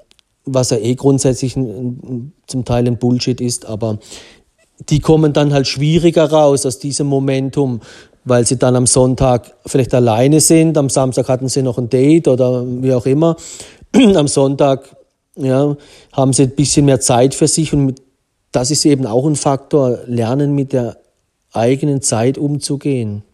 was 0.44 0.70
ja 0.70 0.78
eh 0.78 0.94
grundsätzlich 0.94 1.56
ein, 1.56 2.32
zum 2.46 2.64
Teil 2.64 2.86
ein 2.86 2.98
Bullshit 2.98 3.40
ist, 3.40 3.66
aber 3.66 3.98
die 4.88 5.00
kommen 5.00 5.32
dann 5.32 5.52
halt 5.52 5.66
schwieriger 5.66 6.30
raus 6.30 6.64
aus 6.64 6.78
diesem 6.78 7.06
Momentum, 7.06 7.80
weil 8.24 8.46
sie 8.46 8.56
dann 8.56 8.76
am 8.76 8.86
Sonntag 8.86 9.54
vielleicht 9.66 9.94
alleine 9.94 10.40
sind, 10.40 10.78
am 10.78 10.88
Samstag 10.88 11.28
hatten 11.28 11.48
sie 11.48 11.62
noch 11.62 11.78
ein 11.78 11.88
Date 11.88 12.28
oder 12.28 12.64
wie 12.66 12.94
auch 12.94 13.06
immer. 13.06 13.36
Am 14.14 14.28
Sonntag 14.28 14.96
ja, 15.34 15.76
haben 16.12 16.32
sie 16.32 16.44
ein 16.44 16.54
bisschen 16.54 16.86
mehr 16.86 17.00
Zeit 17.00 17.34
für 17.34 17.48
sich 17.48 17.72
und 17.72 17.86
mit, 17.86 18.02
das 18.52 18.70
ist 18.70 18.84
eben 18.84 19.04
auch 19.04 19.26
ein 19.26 19.34
Faktor, 19.34 19.98
lernen 20.06 20.54
mit 20.54 20.72
der 20.72 20.98
eigenen 21.52 22.00
Zeit 22.00 22.38
umzugehen 22.38 23.24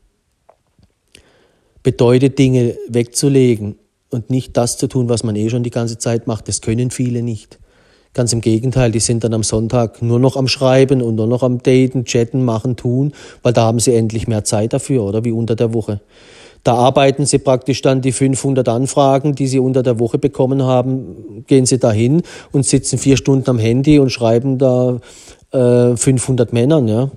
bedeutet, 1.87 2.37
Dinge 2.37 2.77
wegzulegen 2.89 3.77
und 4.11 4.29
nicht 4.29 4.57
das 4.57 4.77
zu 4.77 4.89
tun, 4.89 5.09
was 5.09 5.23
man 5.23 5.37
eh 5.37 5.49
schon 5.49 5.63
die 5.63 5.71
ganze 5.71 5.99
Zeit 5.99 6.27
macht. 6.27 6.49
Das 6.49 6.61
können 6.61 6.91
viele 6.91 7.23
nicht. 7.23 7.61
Ganz 8.13 8.33
im 8.33 8.41
Gegenteil, 8.41 8.91
die 8.91 8.99
sind 8.99 9.23
dann 9.23 9.33
am 9.35 9.45
Sonntag 9.45 10.03
nur 10.03 10.19
noch 10.19 10.37
am 10.37 10.49
Schreiben 10.49 11.01
und 11.01 11.15
nur 11.15 11.29
noch 11.29 11.45
am 11.45 11.63
Daten, 11.63 12.05
Chatten, 12.05 12.45
machen, 12.45 12.75
tun, 12.75 13.13
weil 13.45 13.53
da 13.53 13.63
haben 13.63 13.79
sie 13.79 13.95
endlich 13.95 14.27
mehr 14.27 14.43
Zeit 14.43 14.73
dafür, 14.73 15.05
oder 15.05 15.25
wie 15.25 15.31
unter 15.31 15.55
der 15.55 15.75
Woche. 15.75 16.01
Da 16.65 16.75
arbeiten 16.75 17.25
sie 17.25 17.39
praktisch 17.39 17.83
dann 17.83 18.01
die 18.01 18.11
500 18.11 18.69
Anfragen, 18.69 19.37
die 19.37 19.47
sie 19.47 19.61
unter 19.61 19.85
der 19.85 20.01
Woche 20.01 20.19
bekommen 20.19 20.65
haben, 20.65 21.45
gehen 21.47 21.67
sie 21.67 21.79
dahin 21.79 22.23
und 22.51 22.67
sitzen 22.67 22.99
vier 22.99 23.17
Stunden 23.17 23.49
am 23.49 23.61
Handy 23.61 24.01
und 24.01 24.11
schreiben 24.11 24.59
da 24.59 24.99
äh, 25.53 25.97
500 25.97 26.53
Männern, 26.53 26.89
ja. 26.89 27.13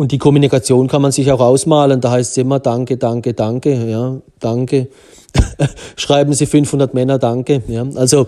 Und 0.00 0.12
die 0.12 0.18
Kommunikation 0.18 0.88
kann 0.88 1.02
man 1.02 1.12
sich 1.12 1.30
auch 1.30 1.40
ausmalen. 1.40 2.00
Da 2.00 2.12
heißt 2.12 2.30
es 2.30 2.36
immer 2.38 2.58
Danke, 2.58 2.96
Danke, 2.96 3.34
Danke, 3.34 3.86
ja, 3.86 4.16
Danke. 4.38 4.88
Schreiben 5.96 6.32
Sie 6.32 6.46
500 6.46 6.94
Männer 6.94 7.18
Danke, 7.18 7.62
ja. 7.68 7.86
Also 7.96 8.26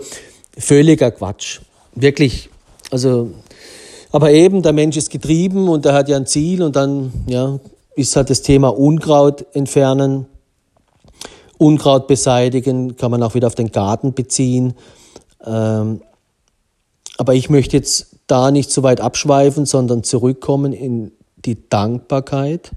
völliger 0.55 1.09
Quatsch. 1.09 1.61
Wirklich, 1.95 2.51
also, 2.91 3.31
aber 4.11 4.29
eben, 4.29 4.61
der 4.61 4.71
Mensch 4.71 4.97
ist 4.97 5.09
getrieben 5.09 5.67
und 5.67 5.87
er 5.87 5.93
hat 5.93 6.09
ja 6.09 6.17
ein 6.17 6.27
Ziel 6.27 6.61
und 6.61 6.75
dann, 6.75 7.11
ja, 7.25 7.57
ist 7.95 8.15
halt 8.15 8.29
das 8.29 8.43
Thema 8.43 8.67
Unkraut 8.67 9.43
entfernen. 9.53 10.27
Unkraut 11.57 12.05
beseitigen 12.05 12.97
kann 12.97 13.09
man 13.09 13.23
auch 13.23 13.33
wieder 13.33 13.47
auf 13.47 13.55
den 13.55 13.71
Garten 13.71 14.13
beziehen. 14.13 14.75
Ähm, 15.43 16.01
aber 17.17 17.33
ich 17.33 17.49
möchte 17.49 17.75
jetzt 17.75 18.17
da 18.27 18.51
nicht 18.51 18.69
so 18.69 18.83
weit 18.83 19.01
abschweifen, 19.01 19.65
sondern 19.65 20.03
zurückkommen 20.03 20.71
in 20.71 21.13
die 21.45 21.69
Dankbarkeit. 21.69 22.71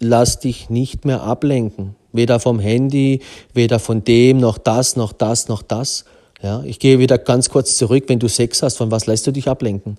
lass 0.00 0.40
dich 0.40 0.70
nicht 0.70 1.04
mehr 1.04 1.22
ablenken. 1.22 1.96
Weder 2.12 2.38
vom 2.38 2.60
Handy, 2.60 3.20
weder 3.52 3.78
von 3.78 4.04
dem, 4.04 4.38
noch 4.38 4.58
das, 4.58 4.96
noch 4.96 5.12
das, 5.12 5.48
noch 5.48 5.62
das. 5.62 6.04
Ja, 6.42 6.62
ich 6.64 6.78
gehe 6.78 6.98
wieder 6.98 7.18
ganz 7.18 7.48
kurz 7.48 7.76
zurück, 7.76 8.04
wenn 8.08 8.18
du 8.18 8.28
Sex 8.28 8.62
hast, 8.62 8.76
von 8.76 8.90
was 8.90 9.06
lässt 9.06 9.26
du 9.26 9.32
dich 9.32 9.48
ablenken? 9.48 9.96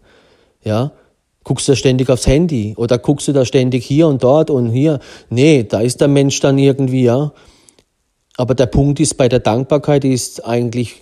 Ja, 0.63 0.91
guckst 1.45 1.67
du 1.67 1.71
da 1.71 1.75
ständig 1.77 2.09
aufs 2.09 2.27
Handy 2.27 2.73
oder 2.75 2.97
guckst 2.97 3.29
du 3.29 3.31
da 3.31 3.45
ständig 3.45 3.85
hier 3.85 4.07
und 4.07 4.21
dort 4.21 4.49
und 4.49 4.69
hier? 4.69 4.99
Nee, 5.29 5.63
da 5.63 5.79
ist 5.79 6.01
der 6.01 6.09
Mensch 6.09 6.41
dann 6.41 6.57
irgendwie, 6.57 7.03
ja. 7.03 7.31
Aber 8.35 8.53
der 8.53 8.65
Punkt 8.65 8.99
ist, 8.99 9.15
bei 9.15 9.29
der 9.29 9.39
Dankbarkeit 9.39 10.03
ist 10.03 10.45
eigentlich, 10.45 11.01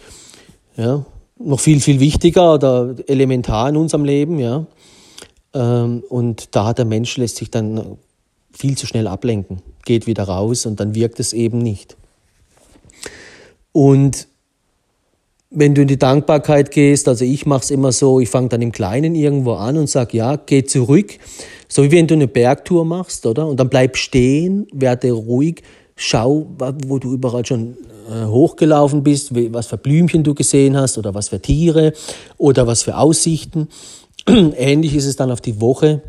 ja, 0.77 1.03
noch 1.39 1.59
viel, 1.59 1.79
viel 1.79 1.99
wichtiger 1.99 2.53
oder 2.53 2.93
elementar 3.07 3.69
in 3.69 3.77
unserem 3.77 4.05
Leben, 4.05 4.37
ja. 4.37 4.67
Ähm, 5.53 6.03
und 6.09 6.55
da 6.55 6.73
der 6.73 6.85
Mensch 6.85 7.17
lässt 7.17 7.37
sich 7.37 7.49
dann 7.49 7.97
viel 8.51 8.77
zu 8.77 8.85
schnell 8.85 9.07
ablenken, 9.07 9.61
geht 9.85 10.05
wieder 10.07 10.25
raus 10.25 10.65
und 10.65 10.79
dann 10.79 10.93
wirkt 10.93 11.19
es 11.19 11.33
eben 11.33 11.57
nicht. 11.57 11.95
Und 13.71 14.27
wenn 15.53 15.75
du 15.75 15.83
in 15.83 15.87
die 15.87 15.99
Dankbarkeit 15.99 16.71
gehst, 16.71 17.07
also 17.07 17.23
ich 17.23 17.45
mache 17.45 17.63
es 17.63 17.71
immer 17.71 17.91
so, 17.91 18.19
ich 18.19 18.29
fange 18.29 18.49
dann 18.49 18.61
im 18.61 18.71
Kleinen 18.71 19.15
irgendwo 19.15 19.53
an 19.53 19.77
und 19.77 19.89
sage, 19.89 20.17
ja, 20.17 20.35
geh 20.35 20.63
zurück, 20.63 21.17
so 21.67 21.83
wie 21.83 21.91
wenn 21.91 22.07
du 22.07 22.15
eine 22.15 22.27
Bergtour 22.27 22.85
machst, 22.85 23.25
oder? 23.25 23.47
Und 23.47 23.59
dann 23.59 23.69
bleib 23.69 23.97
stehen, 23.97 24.67
werde 24.73 25.11
ruhig, 25.11 25.61
schau, 25.95 26.47
wo 26.87 26.97
du 26.97 27.13
überall 27.13 27.45
schon 27.45 27.77
äh, 28.09 28.25
hochgelaufen 28.25 29.03
bist, 29.03 29.33
was 29.53 29.67
für 29.67 29.77
Blümchen 29.77 30.23
du 30.23 30.33
gesehen 30.33 30.75
hast 30.75 30.97
oder 30.97 31.13
was 31.13 31.29
für 31.29 31.39
Tiere 31.39 31.93
oder 32.37 32.65
was 32.65 32.81
für 32.83 32.97
Aussichten. 32.97 33.69
Ähnlich 34.27 34.95
ist 34.95 35.05
es 35.05 35.15
dann 35.15 35.31
auf 35.31 35.41
die 35.41 35.61
Woche 35.61 36.01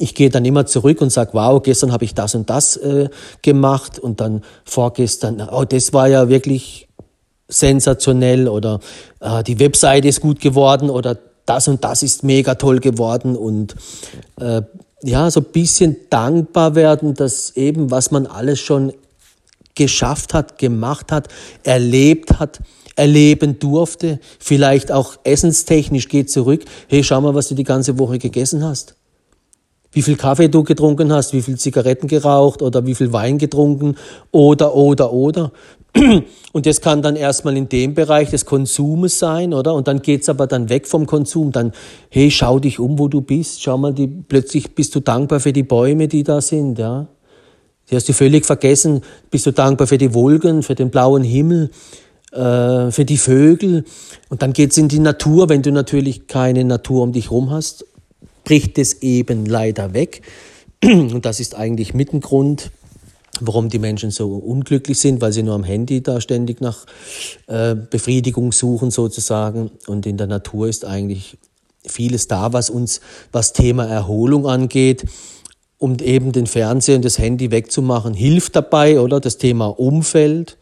ich 0.00 0.14
gehe 0.14 0.30
dann 0.30 0.44
immer 0.44 0.66
zurück 0.66 1.00
und 1.00 1.10
sage, 1.10 1.30
wow, 1.32 1.60
gestern 1.62 1.92
habe 1.92 2.04
ich 2.04 2.14
das 2.14 2.34
und 2.34 2.48
das 2.50 2.76
äh, 2.76 3.08
gemacht 3.42 3.98
und 3.98 4.20
dann 4.20 4.42
vorgestern, 4.64 5.46
oh, 5.50 5.64
das 5.64 5.92
war 5.92 6.08
ja 6.08 6.28
wirklich 6.28 6.87
sensationell 7.48 8.48
oder 8.48 8.80
äh, 9.20 9.42
die 9.42 9.58
Webseite 9.58 10.08
ist 10.08 10.20
gut 10.20 10.40
geworden 10.40 10.90
oder 10.90 11.18
das 11.46 11.66
und 11.66 11.82
das 11.82 12.02
ist 12.02 12.22
mega 12.22 12.54
toll 12.54 12.78
geworden 12.78 13.36
und 13.36 13.74
äh, 14.38 14.62
ja, 15.02 15.30
so 15.30 15.40
ein 15.40 15.46
bisschen 15.52 15.96
dankbar 16.10 16.74
werden, 16.74 17.14
dass 17.14 17.56
eben, 17.56 17.90
was 17.90 18.10
man 18.10 18.26
alles 18.26 18.60
schon 18.60 18.92
geschafft 19.74 20.34
hat, 20.34 20.58
gemacht 20.58 21.12
hat, 21.12 21.28
erlebt 21.62 22.38
hat, 22.38 22.60
erleben 22.96 23.60
durfte, 23.60 24.18
vielleicht 24.40 24.90
auch 24.90 25.14
essenstechnisch 25.22 26.08
geht 26.08 26.30
zurück, 26.30 26.64
hey, 26.88 27.04
schau 27.04 27.20
mal, 27.20 27.34
was 27.34 27.48
du 27.48 27.54
die 27.54 27.64
ganze 27.64 27.98
Woche 27.98 28.18
gegessen 28.18 28.64
hast 28.64 28.97
wie 29.98 30.02
viel 30.02 30.16
Kaffee 30.16 30.46
du 30.46 30.62
getrunken 30.62 31.12
hast, 31.12 31.32
wie 31.32 31.42
viel 31.42 31.58
Zigaretten 31.58 32.06
geraucht 32.06 32.62
oder 32.62 32.86
wie 32.86 32.94
viel 32.94 33.12
Wein 33.12 33.36
getrunken 33.36 33.96
oder, 34.30 34.76
oder, 34.76 35.12
oder. 35.12 35.50
Und 36.52 36.66
das 36.66 36.80
kann 36.80 37.02
dann 37.02 37.16
erstmal 37.16 37.56
in 37.56 37.68
dem 37.68 37.94
Bereich 37.94 38.30
des 38.30 38.46
Konsumes 38.46 39.18
sein, 39.18 39.52
oder? 39.52 39.74
Und 39.74 39.88
dann 39.88 40.00
geht's 40.00 40.28
aber 40.28 40.46
dann 40.46 40.68
weg 40.68 40.86
vom 40.86 41.06
Konsum. 41.06 41.50
Dann, 41.50 41.72
hey, 42.10 42.30
schau 42.30 42.60
dich 42.60 42.78
um, 42.78 42.96
wo 42.96 43.08
du 43.08 43.22
bist. 43.22 43.60
Schau 43.60 43.76
mal, 43.76 43.92
die, 43.92 44.06
plötzlich 44.06 44.72
bist 44.72 44.94
du 44.94 45.00
dankbar 45.00 45.40
für 45.40 45.52
die 45.52 45.64
Bäume, 45.64 46.06
die 46.06 46.22
da 46.22 46.40
sind, 46.40 46.78
ja? 46.78 47.08
Die 47.90 47.96
hast 47.96 48.08
du 48.08 48.12
völlig 48.12 48.46
vergessen. 48.46 49.00
Bist 49.32 49.46
du 49.46 49.50
dankbar 49.50 49.88
für 49.88 49.98
die 49.98 50.14
Wolken, 50.14 50.62
für 50.62 50.76
den 50.76 50.90
blauen 50.90 51.24
Himmel, 51.24 51.70
äh, 52.30 52.92
für 52.92 53.04
die 53.04 53.16
Vögel. 53.16 53.84
Und 54.28 54.42
dann 54.42 54.52
geht's 54.52 54.76
in 54.76 54.86
die 54.86 55.00
Natur, 55.00 55.48
wenn 55.48 55.62
du 55.62 55.72
natürlich 55.72 56.28
keine 56.28 56.64
Natur 56.64 57.02
um 57.02 57.12
dich 57.12 57.32
rum 57.32 57.50
hast 57.50 57.84
bricht 58.48 58.78
es 58.78 59.02
eben 59.02 59.44
leider 59.44 59.92
weg. 59.92 60.22
Und 60.82 61.26
das 61.26 61.38
ist 61.38 61.54
eigentlich 61.54 61.92
mit 61.92 62.14
ein 62.14 62.22
Grund, 62.22 62.70
warum 63.40 63.68
die 63.68 63.78
Menschen 63.78 64.10
so 64.10 64.36
unglücklich 64.36 64.98
sind, 64.98 65.20
weil 65.20 65.34
sie 65.34 65.42
nur 65.42 65.54
am 65.54 65.64
Handy 65.64 66.02
da 66.02 66.18
ständig 66.22 66.62
nach 66.62 66.86
äh, 67.46 67.74
Befriedigung 67.74 68.52
suchen 68.52 68.90
sozusagen. 68.90 69.70
Und 69.86 70.06
in 70.06 70.16
der 70.16 70.28
Natur 70.28 70.66
ist 70.66 70.86
eigentlich 70.86 71.36
vieles 71.86 72.26
da, 72.26 72.54
was 72.54 72.70
uns, 72.70 73.02
was 73.32 73.52
Thema 73.52 73.84
Erholung 73.84 74.46
angeht, 74.46 75.04
um 75.76 75.98
eben 75.98 76.32
den 76.32 76.46
Fernseher 76.46 76.96
und 76.96 77.04
das 77.04 77.18
Handy 77.18 77.50
wegzumachen, 77.50 78.14
hilft 78.14 78.56
dabei, 78.56 78.98
oder? 78.98 79.20
Das 79.20 79.36
Thema 79.36 79.66
Umfeld, 79.66 80.56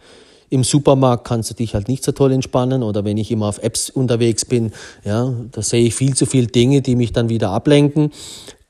im 0.50 0.64
Supermarkt 0.64 1.26
kannst 1.26 1.50
du 1.50 1.54
dich 1.54 1.74
halt 1.74 1.88
nicht 1.88 2.04
so 2.04 2.12
toll 2.12 2.32
entspannen 2.32 2.82
oder 2.82 3.04
wenn 3.04 3.16
ich 3.16 3.30
immer 3.30 3.46
auf 3.46 3.62
Apps 3.62 3.90
unterwegs 3.90 4.44
bin, 4.44 4.72
ja, 5.04 5.32
da 5.52 5.62
sehe 5.62 5.84
ich 5.84 5.94
viel 5.94 6.14
zu 6.14 6.26
viele 6.26 6.46
Dinge, 6.46 6.82
die 6.82 6.96
mich 6.96 7.12
dann 7.12 7.28
wieder 7.28 7.50
ablenken. 7.50 8.10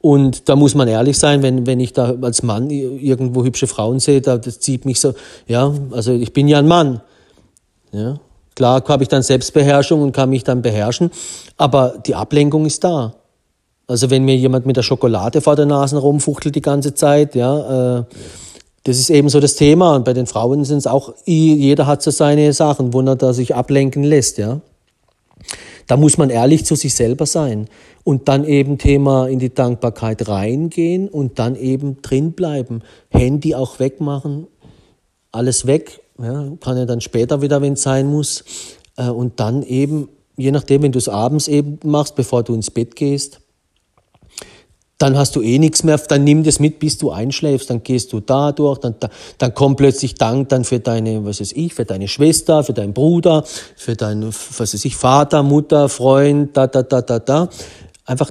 Und 0.00 0.48
da 0.48 0.56
muss 0.56 0.74
man 0.74 0.88
ehrlich 0.88 1.18
sein, 1.18 1.42
wenn, 1.42 1.66
wenn 1.66 1.80
ich 1.80 1.92
da 1.92 2.14
als 2.22 2.42
Mann 2.42 2.70
irgendwo 2.70 3.44
hübsche 3.44 3.66
Frauen 3.66 3.98
sehe, 3.98 4.20
da, 4.20 4.38
das 4.38 4.60
zieht 4.60 4.84
mich 4.84 5.00
so, 5.00 5.14
ja, 5.46 5.72
also 5.90 6.12
ich 6.12 6.32
bin 6.32 6.48
ja 6.48 6.58
ein 6.58 6.68
Mann. 6.68 7.00
Ja. 7.92 8.20
Klar 8.54 8.82
habe 8.88 9.02
ich 9.02 9.08
dann 9.08 9.22
Selbstbeherrschung 9.22 10.02
und 10.02 10.12
kann 10.12 10.30
mich 10.30 10.44
dann 10.44 10.62
beherrschen, 10.62 11.10
aber 11.56 11.94
die 12.06 12.14
Ablenkung 12.14 12.64
ist 12.66 12.84
da. 12.84 13.14
Also 13.86 14.10
wenn 14.10 14.24
mir 14.24 14.36
jemand 14.36 14.66
mit 14.66 14.76
der 14.76 14.82
Schokolade 14.82 15.40
vor 15.40 15.56
der 15.56 15.66
Nase 15.66 15.98
rumfuchtelt 15.98 16.54
die 16.54 16.62
ganze 16.62 16.94
Zeit, 16.94 17.34
ja, 17.34 17.98
äh, 17.98 18.04
das 18.86 19.00
ist 19.00 19.10
eben 19.10 19.28
so 19.28 19.40
das 19.40 19.56
Thema. 19.56 19.96
Und 19.96 20.04
bei 20.04 20.12
den 20.12 20.26
Frauen 20.26 20.64
sind 20.64 20.78
es 20.78 20.86
auch, 20.86 21.12
jeder 21.24 21.88
hat 21.88 22.02
so 22.02 22.12
seine 22.12 22.52
Sachen, 22.52 22.92
wo 22.92 23.00
er 23.00 23.16
da 23.16 23.32
sich 23.32 23.54
ablenken 23.54 24.04
lässt, 24.04 24.38
ja. 24.38 24.60
Da 25.88 25.96
muss 25.96 26.18
man 26.18 26.30
ehrlich 26.30 26.64
zu 26.64 26.74
sich 26.74 26.94
selber 26.94 27.26
sein 27.26 27.68
und 28.04 28.28
dann 28.28 28.44
eben 28.44 28.78
Thema 28.78 29.28
in 29.28 29.38
die 29.38 29.54
Dankbarkeit 29.54 30.28
reingehen 30.28 31.08
und 31.08 31.38
dann 31.38 31.56
eben 31.56 32.00
drin 32.02 32.32
bleiben. 32.32 32.82
Handy 33.10 33.54
auch 33.54 33.78
wegmachen, 33.78 34.46
alles 35.32 35.66
weg, 35.66 36.00
ja, 36.20 36.52
kann 36.60 36.76
ja 36.76 36.86
dann 36.86 37.00
später 37.00 37.42
wieder, 37.42 37.62
wenn 37.62 37.74
es 37.74 37.82
sein 37.82 38.06
muss. 38.06 38.44
Äh, 38.96 39.10
und 39.10 39.38
dann 39.40 39.62
eben, 39.62 40.08
je 40.36 40.52
nachdem, 40.52 40.82
wenn 40.82 40.92
du 40.92 40.98
es 40.98 41.08
abends 41.08 41.48
eben 41.48 41.78
machst, 41.84 42.14
bevor 42.14 42.42
du 42.42 42.54
ins 42.54 42.70
Bett 42.70 42.94
gehst, 42.96 43.40
dann 44.98 45.18
hast 45.18 45.36
du 45.36 45.42
eh 45.42 45.58
nichts 45.58 45.82
mehr, 45.82 45.98
dann 45.98 46.24
nimm 46.24 46.42
das 46.42 46.58
mit, 46.58 46.78
bis 46.78 46.96
du 46.96 47.10
einschläfst, 47.10 47.68
dann 47.68 47.82
gehst 47.82 48.12
du 48.12 48.20
da 48.20 48.52
durch, 48.52 48.78
dann, 48.78 48.94
dann 49.36 49.54
kommt 49.54 49.76
plötzlich 49.76 50.14
Dank 50.14 50.48
dann 50.48 50.64
für 50.64 50.80
deine, 50.80 51.24
was 51.24 51.40
weiß 51.40 51.52
ich, 51.52 51.74
für 51.74 51.84
deine 51.84 52.08
Schwester, 52.08 52.64
für 52.64 52.72
deinen 52.72 52.94
Bruder, 52.94 53.44
für 53.76 53.94
deinen, 53.94 54.28
was 54.28 54.60
weiß 54.72 54.84
ich, 54.86 54.96
Vater, 54.96 55.42
Mutter, 55.42 55.90
Freund, 55.90 56.56
da, 56.56 56.66
da, 56.66 56.82
da, 56.82 57.02
da, 57.02 57.18
da. 57.18 57.48
Einfach, 58.06 58.30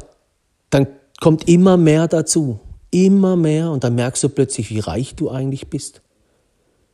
dann 0.71 0.87
kommt 1.21 1.47
immer 1.47 1.77
mehr 1.77 2.07
dazu, 2.07 2.59
immer 2.89 3.35
mehr 3.35 3.69
und 3.69 3.83
dann 3.83 3.93
merkst 3.93 4.23
du 4.23 4.29
plötzlich, 4.29 4.71
wie 4.71 4.79
reich 4.79 5.15
du 5.15 5.29
eigentlich 5.29 5.69
bist. 5.69 6.01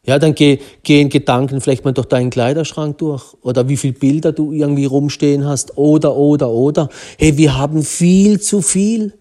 Ja, 0.03 0.17
dann 0.17 0.34
geh, 0.34 0.60
gehen 0.84 1.10
Gedanken 1.10 1.62
vielleicht 1.62 1.86
mal 1.86 1.93
durch 1.93 2.07
deinen 2.07 2.31
Kleiderschrank 2.31 2.97
durch 2.97 3.36
oder 3.43 3.69
wie 3.69 3.77
viele 3.77 3.93
Bilder 3.93 4.31
du 4.31 4.51
irgendwie 4.51 4.86
rumstehen 4.86 5.45
hast 5.45 5.77
oder, 5.77 6.15
oder, 6.15 6.49
oder. 6.49 6.89
Hey, 7.19 7.38
wir 7.38 7.55
haben 7.57 7.84
viel 7.84 8.41
zu 8.41 8.62
viel. 8.62 9.13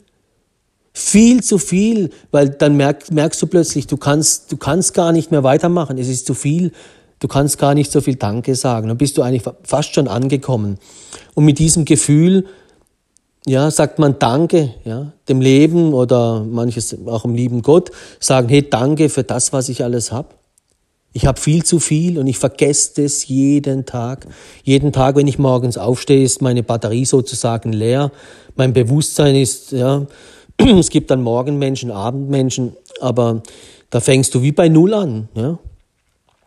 Viel 0.92 1.42
zu 1.42 1.58
viel, 1.58 2.10
weil 2.30 2.50
dann 2.50 2.76
merkst, 2.76 3.12
merkst 3.12 3.40
du 3.40 3.46
plötzlich, 3.46 3.86
du 3.86 3.96
kannst, 3.96 4.50
du 4.50 4.56
kannst 4.56 4.94
gar 4.94 5.12
nicht 5.12 5.30
mehr 5.30 5.44
weitermachen. 5.44 5.98
Es 5.98 6.08
ist 6.08 6.26
zu 6.26 6.34
viel. 6.34 6.72
Du 7.20 7.28
kannst 7.28 7.58
gar 7.58 7.74
nicht 7.74 7.92
so 7.92 8.00
viel 8.00 8.16
Danke 8.16 8.54
sagen. 8.54 8.88
Dann 8.88 8.96
bist 8.96 9.18
du 9.18 9.22
eigentlich 9.22 9.42
fast 9.62 9.94
schon 9.94 10.08
angekommen. 10.08 10.78
Und 11.34 11.44
mit 11.44 11.58
diesem 11.58 11.84
Gefühl, 11.84 12.46
ja, 13.46 13.70
sagt 13.70 13.98
man 13.98 14.18
Danke, 14.18 14.74
ja, 14.84 15.12
dem 15.28 15.40
Leben 15.40 15.94
oder 15.94 16.44
manches 16.44 16.96
auch 17.06 17.22
dem 17.22 17.34
lieben 17.34 17.62
Gott, 17.62 17.90
sagen, 18.18 18.48
hey, 18.48 18.68
danke 18.68 19.08
für 19.08 19.22
das, 19.22 19.52
was 19.52 19.68
ich 19.68 19.84
alles 19.84 20.12
habe. 20.12 20.28
Ich 21.12 21.26
habe 21.26 21.40
viel 21.40 21.64
zu 21.64 21.80
viel 21.80 22.18
und 22.18 22.26
ich 22.28 22.38
vergesse 22.38 23.02
das 23.02 23.26
jeden 23.26 23.84
Tag. 23.84 24.28
Jeden 24.62 24.92
Tag, 24.92 25.16
wenn 25.16 25.26
ich 25.26 25.38
morgens 25.38 25.76
aufstehe, 25.76 26.22
ist 26.22 26.40
meine 26.40 26.62
Batterie 26.62 27.04
sozusagen 27.04 27.72
leer. 27.72 28.12
Mein 28.54 28.72
Bewusstsein 28.72 29.34
ist, 29.34 29.72
ja, 29.72 30.06
es 30.78 30.90
gibt 30.90 31.10
dann 31.10 31.22
Morgenmenschen, 31.22 31.90
Abendmenschen, 31.90 32.76
aber 33.00 33.42
da 33.90 34.00
fängst 34.00 34.34
du 34.34 34.42
wie 34.42 34.52
bei 34.52 34.68
Null 34.68 34.94
an. 34.94 35.28
Ja? 35.34 35.58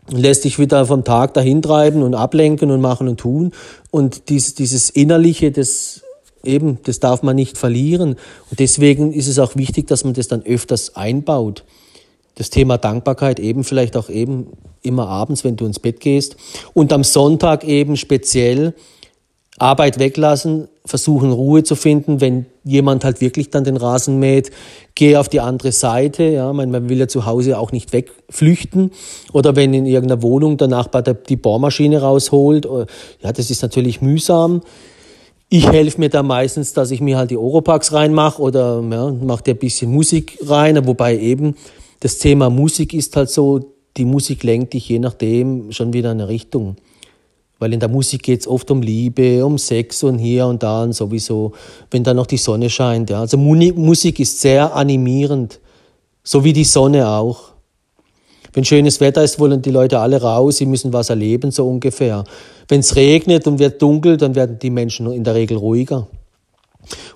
Lässt 0.10 0.43
dich 0.43 0.60
wieder 0.60 0.86
vom 0.86 1.04
Tag 1.04 1.34
dahin 1.34 1.62
treiben 1.62 2.04
und 2.04 2.13
ablenken 2.13 2.71
und 2.71 2.82
machen 2.82 3.08
und 3.08 3.19
tun. 3.19 3.52
Und 3.91 4.30
dies, 4.30 4.56
dieses 4.56 4.89
Innerliche, 4.89 5.52
das 5.52 6.02
eben, 6.43 6.80
das 6.84 6.99
darf 6.99 7.23
man 7.23 7.36
nicht 7.36 7.58
verlieren. 7.58 8.15
Und 8.49 8.60
deswegen 8.60 9.13
ist 9.13 9.28
es 9.28 9.39
auch 9.39 9.56
wichtig, 9.56 9.88
dass 9.88 10.04
man 10.04 10.13
das 10.13 10.28
dann 10.28 10.43
öfters 10.43 10.95
einbaut. 10.95 11.63
Das 12.36 12.49
Thema 12.49 12.78
Dankbarkeit 12.78 13.39
eben 13.39 13.63
vielleicht 13.63 13.95
auch 13.95 14.10
eben 14.10 14.47
immer 14.82 15.08
abends, 15.08 15.43
wenn 15.43 15.56
du 15.56 15.65
ins 15.65 15.80
Bett 15.80 15.99
gehst. 15.99 16.36
Und 16.73 16.91
am 16.91 17.04
Sonntag 17.04 17.63
eben 17.63 17.95
speziell 17.95 18.73
Arbeit 19.58 19.99
weglassen, 19.99 20.67
versuchen 20.86 21.32
Ruhe 21.32 21.63
zu 21.63 21.76
finden, 21.76 22.19
wenn 22.19 22.47
jemand 22.63 23.04
halt 23.04 23.21
wirklich 23.21 23.49
dann 23.49 23.63
den 23.63 23.78
Rasen 23.78 24.19
mäht, 24.19 24.52
gehe 24.95 25.19
auf 25.19 25.30
die 25.30 25.41
andere 25.41 25.71
Seite. 25.71 26.23
Ja, 26.23 26.52
man, 26.54 26.89
will 26.89 26.97
ja 26.97 27.08
zu 27.08 27.26
Hause 27.26 27.58
auch 27.58 27.71
nicht 27.71 27.93
wegflüchten. 27.93 28.91
Oder 29.32 29.56
wenn 29.56 29.73
in 29.73 29.86
irgendeiner 29.86 30.21
Wohnung 30.21 30.58
der 30.58 30.67
Nachbar 30.67 31.02
die 31.02 31.36
Bohrmaschine 31.36 32.02
rausholt. 32.02 32.65
Äh, 32.65 32.86
ja, 33.21 33.32
das 33.32 33.49
ist 33.49 33.62
natürlich 33.62 34.02
mühsam. 34.02 34.62
Ich 35.49 35.67
helfe 35.69 35.99
mir 35.99 36.10
da 36.10 36.23
meistens, 36.23 36.73
dass 36.73 36.89
ich 36.89 36.99
mir 36.99 37.17
halt 37.17 37.30
die 37.30 37.38
Oropax 37.38 37.93
reinmache 37.93 38.41
oder 38.41 38.84
ja, 38.89 39.12
mache 39.12 39.43
dir 39.43 39.54
ein 39.54 39.60
bisschen 39.60 39.91
Musik 39.91 40.39
rein. 40.45 40.88
Wobei 40.88 41.19
eben 41.19 41.56
das 41.99 42.17
Thema 42.17 42.49
Musik 42.49 42.93
ist 42.93 43.15
halt 43.15 43.30
so, 43.30 43.73
die 43.97 44.06
Musik 44.06 44.43
lenkt 44.43 44.73
dich 44.73 44.89
je 44.89 44.99
nachdem 44.99 45.71
schon 45.71 45.93
wieder 45.93 46.12
in 46.12 46.21
eine 46.21 46.28
Richtung. 46.28 46.78
Weil 47.63 47.71
in 47.71 47.80
der 47.80 47.88
Musik 47.88 48.23
geht 48.23 48.41
es 48.41 48.47
oft 48.49 48.69
um 48.71 48.82
Liebe, 48.82 49.45
um 49.45 49.58
Sex 49.58 50.04
und 50.04 50.19
hier 50.19 50.47
und 50.47 50.63
da 50.63 50.84
und 50.84 50.91
sowieso, 50.91 51.54
wenn 51.91 52.04
dann 52.04 52.17
noch 52.17 52.26
die 52.26 52.36
Sonne 52.36 52.69
scheint. 52.69 53.10
Ja. 53.10 53.21
Also 53.21 53.38
Musik 53.38 54.19
ist 54.19 54.41
sehr 54.41 54.76
animierend, 54.76 55.62
so 56.26 56.43
wie 56.43 56.52
die 56.52 56.65
Sonne 56.65 57.08
auch. 57.08 57.54
Wenn 58.52 58.65
schönes 58.65 58.99
Wetter 58.99 59.23
ist, 59.23 59.39
wollen 59.39 59.62
die 59.62 59.71
Leute 59.71 59.99
alle 59.99 60.21
raus, 60.21 60.58
sie 60.58 60.65
müssen 60.65 60.91
was 60.91 61.10
erleben, 61.10 61.52
so 61.52 61.65
ungefähr. 61.65 62.26
Wenn 62.67 62.82
es 62.82 62.97
regnet 62.97 63.47
und 63.47 63.60
wird 63.60 63.82
dunkel, 63.82 64.17
dann 64.17 64.36
werden 64.36 64.60
die 64.62 64.69
Menschen 64.69 65.10
in 65.13 65.23
der 65.23 65.36
Regel 65.36 65.56
ruhiger. 65.56 66.08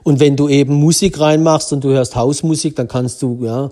Und 0.06 0.22
wenn 0.22 0.38
du 0.38 0.48
eben 0.48 0.76
Musik 0.76 1.20
reinmachst 1.20 1.74
und 1.74 1.84
du 1.84 1.90
hörst 1.90 2.16
Hausmusik, 2.16 2.78
dann 2.78 2.88
kannst 2.88 3.22
du, 3.22 3.40
ja, 3.44 3.70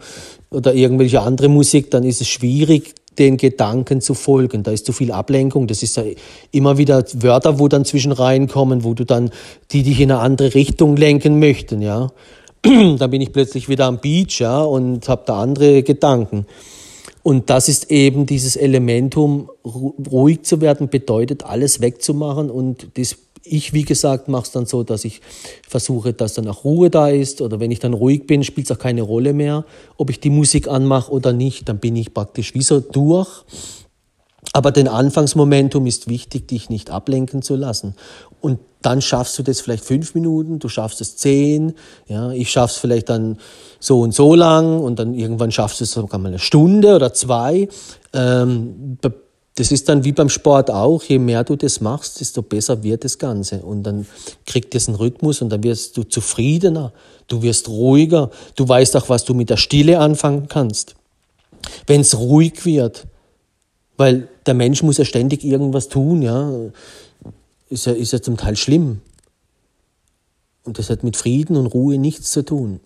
oder 0.51 0.73
irgendwelche 0.73 1.21
andere 1.21 1.47
Musik, 1.47 1.89
dann 1.89 2.03
ist 2.03 2.19
es 2.19 2.27
schwierig, 2.27 2.95
den 3.19 3.37
Gedanken 3.37 4.01
zu 4.01 4.13
folgen. 4.13 4.63
Da 4.63 4.71
ist 4.71 4.85
zu 4.85 4.93
viel 4.93 5.11
Ablenkung. 5.11 5.67
Das 5.67 5.83
ist 5.83 5.97
ja 5.97 6.03
immer 6.51 6.77
wieder 6.77 7.03
Wörter, 7.13 7.59
wo 7.59 7.67
dann 7.67 7.85
zwischen 7.85 8.11
reinkommen, 8.11 8.83
wo 8.83 8.93
du 8.93 9.05
dann, 9.05 9.31
die 9.71 9.83
dich 9.83 9.99
in 9.99 10.11
eine 10.11 10.21
andere 10.21 10.53
Richtung 10.53 10.95
lenken 10.95 11.39
möchten, 11.39 11.81
ja. 11.81 12.09
dann 12.63 13.11
bin 13.11 13.21
ich 13.21 13.31
plötzlich 13.31 13.69
wieder 13.69 13.85
am 13.85 13.99
Beach, 13.99 14.39
ja, 14.39 14.61
und 14.61 15.07
habe 15.07 15.23
da 15.25 15.41
andere 15.41 15.83
Gedanken. 15.83 16.45
Und 17.21 17.49
das 17.49 17.69
ist 17.69 17.89
eben 17.89 18.27
dieses 18.27 18.55
Elementum, 18.55 19.49
ruhig 19.65 20.43
zu 20.43 20.61
werden, 20.61 20.89
bedeutet 20.89 21.43
alles 21.43 21.81
wegzumachen 21.81 22.51
und 22.51 22.87
das 22.97 23.17
ich, 23.45 23.73
wie 23.73 23.83
gesagt, 23.83 24.27
mache 24.27 24.43
es 24.43 24.51
dann 24.51 24.65
so, 24.65 24.83
dass 24.83 25.05
ich 25.05 25.21
versuche, 25.67 26.13
dass 26.13 26.33
dann 26.33 26.47
auch 26.47 26.63
Ruhe 26.63 26.89
da 26.89 27.09
ist. 27.09 27.41
Oder 27.41 27.59
wenn 27.59 27.71
ich 27.71 27.79
dann 27.79 27.93
ruhig 27.93 28.27
bin, 28.27 28.43
spielt 28.43 28.69
es 28.69 28.75
auch 28.75 28.81
keine 28.81 29.03
Rolle 29.03 29.33
mehr, 29.33 29.65
ob 29.97 30.09
ich 30.09 30.19
die 30.19 30.29
Musik 30.29 30.67
anmache 30.67 31.11
oder 31.11 31.31
nicht. 31.31 31.69
Dann 31.69 31.79
bin 31.79 31.95
ich 31.95 32.13
praktisch 32.13 32.53
wie 32.55 32.63
so 32.63 32.79
durch. 32.79 33.45
Aber 34.53 34.71
den 34.71 34.87
Anfangsmomentum 34.87 35.85
ist 35.85 36.07
wichtig, 36.07 36.47
dich 36.47 36.69
nicht 36.69 36.89
ablenken 36.89 37.41
zu 37.41 37.55
lassen. 37.55 37.95
Und 38.41 38.59
dann 38.81 39.01
schaffst 39.01 39.37
du 39.39 39.43
das 39.43 39.59
vielleicht 39.59 39.83
fünf 39.83 40.13
Minuten, 40.13 40.59
du 40.59 40.69
schaffst 40.69 41.01
es 41.01 41.17
zehn, 41.17 41.73
ja, 42.07 42.31
ich 42.31 42.51
schaff's 42.51 42.77
vielleicht 42.77 43.09
dann 43.09 43.39
so 43.79 44.01
und 44.01 44.13
so 44.13 44.35
lang 44.35 44.79
und 44.79 44.99
dann 44.99 45.15
irgendwann 45.15 45.51
schaffst 45.51 45.79
du 45.79 45.85
es 45.85 45.91
sogar 45.91 46.19
mal 46.19 46.27
eine 46.27 46.39
Stunde 46.39 46.95
oder 46.95 47.11
zwei. 47.11 47.67
Ähm, 48.13 48.99
das 49.55 49.71
ist 49.71 49.87
dann 49.87 50.03
wie 50.03 50.11
beim 50.11 50.27
Sport 50.27 50.69
auch, 50.69 51.01
je 51.03 51.17
mehr 51.17 51.45
du 51.45 51.55
das 51.55 51.79
machst, 51.79 52.19
desto 52.19 52.41
besser 52.41 52.83
wird 52.83 53.05
das 53.05 53.17
Ganze. 53.17 53.61
Und 53.61 53.83
dann 53.83 54.05
kriegt 54.45 54.75
es 54.75 54.89
einen 54.89 54.97
Rhythmus 54.97 55.41
und 55.41 55.49
dann 55.49 55.63
wirst 55.63 55.95
du 55.95 56.03
zufriedener, 56.03 56.91
du 57.27 57.41
wirst 57.41 57.69
ruhiger, 57.69 58.31
du 58.55 58.67
weißt 58.67 58.97
auch, 58.97 59.07
was 59.07 59.23
du 59.23 59.33
mit 59.33 59.49
der 59.49 59.57
Stille 59.57 59.99
anfangen 59.99 60.47
kannst. 60.49 60.95
Wenn 61.87 62.01
es 62.01 62.17
ruhig 62.17 62.65
wird, 62.65 63.07
weil 63.95 64.27
der 64.45 64.55
Mensch 64.55 64.83
muss 64.83 64.97
ja 64.97 65.05
ständig 65.05 65.45
irgendwas 65.45 65.87
tun, 65.87 66.21
ja, 66.21 66.51
ist 67.69 67.85
ja, 67.85 67.93
ist 67.93 68.11
ja 68.11 68.21
zum 68.21 68.35
Teil 68.35 68.57
schlimm. 68.57 68.99
Und 70.65 70.79
das 70.79 70.89
hat 70.89 71.03
mit 71.03 71.15
Frieden 71.15 71.55
und 71.55 71.67
Ruhe 71.67 71.97
nichts 71.97 72.31
zu 72.31 72.43
tun. 72.43 72.81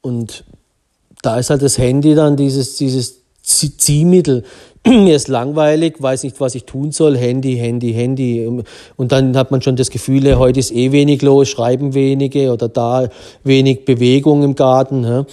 Und 0.00 0.44
da 1.22 1.38
ist 1.38 1.50
halt 1.50 1.62
das 1.62 1.76
Handy 1.78 2.14
dann 2.14 2.36
dieses, 2.36 2.76
dieses 2.76 3.21
Ziehmittel. 3.42 4.44
Mir 4.86 5.14
ist 5.14 5.28
langweilig, 5.28 5.96
weiß 6.00 6.24
nicht, 6.24 6.40
was 6.40 6.54
ich 6.54 6.64
tun 6.64 6.92
soll. 6.92 7.16
Handy, 7.16 7.56
Handy, 7.56 7.92
Handy. 7.92 8.46
Und 8.96 9.12
dann 9.12 9.36
hat 9.36 9.50
man 9.50 9.62
schon 9.62 9.76
das 9.76 9.90
Gefühl, 9.90 10.36
heute 10.38 10.60
ist 10.60 10.72
eh 10.72 10.92
wenig 10.92 11.22
los, 11.22 11.48
schreiben 11.48 11.94
wenige 11.94 12.52
oder 12.52 12.68
da 12.68 13.08
wenig 13.44 13.84
Bewegung 13.84 14.42
im 14.42 14.54
Garten. 14.54 15.26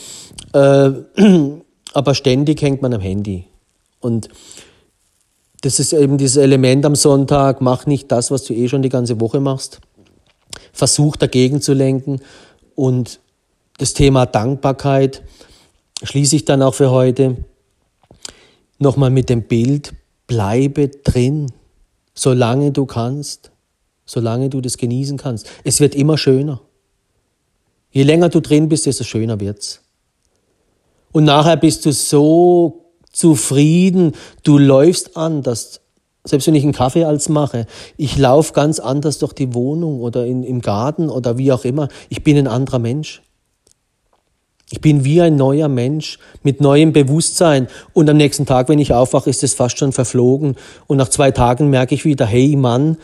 Äh, 0.54 0.92
aber 1.94 2.16
ständig 2.16 2.62
hängt 2.62 2.82
man 2.82 2.94
am 2.94 3.02
Handy. 3.02 3.46
Und 4.00 4.30
das 5.62 5.80
ist 5.80 5.94
eben 5.94 6.18
dieses 6.18 6.38
Element 6.38 6.86
am 6.86 6.96
Sonntag, 6.96 7.60
mach 7.60 7.86
nicht 7.86 8.12
das, 8.12 8.32
was 8.32 8.46
du 8.46 8.54
eh 8.54 8.70
schon 8.70 8.82
die 8.82 8.90
ganze 8.90 9.20
Woche 9.20 9.40
machst. 9.40 9.82
Versuch 10.72 11.16
dagegen 11.18 11.62
zu 11.62 11.74
lenken. 11.74 12.22
Und 12.76 13.20
das 13.78 13.94
Thema 13.94 14.26
Dankbarkeit 14.26 15.22
schließe 16.04 16.38
ich 16.38 16.46
dann 16.46 16.62
auch 16.62 16.76
für 16.76 16.92
heute 16.92 17.38
nochmal 18.80 19.10
mit 19.10 19.30
dem 19.30 19.44
Bild, 19.44 19.94
bleibe 20.28 20.90
drin, 20.90 21.52
solange 22.14 22.72
du 22.72 22.86
kannst, 22.86 23.52
solange 24.06 24.50
du 24.50 24.62
das 24.62 24.78
genießen 24.78 25.18
kannst. 25.18 25.50
Es 25.64 25.80
wird 25.80 25.96
immer 25.96 26.18
schöner. 26.18 26.62
Je 27.92 28.04
länger 28.04 28.30
du 28.30 28.40
drin 28.40 28.70
bist, 28.70 28.86
desto 28.86 29.04
schöner 29.04 29.40
wird's. 29.40 29.82
Und 31.12 31.24
nachher 31.24 31.58
bist 31.58 31.86
du 31.86 31.92
so 31.92 32.86
zufrieden, 33.12 34.14
du 34.44 34.58
läufst 34.58 35.18
anders. 35.18 35.82
Selbst 36.24 36.48
wenn 36.48 36.56
ich 36.56 36.64
einen 36.64 36.74
Kaffee 36.74 37.06
als 37.06 37.30
mache, 37.30 37.66
ich 37.98 38.18
laufe 38.18 38.54
ganz 38.54 38.80
anders 38.80 39.18
durch 39.20 39.34
die 39.34 39.54
Wohnung 39.54 40.02
oder 40.02 40.26
in, 40.26 40.44
im 40.44 40.62
Garten 40.62 41.10
oder 41.10 41.38
wie 41.38 41.52
auch 41.52 41.66
immer. 41.66 41.88
Ich 42.10 42.24
bin 42.24 42.38
ein 42.38 42.48
anderer 42.48 42.80
Mensch. 42.80 43.24
Ich 44.72 44.82
bin 44.82 45.04
wie 45.04 45.22
ein 45.22 45.36
neuer 45.36 45.68
Mensch 45.68 46.20
mit 46.44 46.62
neuem 46.62 46.94
Bewusstsein. 46.94 47.68
Und 47.94 48.10
am 48.10 48.18
nächsten 48.18 48.46
Tag, 48.46 48.70
wenn 48.70 48.78
ich 48.78 48.94
aufwache, 48.94 49.30
ist 49.30 49.44
es 49.44 49.56
fast 49.56 49.80
schon 49.80 49.92
verflogen. 49.92 50.56
Und 50.86 50.98
nach 50.98 51.10
zwei 51.10 51.32
Tagen 51.32 51.70
merke 51.70 51.96
ich 51.96 52.06
wieder, 52.06 52.26
hey 52.26 52.56
Mann, 52.56 52.98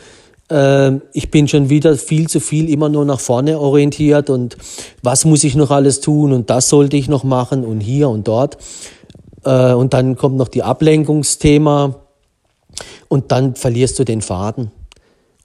äh, 0.50 0.92
ich 1.14 1.32
bin 1.32 1.48
schon 1.48 1.70
wieder 1.70 1.98
viel 1.98 2.28
zu 2.28 2.40
viel 2.40 2.70
immer 2.70 2.90
nur 2.90 3.04
nach 3.04 3.20
vorne 3.20 3.60
orientiert. 3.60 4.30
Und 4.30 4.58
was 5.02 5.26
muss 5.26 5.44
ich 5.44 5.56
noch 5.56 5.72
alles 5.72 6.02
tun? 6.02 6.34
Und 6.34 6.52
das 6.52 6.70
sollte 6.70 6.98
ich 6.98 7.08
noch 7.08 7.24
machen. 7.24 7.66
Und 7.66 7.80
hier 7.80 8.10
und 8.10 8.28
dort. 8.28 8.58
Äh, 9.44 9.74
und 9.74 9.96
dann 9.96 10.16
kommt 10.18 10.38
noch 10.38 10.50
die 10.50 10.62
Ablenkungsthema. 10.62 11.96
Und 13.08 13.32
dann 13.32 13.56
verlierst 13.56 13.98
du 13.98 14.04
den 14.04 14.22
Faden. 14.22 14.72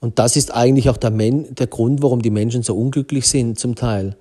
Und 0.01 0.19
das 0.19 0.35
ist 0.35 0.53
eigentlich 0.53 0.89
auch 0.91 0.97
der, 0.97 1.11
Men 1.11 1.55
der 1.55 1.67
Grund, 1.67 2.03
warum 2.03 2.21
die 2.21 2.29
Menschen 2.29 2.61
so 2.61 2.75
unglücklich 2.75 3.27
sind 3.27 3.57
zum 3.57 3.73
Teil 3.73 4.17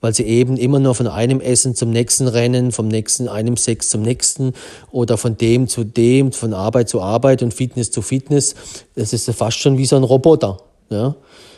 weil 0.00 0.14
sie 0.14 0.24
eben 0.24 0.56
immer 0.56 0.78
nur 0.78 0.94
von 0.94 1.06
einem 1.06 1.40
Essen 1.40 1.74
zum 1.74 1.90
nächsten 1.90 2.28
rennen, 2.28 2.72
vom 2.72 2.88
nächsten 2.88 3.28
einem 3.28 3.56
Sex 3.56 3.88
zum 3.90 4.02
nächsten 4.02 4.52
oder 4.90 5.16
von 5.16 5.36
dem 5.36 5.68
zu 5.68 5.84
dem, 5.84 6.32
von 6.32 6.54
Arbeit 6.54 6.88
zu 6.88 7.00
Arbeit 7.00 7.42
und 7.42 7.54
Fitness 7.54 7.90
zu 7.90 8.02
Fitness. 8.02 8.54
Das 8.94 9.12
ist 9.12 9.30
fast 9.30 9.58
schon 9.58 9.78
wie 9.78 9.86
so 9.86 9.96
ein 9.96 10.04
Roboter. 10.04 10.58
Ja? 10.90 11.16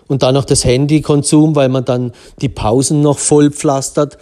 Und 0.09 0.23
dann 0.23 0.35
noch 0.35 0.45
das 0.45 0.65
Handykonsum, 0.65 1.55
weil 1.55 1.69
man 1.69 1.85
dann 1.85 2.13
die 2.41 2.49
Pausen 2.49 3.01
noch 3.01 3.19
voll 3.19 3.51
pflastert, 3.51 4.19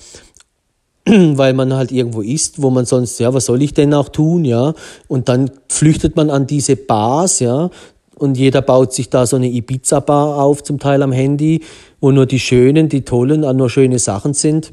weil 1.06 1.54
man 1.54 1.72
halt 1.72 1.92
irgendwo 1.92 2.20
ist, 2.20 2.60
wo 2.60 2.70
man 2.70 2.84
sonst, 2.84 3.18
ja, 3.20 3.32
was 3.32 3.46
soll 3.46 3.62
ich 3.62 3.72
denn 3.72 3.94
auch 3.94 4.10
tun, 4.10 4.44
ja? 4.44 4.74
Und 5.06 5.30
dann 5.30 5.50
flüchtet 5.68 6.16
man 6.16 6.28
an 6.28 6.46
diese 6.46 6.76
Bars, 6.76 7.40
ja, 7.40 7.70
und 8.18 8.36
jeder 8.36 8.62
baut 8.62 8.92
sich 8.92 9.10
da 9.10 9.26
so 9.26 9.36
eine 9.36 9.48
Ibiza-Bar 9.48 10.42
auf, 10.42 10.62
zum 10.62 10.78
Teil 10.78 11.02
am 11.02 11.12
Handy, 11.12 11.62
wo 12.00 12.10
nur 12.10 12.26
die 12.26 12.40
schönen, 12.40 12.88
die 12.88 13.02
tollen, 13.02 13.40
nur 13.56 13.70
schöne 13.70 13.98
Sachen 13.98 14.34
sind. 14.34 14.72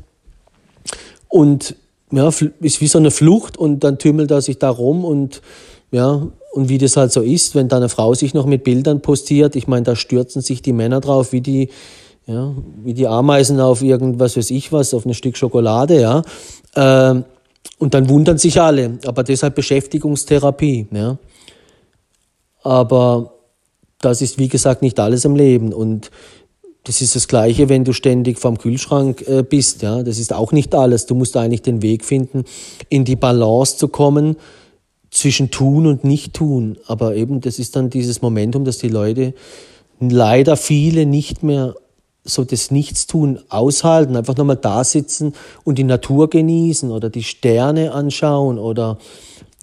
Und 1.29 1.75
ja, 2.11 2.27
ist 2.27 2.81
wie 2.81 2.87
so 2.87 2.97
eine 2.97 3.11
Flucht 3.11 3.57
und 3.57 3.83
dann 3.83 3.97
tümmelt 3.99 4.31
er 4.31 4.41
sich 4.41 4.59
da 4.59 4.69
rum 4.69 5.05
und 5.05 5.41
ja, 5.91 6.27
und 6.53 6.69
wie 6.69 6.77
das 6.77 6.97
halt 6.97 7.11
so 7.11 7.21
ist, 7.21 7.55
wenn 7.55 7.67
da 7.67 7.77
eine 7.77 7.89
Frau 7.89 8.13
sich 8.13 8.33
noch 8.33 8.45
mit 8.45 8.63
Bildern 8.63 9.01
postiert, 9.01 9.55
ich 9.55 9.67
meine, 9.67 9.83
da 9.83 9.95
stürzen 9.95 10.41
sich 10.41 10.61
die 10.61 10.73
Männer 10.73 11.01
drauf, 11.01 11.31
wie 11.31 11.41
die, 11.41 11.69
ja, 12.25 12.53
wie 12.83 12.93
die 12.93 13.07
Ameisen 13.07 13.59
auf 13.59 13.81
irgendwas 13.81 14.37
weiß 14.37 14.49
ich 14.51 14.71
was, 14.71 14.93
auf 14.93 15.05
ein 15.05 15.13
Stück 15.13 15.37
Schokolade, 15.37 15.99
ja. 15.99 16.23
Ähm, 16.75 17.25
und 17.77 17.93
dann 17.93 18.09
wundern 18.09 18.37
sich 18.37 18.59
alle, 18.61 18.97
aber 19.05 19.23
deshalb 19.23 19.55
Beschäftigungstherapie, 19.55 20.87
ja. 20.91 21.17
Aber 22.63 23.34
das 24.05 24.21
ist, 24.21 24.37
wie 24.37 24.47
gesagt, 24.47 24.81
nicht 24.81 24.99
alles 24.99 25.25
im 25.25 25.35
Leben. 25.35 25.73
Und 25.73 26.11
das 26.83 27.01
ist 27.01 27.15
das 27.15 27.27
Gleiche, 27.27 27.67
wenn 27.69 27.83
du 27.83 27.93
ständig 27.93 28.39
vorm 28.39 28.57
Kühlschrank 28.57 29.27
äh, 29.27 29.43
bist. 29.43 29.81
Ja? 29.81 30.03
Das 30.03 30.19
ist 30.19 30.31
auch 30.31 30.51
nicht 30.51 30.75
alles. 30.75 31.07
Du 31.07 31.15
musst 31.15 31.35
eigentlich 31.35 31.63
den 31.63 31.81
Weg 31.81 32.05
finden, 32.05 32.45
in 32.89 33.05
die 33.05 33.15
Balance 33.15 33.77
zu 33.77 33.87
kommen 33.87 34.37
zwischen 35.09 35.49
tun 35.49 35.87
und 35.87 36.03
nicht 36.03 36.33
tun. 36.33 36.77
Aber 36.87 37.15
eben, 37.15 37.41
das 37.41 37.57
ist 37.57 37.75
dann 37.75 37.89
dieses 37.89 38.21
Momentum, 38.21 38.65
dass 38.65 38.77
die 38.77 38.89
Leute, 38.89 39.33
leider 39.99 40.57
viele 40.57 41.05
nicht 41.05 41.41
mehr 41.41 41.75
so 42.23 42.43
das 42.43 42.71
Nichtstun 42.71 43.39
aushalten, 43.49 44.15
einfach 44.15 44.35
nochmal 44.35 44.57
da 44.57 44.83
sitzen 44.83 45.33
und 45.63 45.77
die 45.77 45.83
Natur 45.83 46.29
genießen 46.29 46.91
oder 46.91 47.09
die 47.09 47.23
Sterne 47.23 47.93
anschauen 47.93 48.57
oder 48.57 48.97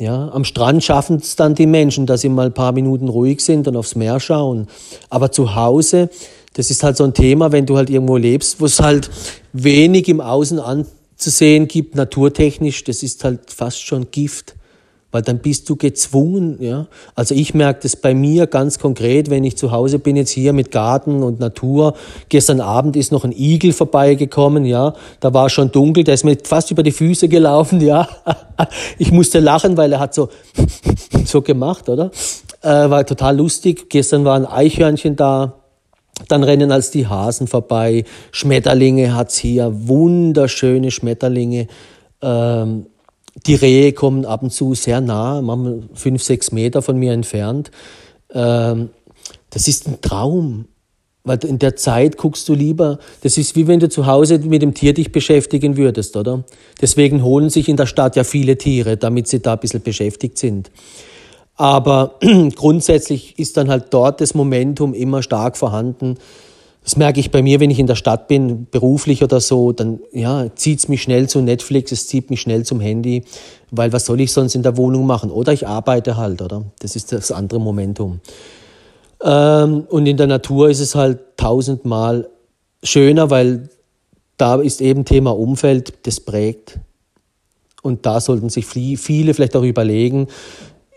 ja, 0.03 0.31
am 0.33 0.45
Strand 0.45 0.83
schaffen 0.83 1.19
es 1.19 1.37
dann 1.37 1.55
die 1.55 1.67
Menschen, 1.67 2.07
dass 2.07 2.23
sie 2.23 2.29
mal 2.29 2.47
ein 2.47 2.55
paar 2.55 2.73
Minuten 2.73 3.09
ruhig 3.09 3.41
sind 3.41 3.69
und 3.69 3.77
aufs 3.77 3.95
Meer 3.95 4.19
schauen. 4.19 4.67
Aber 5.11 5.31
zu 5.31 5.55
Hause 5.55 6.11
Das 6.55 6.71
ist 6.71 6.83
halt 6.83 6.97
so 6.97 7.05
ein 7.05 7.15
Thema, 7.15 7.53
wenn 7.53 7.67
du 7.67 7.77
halt 7.77 7.88
irgendwo 7.88 8.17
lebst, 8.17 8.61
wo 8.61 8.67
es 8.67 8.81
halt 8.81 9.11
wenig 9.53 10.09
im 10.09 10.21
Außen 10.21 10.59
anzusehen 10.59 11.67
gibt, 11.67 11.95
naturtechnisch, 11.95 12.85
das 12.85 13.03
ist 13.03 13.25
halt 13.25 13.51
fast 13.51 13.81
schon 13.81 14.11
Gift 14.11 14.55
weil 15.12 15.22
dann 15.22 15.38
bist 15.38 15.68
du 15.68 15.77
gezwungen, 15.77 16.57
ja. 16.61 16.87
Also 17.14 17.35
ich 17.35 17.55
merke 17.55 17.81
das 17.83 17.94
bei 17.96 18.14
mir 18.14 18.46
ganz 18.46 18.79
konkret, 18.79 19.31
wenn 19.31 19.44
ich 19.44 19.57
zu 19.57 19.70
Hause 19.70 19.98
bin 19.98 20.16
jetzt 20.16 20.31
hier 20.31 20.53
mit 20.55 20.70
Garten 20.72 21.22
und 21.22 21.38
Natur. 21.38 21.94
Gestern 22.31 22.61
Abend 22.61 22.96
ist 22.96 23.12
noch 23.12 23.25
ein 23.25 23.33
Igel 23.33 23.72
vorbeigekommen, 23.72 24.64
ja. 24.64 24.94
Da 25.20 25.35
war 25.35 25.51
schon 25.51 25.70
dunkel, 25.70 26.03
der 26.03 26.14
ist 26.14 26.25
mir 26.25 26.37
fast 26.42 26.70
über 26.70 26.83
die 26.83 26.92
Füße 26.92 27.29
gelaufen, 27.29 27.81
ja. 27.81 28.09
Ich 28.98 29.11
musste 29.11 29.40
lachen, 29.40 29.77
weil 29.77 29.92
er 29.92 30.01
hat 30.01 30.14
so, 30.14 30.29
so 31.25 31.42
gemacht, 31.42 31.88
oder? 31.88 32.11
Äh, 32.62 32.68
war 32.68 33.05
total 33.05 33.37
lustig. 33.37 33.90
Gestern 33.90 34.25
war 34.25 34.37
ein 34.37 34.46
Eichhörnchen 34.46 35.16
da. 35.16 35.55
Dann 36.29 36.44
rennen 36.44 36.70
als 36.70 36.90
die 36.90 37.07
Hasen 37.07 37.48
vorbei. 37.48 38.05
Schmetterlinge 38.31 39.14
hat's 39.14 39.37
hier, 39.37 39.70
wunderschöne 39.88 40.90
Schmetterlinge. 40.90 41.66
Ähm, 42.22 42.87
die 43.47 43.55
Rehe 43.55 43.92
kommen 43.92 44.25
ab 44.25 44.42
und 44.42 44.51
zu 44.51 44.75
sehr 44.75 45.01
nah, 45.01 45.40
manchmal 45.40 45.83
fünf, 45.95 46.23
sechs 46.23 46.53
Meter 46.53 46.83
von 46.83 46.99
mir 46.99 47.12
entfernt. 47.12 47.71
Ähm, 48.33 48.90
das 49.51 49.68
ist 49.68 49.87
ein 49.88 50.01
Traum. 50.01 50.66
Weil 51.25 51.38
in 51.45 51.61
der 51.61 51.77
Zeit 51.77 52.16
guckst 52.16 52.49
du 52.49 52.55
lieber, 52.55 52.99
das 53.23 53.38
ist 53.38 53.55
wie 53.55 53.68
wenn 53.68 53.79
du 53.79 53.88
zu 53.88 54.07
Hause 54.07 54.40
mit 54.40 54.61
dem 54.61 54.75
Tier 54.75 54.92
dich 54.92 55.12
beschäftigen 55.12 55.77
würdest, 55.77 56.16
oder? 56.16 56.42
Deswegen 56.81 57.23
holen 57.23 57.49
sich 57.49 57.68
in 57.68 57.77
der 57.77 57.87
Stadt 57.87 58.16
ja 58.16 58.25
viele 58.25 58.59
Tiere, 58.59 58.97
damit 58.97 59.29
sie 59.29 59.40
da 59.40 59.53
ein 59.53 59.61
bisschen 59.61 59.83
beschäftigt 59.83 60.37
sind. 60.37 60.73
Aber 61.55 62.18
grundsätzlich 62.57 63.38
ist 63.38 63.57
dann 63.57 63.68
halt 63.68 63.87
dort 63.90 64.21
das 64.21 64.35
Momentum 64.35 64.95
immer 64.95 65.23
stark 65.23 65.57
vorhanden, 65.57 66.16
das 66.85 66.97
merke 66.97 67.21
ich 67.21 67.31
bei 67.31 67.42
mir, 67.42 67.61
wenn 67.61 67.71
ich 67.71 67.79
in 67.79 67.87
der 67.87 67.95
Stadt 67.95 68.27
bin, 68.27 68.66
beruflich 68.71 69.23
oder 69.23 69.40
so, 69.40 69.73
dann 69.73 70.01
ja, 70.12 70.55
zieht 70.57 70.81
es 70.81 70.88
mich 70.88 71.03
schnell 71.03 71.29
zu 71.29 71.40
Netflix, 71.40 71.92
es 71.92 72.09
zieht 72.09 72.29
mich 72.29 72.40
schnell 72.40 72.64
zum 72.64 72.81
Handy, 72.81 73.25
weil 73.71 73.92
was 73.92 74.07
soll 74.07 74.21
ich 74.21 74.33
sonst 74.33 74.55
in 74.55 74.62
der 74.62 74.77
Wohnung 74.77 75.07
machen? 75.07 75.31
Oder 75.31 75.53
ich 75.53 75.66
arbeite 75.66 76.16
halt, 76.16 76.42
oder? 76.42 76.64
Das 76.81 76.97
ist 76.97 77.12
das 77.12 77.31
andere 77.31 77.61
Momentum. 77.61 78.21
Ähm, 79.23 79.87
und 79.88 80.07
in 80.07 80.16
der 80.16 80.27
Natur 80.27 80.71
ist 80.71 80.81
es 80.81 80.97
halt 80.97 81.21
tausendmal 81.37 82.29
schöner, 82.83 83.31
weil 83.31 83.68
da 84.37 84.57
ist 84.57 84.81
eben 84.81 85.05
Thema 85.05 85.37
Umfeld, 85.38 86.07
das 86.07 86.18
prägt. 86.18 86.81
Und 87.83 88.07
da 88.07 88.21
sollten 88.21 88.49
sich 88.49 88.66
viele 88.66 89.35
vielleicht 89.35 89.55
auch 89.57 89.62
überlegen, 89.62 90.27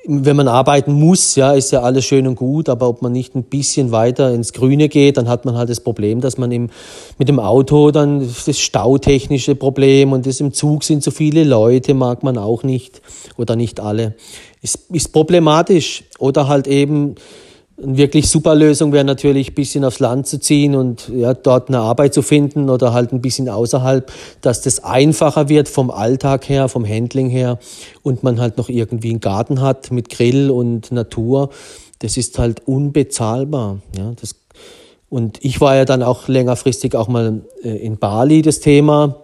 wenn 0.08 0.36
man 0.36 0.48
arbeiten 0.48 0.94
muss, 0.94 1.36
ja, 1.36 1.54
ist 1.54 1.72
ja 1.72 1.82
alles 1.82 2.06
schön 2.06 2.28
und 2.28 2.36
gut, 2.36 2.70
aber 2.70 2.88
ob 2.88 3.02
man 3.02 3.12
nicht 3.12 3.36
ein 3.36 3.44
bisschen 3.44 3.92
weiter 3.92 4.34
ins 4.34 4.54
Grüne 4.54 4.90
geht, 4.90 5.18
dann 5.18 5.28
hat 5.28 5.46
man 5.46 5.56
halt 5.56 5.70
das 5.70 5.80
Problem, 5.80 6.22
dass 6.22 6.38
man 6.38 6.52
im, 6.52 6.70
mit 7.18 7.28
dem 7.28 7.40
Auto 7.40 7.92
dann 7.92 8.28
das 8.46 8.60
stautechnische 8.60 9.56
Problem 9.56 10.12
und 10.12 10.26
das 10.26 10.40
im 10.40 10.54
Zug 10.54 10.84
sind 10.84 11.04
so 11.04 11.12
viele 11.12 11.44
Leute, 11.44 11.94
mag 11.94 12.24
man 12.24 12.38
auch 12.38 12.64
nicht 12.64 13.02
oder 13.38 13.56
nicht 13.56 13.80
alle. 13.80 14.16
Ist, 14.62 14.92
ist 14.92 15.12
problematisch 15.12 16.04
oder 16.20 16.48
halt 16.48 16.68
eben 16.68 17.16
eine 17.82 17.98
wirklich 17.98 18.30
super 18.30 18.56
Lösung 18.56 18.94
wäre 18.94 19.04
natürlich, 19.04 19.50
ein 19.50 19.54
bisschen 19.54 19.84
aufs 19.84 20.00
Land 20.00 20.28
zu 20.28 20.40
ziehen 20.40 20.76
und 20.76 21.10
ja, 21.10 21.34
dort 21.34 21.68
eine 21.68 21.80
Arbeit 21.80 22.14
zu 22.14 22.22
finden 22.22 22.70
oder 22.70 22.94
halt 22.94 23.12
ein 23.12 23.22
bisschen 23.22 23.50
außerhalb, 23.50 24.12
dass 24.42 24.62
das 24.62 24.84
einfacher 24.84 25.50
wird 25.50 25.68
vom 25.68 25.92
Alltag 25.92 26.48
her, 26.48 26.70
vom 26.70 26.88
Handling 26.88 27.30
her 27.30 27.60
und 28.02 28.24
man 28.24 28.40
halt 28.40 28.58
noch 28.58 28.70
irgendwie 28.70 29.10
einen 29.10 29.20
Garten 29.20 29.62
hat 29.62 29.92
mit 29.92 30.10
Grill 30.10 30.50
und 30.50 30.92
Natur. 30.92 31.50
Das 32.00 32.16
ist 32.18 32.40
halt 32.40 32.66
unbezahlbar. 32.66 33.80
Ja, 33.98 34.14
das, 34.22 34.36
und 35.10 35.44
ich 35.44 35.60
war 35.60 35.76
ja 35.76 35.84
dann 35.84 36.02
auch 36.02 36.30
längerfristig 36.30 36.96
auch 36.96 37.10
mal 37.10 37.42
äh, 37.62 37.76
in 37.76 37.98
Bali, 37.98 38.42
das 38.42 38.62
Thema. 38.62 39.24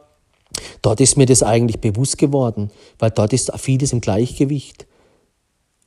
Dort 0.82 1.00
ist 1.00 1.16
mir 1.16 1.26
das 1.26 1.42
eigentlich 1.42 1.80
bewusst 1.80 2.18
geworden, 2.18 2.70
weil 3.00 3.12
dort 3.12 3.32
ist 3.32 3.52
vieles 3.58 3.94
im 3.94 4.02
Gleichgewicht. 4.02 4.88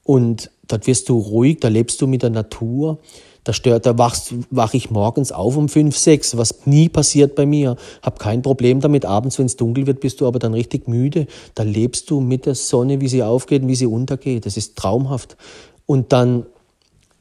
Und 0.03 0.51
dort 0.69 0.87
wirst 0.87 1.09
du 1.09 1.19
ruhig, 1.19 1.61
da 1.61 1.69
lebst 1.69 2.01
du 2.01 2.07
mit 2.07 2.23
der 2.23 2.31
Natur. 2.31 2.99
Da 3.45 3.53
stört, 3.53 3.85
da 3.85 3.99
wachst, 3.99 4.35
wach 4.51 4.73
ich 4.73 4.91
morgens 4.91 5.31
auf 5.31 5.59
um 5.59 5.69
fünf, 5.69 5.99
sechs, 5.99 6.39
was 6.39 6.67
nie 6.67 6.89
passiert 6.89 7.35
bei 7.35 7.45
mir. 7.45 7.77
Hab 8.03 8.19
kein 8.19 8.41
Problem 8.41 8.81
damit. 8.81 9.05
Abends, 9.05 9.39
wenn 9.39 9.45
es 9.45 9.57
dunkel 9.57 9.87
wird, 9.87 10.01
bist 10.01 10.23
du 10.23 10.27
aber 10.27 10.39
dann 10.39 10.55
richtig 10.55 10.89
müde. 10.89 11.27
Da 11.55 11.63
lebst 11.63 12.11
du 12.11 12.21
mit 12.21 12.47
der 12.47 12.55
Sonne, 12.55 13.03
wie 13.03 13.09
sie 13.09 13.23
aufgeht 13.23 13.63
und 13.63 13.69
wie 13.69 13.75
sie 13.75 13.87
untergeht. 13.87 14.47
Das 14.47 14.57
ist 14.57 14.77
traumhaft. 14.77 15.37
Und 15.85 16.15
dann 16.15 16.47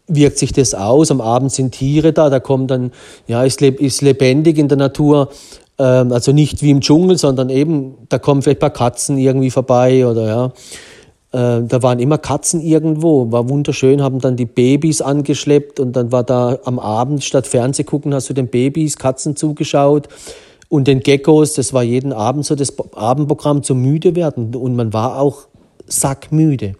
wirkt 0.08 0.38
sich 0.38 0.53
das 0.53 0.73
aus. 0.73 1.12
Am 1.12 1.19
Abend 1.19 1.51
sind 1.51 1.73
Tiere 1.73 2.13
da, 2.13 2.29
da 2.29 2.39
kommt 2.39 2.71
dann, 2.71 2.91
ja, 3.27 3.43
ist, 3.43 3.62
ist 3.62 4.01
lebendig 4.01 4.58
in 4.58 4.69
der 4.69 4.77
Natur. 4.77 5.29
Ähm, 5.77 6.13
also 6.13 6.32
nicht 6.32 6.62
wie 6.62 6.71
im 6.71 6.79
Dschungel, 6.79 7.17
sondern 7.17 7.49
eben, 7.49 7.95
da 8.08 8.19
kommen 8.19 8.41
vielleicht 8.41 8.60
ein 8.60 8.62
paar 8.62 8.69
Katzen 8.69 9.17
irgendwie 9.17 9.51
vorbei 9.51 10.08
oder 10.08 10.27
ja. 10.27 10.53
Äh, 11.33 11.63
da 11.63 11.81
waren 11.81 11.99
immer 11.99 12.19
Katzen 12.19 12.61
irgendwo, 12.61 13.31
war 13.31 13.49
wunderschön, 13.49 14.03
haben 14.03 14.19
dann 14.19 14.35
die 14.35 14.45
Babys 14.45 15.01
angeschleppt 15.01 15.79
und 15.79 15.93
dann 15.93 16.11
war 16.11 16.23
da 16.23 16.59
am 16.63 16.77
Abend 16.77 17.23
statt 17.23 17.47
Fernseh 17.47 17.83
gucken, 17.83 18.13
hast 18.13 18.29
du 18.29 18.33
den 18.33 18.47
Babys, 18.47 18.97
Katzen 18.97 19.35
zugeschaut 19.35 20.07
und 20.69 20.87
den 20.87 20.99
Geckos, 20.99 21.53
das 21.53 21.73
war 21.73 21.81
jeden 21.81 22.13
Abend 22.13 22.45
so 22.45 22.55
das 22.55 22.73
Abendprogramm 22.93 23.63
zum 23.63 23.81
müde 23.81 24.15
werden 24.15 24.55
und 24.55 24.75
man 24.75 24.93
war 24.93 25.19
auch 25.19 25.47
sackmüde. 25.87 26.75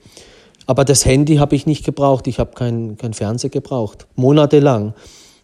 Aber 0.68 0.86
das 0.86 1.04
Handy 1.04 1.38
habe 1.38 1.56
ich 1.56 1.66
nicht 1.66 1.84
gebraucht, 1.84 2.28
ich 2.28 2.40
habe 2.40 2.52
kein, 2.54 2.96
kein 2.98 3.14
Fernseher 3.14 3.50
gebraucht, 3.50 4.06
monatelang. 4.16 4.94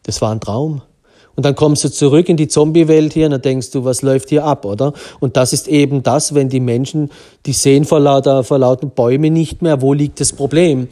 Das 0.03 0.21
war 0.21 0.31
ein 0.31 0.39
Traum. 0.39 0.83
Und 1.39 1.45
dann 1.45 1.55
kommst 1.55 1.85
du 1.85 1.89
zurück 1.89 2.27
in 2.27 2.35
die 2.35 2.49
Zombie-Welt 2.49 3.13
hier 3.13 3.27
und 3.27 3.31
dann 3.31 3.41
denkst 3.41 3.71
du, 3.71 3.85
was 3.85 4.01
läuft 4.01 4.27
hier 4.27 4.43
ab, 4.43 4.65
oder? 4.65 4.91
Und 5.21 5.37
das 5.37 5.53
ist 5.53 5.69
eben 5.69 6.03
das, 6.03 6.35
wenn 6.35 6.49
die 6.49 6.59
Menschen, 6.59 7.11
die 7.45 7.53
sehen 7.53 7.85
vor 7.85 8.01
lauter, 8.01 8.43
vor 8.43 8.59
lauter 8.59 8.87
Bäume 8.87 9.29
nicht 9.29 9.61
mehr, 9.61 9.81
wo 9.81 9.93
liegt 9.93 10.19
das 10.19 10.33
Problem? 10.33 10.89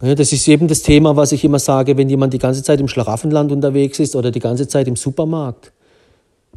Das 0.00 0.32
ist 0.32 0.48
eben 0.48 0.66
das 0.66 0.82
Thema, 0.82 1.14
was 1.14 1.30
ich 1.30 1.44
immer 1.44 1.60
sage, 1.60 1.96
wenn 1.96 2.08
jemand 2.08 2.34
die 2.34 2.40
ganze 2.40 2.64
Zeit 2.64 2.80
im 2.80 2.88
Schlaraffenland 2.88 3.52
unterwegs 3.52 4.00
ist 4.00 4.16
oder 4.16 4.32
die 4.32 4.40
ganze 4.40 4.66
Zeit 4.66 4.88
im 4.88 4.96
Supermarkt. 4.96 5.70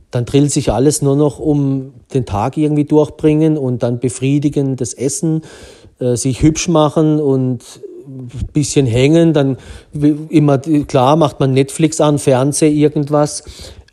Dann 0.10 0.26
drillt 0.26 0.52
sich 0.52 0.72
alles 0.72 1.04
nur 1.04 1.16
noch 1.16 1.38
um 1.38 1.94
den 2.16 2.26
Tag 2.26 2.58
irgendwie 2.58 2.86
durchbringen 2.86 3.56
und 3.56 3.84
dann 3.84 4.00
befriedigen 4.00 4.78
das 4.78 4.96
Essen, 4.96 5.44
äh, 6.00 6.16
sich 6.16 6.42
hübsch 6.42 6.68
machen 6.70 7.20
und 7.20 7.62
bisschen 8.54 8.86
hängen, 8.86 9.34
dann 9.34 9.58
immer 10.30 10.58
klar 10.60 11.16
macht 11.16 11.40
man 11.40 11.54
Netflix 11.54 12.02
an, 12.02 12.20
Fernseh, 12.20 12.70
irgendwas 12.70 13.44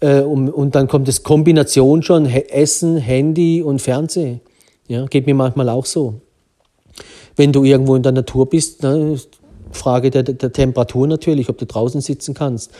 äh, 0.00 0.20
und, 0.20 0.50
und 0.50 0.74
dann 0.74 0.88
kommt 0.88 1.08
das 1.08 1.22
Kombination 1.22 2.02
schon 2.02 2.26
Essen, 2.26 2.96
Handy 2.96 3.62
und 3.62 3.80
Fernseh. 3.80 4.40
Ja, 4.88 5.06
geht 5.06 5.26
mir 5.26 5.34
manchmal 5.34 5.68
auch 5.68 5.86
so. 5.86 6.20
Wenn 7.34 7.52
du 7.52 7.64
irgendwo 7.64 7.96
in 7.96 8.02
der 8.02 8.12
Natur 8.12 8.48
bist, 8.48 8.82
ne, 8.82 9.18
Frage 9.72 10.10
der, 10.10 10.22
der 10.22 10.52
Temperatur 10.52 11.06
natürlich, 11.06 11.48
ob 11.48 11.58
du 11.58 11.66
draußen 11.66 12.00
sitzen 12.00 12.34
kannst. 12.34 12.70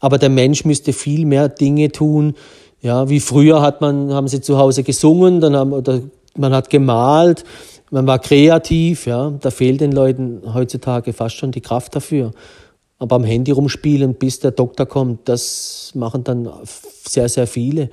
Aber 0.00 0.18
der 0.18 0.30
Mensch 0.30 0.64
müsste 0.64 0.92
viel 0.92 1.26
mehr 1.26 1.48
Dinge 1.48 1.90
tun. 1.90 2.34
Ja, 2.80 3.08
wie 3.08 3.20
früher 3.20 3.62
hat 3.62 3.80
man, 3.80 4.12
haben 4.12 4.28
sie 4.28 4.40
zu 4.40 4.58
Hause 4.58 4.82
gesungen, 4.82 5.40
dann 5.40 5.56
haben, 5.56 5.72
oder 5.72 6.00
man 6.36 6.54
hat 6.54 6.70
gemalt, 6.70 7.44
man 7.90 8.06
war 8.06 8.18
kreativ, 8.18 9.06
ja. 9.06 9.30
Da 9.40 9.50
fehlt 9.50 9.80
den 9.80 9.92
Leuten 9.92 10.42
heutzutage 10.54 11.12
fast 11.12 11.36
schon 11.36 11.52
die 11.52 11.60
Kraft 11.60 11.94
dafür. 11.94 12.32
Aber 12.98 13.16
am 13.16 13.24
Handy 13.24 13.52
rumspielen, 13.52 14.14
bis 14.14 14.40
der 14.40 14.52
Doktor 14.52 14.86
kommt, 14.86 15.28
das 15.28 15.92
machen 15.94 16.24
dann 16.24 16.48
sehr, 16.64 17.28
sehr 17.28 17.46
viele. 17.46 17.90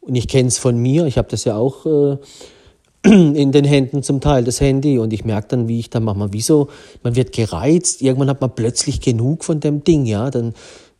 Und 0.00 0.14
ich 0.14 0.28
kenne 0.28 0.48
es 0.48 0.58
von 0.58 0.78
mir, 0.78 1.06
ich 1.06 1.18
habe 1.18 1.28
das 1.28 1.44
ja 1.44 1.56
auch 1.56 1.84
äh, 1.84 2.16
in 3.04 3.50
den 3.52 3.64
Händen 3.64 4.02
zum 4.02 4.20
Teil, 4.20 4.44
das 4.44 4.60
Handy. 4.60 4.98
Und 4.98 5.12
ich 5.12 5.24
merke 5.24 5.48
dann, 5.48 5.68
wie 5.68 5.80
ich 5.80 5.90
dann 5.90 6.04
manchmal, 6.04 6.32
wieso, 6.32 6.68
man 7.02 7.16
wird 7.16 7.32
gereizt, 7.32 8.02
irgendwann 8.02 8.30
hat 8.30 8.40
man 8.40 8.54
plötzlich 8.54 9.00
genug 9.00 9.44
von 9.44 9.60
dem 9.60 9.82
Ding, 9.82 10.06
ja. 10.06 10.30
Dann, 10.30 10.54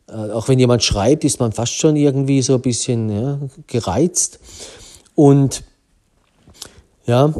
äh, 0.09 0.31
auch 0.31 0.49
wenn 0.49 0.59
jemand 0.59 0.83
schreibt, 0.83 1.23
ist 1.23 1.39
man 1.39 1.53
fast 1.53 1.73
schon 1.73 1.95
irgendwie 1.95 2.41
so 2.41 2.55
ein 2.55 2.61
bisschen 2.61 3.09
ja, 3.09 3.39
gereizt. 3.65 4.39
Und 5.15 5.63
ja, 7.05 7.33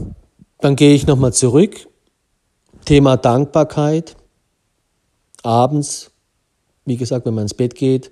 dann 0.59 0.75
gehe 0.75 0.93
ich 0.93 1.07
nochmal 1.07 1.33
zurück. 1.33 1.87
Thema 2.85 3.17
Dankbarkeit. 3.17 4.15
Abends, 5.43 6.11
wie 6.85 6.97
gesagt, 6.97 7.25
wenn 7.25 7.33
man 7.33 7.43
ins 7.43 7.53
Bett 7.53 7.75
geht. 7.75 8.11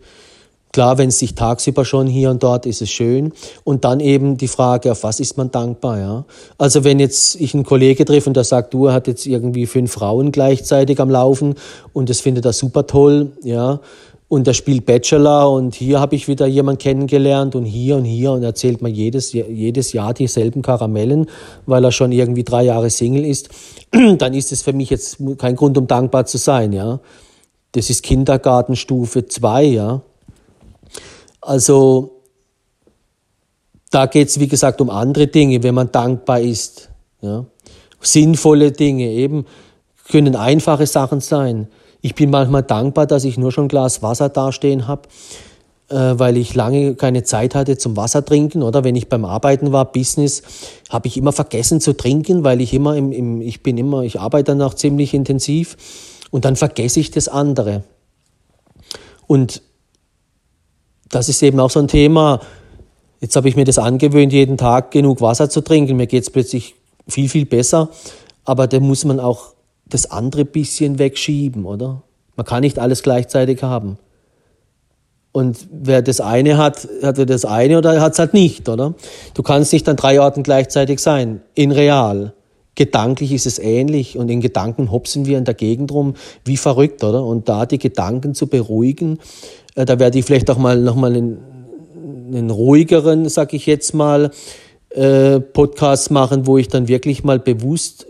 Klar, 0.75 0.97
wenn 0.97 1.07
es 1.07 1.19
sich 1.19 1.35
tagsüber 1.35 1.85
schon 1.85 2.05
hier 2.05 2.29
und 2.29 2.43
dort 2.43 2.65
ist 2.65 2.81
es 2.81 2.89
schön. 2.89 3.31
Und 3.63 3.85
dann 3.85 4.01
eben 4.01 4.35
die 4.35 4.49
Frage, 4.49 4.91
auf 4.91 5.03
was 5.03 5.21
ist 5.21 5.37
man 5.37 5.49
dankbar, 5.49 5.99
ja? 5.99 6.25
Also 6.57 6.83
wenn 6.83 6.99
jetzt 6.99 7.39
ich 7.39 7.53
einen 7.53 7.63
Kollege 7.63 8.03
treffe 8.03 8.29
und 8.29 8.35
der 8.35 8.43
sagt, 8.43 8.73
du, 8.73 8.87
er 8.87 8.93
hat 8.93 9.07
jetzt 9.07 9.25
irgendwie 9.25 9.67
fünf 9.67 9.93
Frauen 9.93 10.33
gleichzeitig 10.33 10.99
am 10.99 11.09
Laufen 11.09 11.55
und 11.93 12.09
das 12.09 12.19
findet 12.19 12.43
er 12.43 12.51
super 12.51 12.85
toll, 12.85 13.31
ja? 13.41 13.79
Und 14.27 14.47
er 14.47 14.53
spielt 14.53 14.85
Bachelor 14.85 15.51
und 15.51 15.75
hier 15.75 15.99
habe 15.99 16.15
ich 16.15 16.27
wieder 16.27 16.47
jemanden 16.47 16.79
kennengelernt 16.79 17.55
und 17.55 17.65
hier 17.65 17.95
und 17.97 18.05
hier 18.05 18.31
und 18.31 18.43
erzählt 18.43 18.81
mir 18.81 18.89
jedes, 18.89 19.33
jedes 19.33 19.93
Jahr 19.93 20.13
dieselben 20.13 20.61
Karamellen, 20.61 21.27
weil 21.65 21.83
er 21.83 21.91
schon 21.91 22.11
irgendwie 22.11 22.43
drei 22.43 22.63
Jahre 22.63 22.89
Single 22.89 23.25
ist, 23.25 23.49
dann 23.91 24.33
ist 24.33 24.51
es 24.51 24.63
für 24.63 24.73
mich 24.73 24.89
jetzt 24.89 25.17
kein 25.37 25.55
Grund, 25.55 25.77
um 25.77 25.87
dankbar 25.87 26.25
zu 26.25 26.37
sein, 26.37 26.73
ja. 26.73 26.99
Das 27.73 27.89
ist 27.89 28.03
Kindergartenstufe 28.03 29.27
zwei, 29.27 29.63
ja. 29.63 30.01
Also 31.41 32.15
da 33.91 34.07
geht 34.07 34.29
es, 34.29 34.39
wie 34.39 34.47
gesagt, 34.47 34.81
um 34.81 34.89
andere 34.89 35.27
Dinge, 35.27 35.63
wenn 35.63 35.75
man 35.75 35.91
dankbar 35.91 36.41
ist. 36.41 36.89
Ja? 37.21 37.45
Sinnvolle 38.01 38.71
Dinge, 38.71 39.09
eben 39.09 39.45
können 40.09 40.35
einfache 40.35 40.85
Sachen 40.85 41.21
sein. 41.21 41.67
Ich 42.05 42.13
bin 42.13 42.29
manchmal 42.29 42.61
dankbar, 42.61 43.07
dass 43.07 43.23
ich 43.23 43.39
nur 43.39 43.51
schon 43.51 43.65
ein 43.65 43.67
Glas 43.67 44.03
Wasser 44.03 44.29
dastehen 44.29 44.87
habe, 44.87 45.09
äh, 45.89 45.95
weil 45.95 46.37
ich 46.37 46.53
lange 46.53 46.93
keine 46.93 47.23
Zeit 47.23 47.55
hatte 47.55 47.79
zum 47.79 47.97
Wasser 47.97 48.23
trinken. 48.23 48.61
Oder 48.61 48.83
wenn 48.83 48.95
ich 48.95 49.09
beim 49.09 49.25
Arbeiten 49.25 49.71
war, 49.71 49.91
Business, 49.91 50.43
habe 50.91 51.07
ich 51.07 51.17
immer 51.17 51.31
vergessen 51.31 51.81
zu 51.81 51.93
trinken, 51.93 52.43
weil 52.43 52.61
ich 52.61 52.75
immer 52.75 52.95
im, 52.95 53.11
im 53.11 53.41
ich 53.41 53.63
bin 53.63 53.75
immer, 53.79 54.03
ich 54.03 54.19
arbeite 54.19 54.51
dann 54.51 54.61
auch 54.61 54.75
ziemlich 54.75 55.15
intensiv 55.15 55.77
und 56.29 56.45
dann 56.45 56.55
vergesse 56.55 56.99
ich 56.99 57.09
das 57.09 57.27
andere. 57.27 57.81
Und 59.25 59.63
das 61.09 61.27
ist 61.27 61.41
eben 61.41 61.59
auch 61.59 61.71
so 61.71 61.79
ein 61.79 61.87
Thema. 61.87 62.39
Jetzt 63.19 63.35
habe 63.35 63.49
ich 63.49 63.55
mir 63.55 63.65
das 63.65 63.79
angewöhnt, 63.79 64.31
jeden 64.31 64.57
Tag 64.57 64.91
genug 64.91 65.21
Wasser 65.21 65.49
zu 65.49 65.61
trinken. 65.61 65.97
Mir 65.97 66.05
geht 66.05 66.21
es 66.21 66.29
plötzlich 66.29 66.75
viel, 67.07 67.29
viel 67.29 67.47
besser. 67.47 67.89
Aber 68.43 68.67
da 68.67 68.79
muss 68.79 69.05
man 69.05 69.19
auch 69.19 69.54
das 69.87 70.09
andere 70.09 70.45
bisschen 70.45 70.99
wegschieben, 70.99 71.65
oder? 71.65 72.03
Man 72.35 72.45
kann 72.45 72.61
nicht 72.61 72.79
alles 72.79 73.03
gleichzeitig 73.03 73.63
haben. 73.63 73.97
Und 75.31 75.67
wer 75.69 76.01
das 76.01 76.21
eine 76.21 76.57
hat, 76.57 76.87
hat 77.01 77.17
er 77.17 77.25
das 77.25 77.43
eine 77.43 77.77
oder 77.77 77.99
hat 77.99 78.13
es 78.13 78.19
halt 78.19 78.33
nicht, 78.33 78.69
oder? 78.69 78.93
Du 79.33 79.43
kannst 79.43 79.73
nicht 79.73 79.87
an 79.89 79.97
drei 79.97 80.21
Orten 80.21 80.43
gleichzeitig 80.43 80.99
sein, 80.99 81.41
in 81.55 81.71
real. 81.71 82.33
Gedanklich 82.75 83.31
ist 83.33 83.45
es 83.45 83.59
ähnlich 83.59 84.17
und 84.17 84.29
in 84.29 84.41
Gedanken 84.41 84.91
hopsen 84.91 85.25
wir 85.25 85.37
in 85.37 85.45
der 85.45 85.53
Gegend 85.53 85.91
rum 85.91 86.13
wie 86.45 86.57
verrückt, 86.57 87.03
oder? 87.03 87.23
Und 87.25 87.49
da 87.49 87.65
die 87.65 87.79
Gedanken 87.79 88.33
zu 88.33 88.47
beruhigen, 88.47 89.19
äh, 89.75 89.85
da 89.85 89.99
werde 89.99 90.19
ich 90.19 90.25
vielleicht 90.25 90.49
auch 90.49 90.57
mal 90.57 90.79
nochmal 90.79 91.13
einen, 91.13 91.37
einen 92.33 92.49
ruhigeren, 92.49 93.27
sag 93.27 93.53
ich 93.53 93.65
jetzt 93.65 93.93
mal, 93.93 94.31
äh, 94.89 95.41
Podcast 95.41 96.11
machen, 96.11 96.47
wo 96.47 96.57
ich 96.57 96.69
dann 96.69 96.87
wirklich 96.87 97.25
mal 97.25 97.39
bewusst 97.39 98.07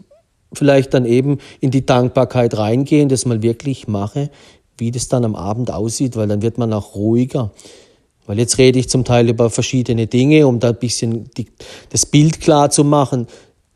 vielleicht 0.56 0.94
dann 0.94 1.06
eben 1.06 1.40
in 1.60 1.72
die 1.72 1.86
Dankbarkeit 1.86 2.58
reingehen, 2.58 3.10
das 3.10 3.26
mal 3.26 3.42
wirklich 3.42 3.88
mache, 3.88 4.30
wie 4.78 4.92
das 4.92 5.08
dann 5.08 5.26
am 5.26 5.36
Abend 5.36 5.72
aussieht, 5.72 6.16
weil 6.16 6.28
dann 6.28 6.42
wird 6.42 6.58
man 6.58 6.74
auch 6.74 6.96
ruhiger. 6.96 7.52
Weil 8.26 8.40
jetzt 8.40 8.58
rede 8.58 8.80
ich 8.80 8.90
zum 8.90 9.04
Teil 9.04 9.30
über 9.30 9.50
verschiedene 9.50 10.08
Dinge, 10.08 10.48
um 10.48 10.60
da 10.60 10.70
ein 10.70 10.80
bisschen 10.80 11.30
die, 11.38 11.48
das 11.90 12.06
Bild 12.06 12.42
klar 12.42 12.70
zu 12.70 12.84
machen, 12.84 13.28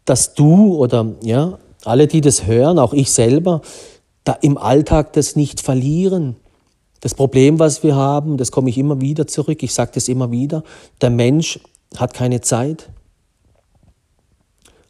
dass 0.05 0.33
du 0.33 0.75
oder 0.75 1.13
ja, 1.23 1.59
alle, 1.85 2.07
die 2.07 2.21
das 2.21 2.47
hören, 2.47 2.79
auch 2.79 2.93
ich 2.93 3.11
selber, 3.11 3.61
da 4.23 4.33
im 4.41 4.57
Alltag 4.57 5.13
das 5.13 5.35
nicht 5.35 5.61
verlieren. 5.61 6.35
Das 6.99 7.13
Problem, 7.13 7.59
was 7.59 7.83
wir 7.83 7.95
haben, 7.95 8.37
das 8.37 8.51
komme 8.51 8.69
ich 8.69 8.77
immer 8.77 8.99
wieder 9.01 9.27
zurück, 9.27 9.63
ich 9.63 9.73
sage 9.73 9.91
das 9.93 10.07
immer 10.07 10.31
wieder, 10.31 10.63
der 11.01 11.11
Mensch 11.11 11.59
hat 11.95 12.13
keine 12.13 12.41
Zeit. 12.41 12.89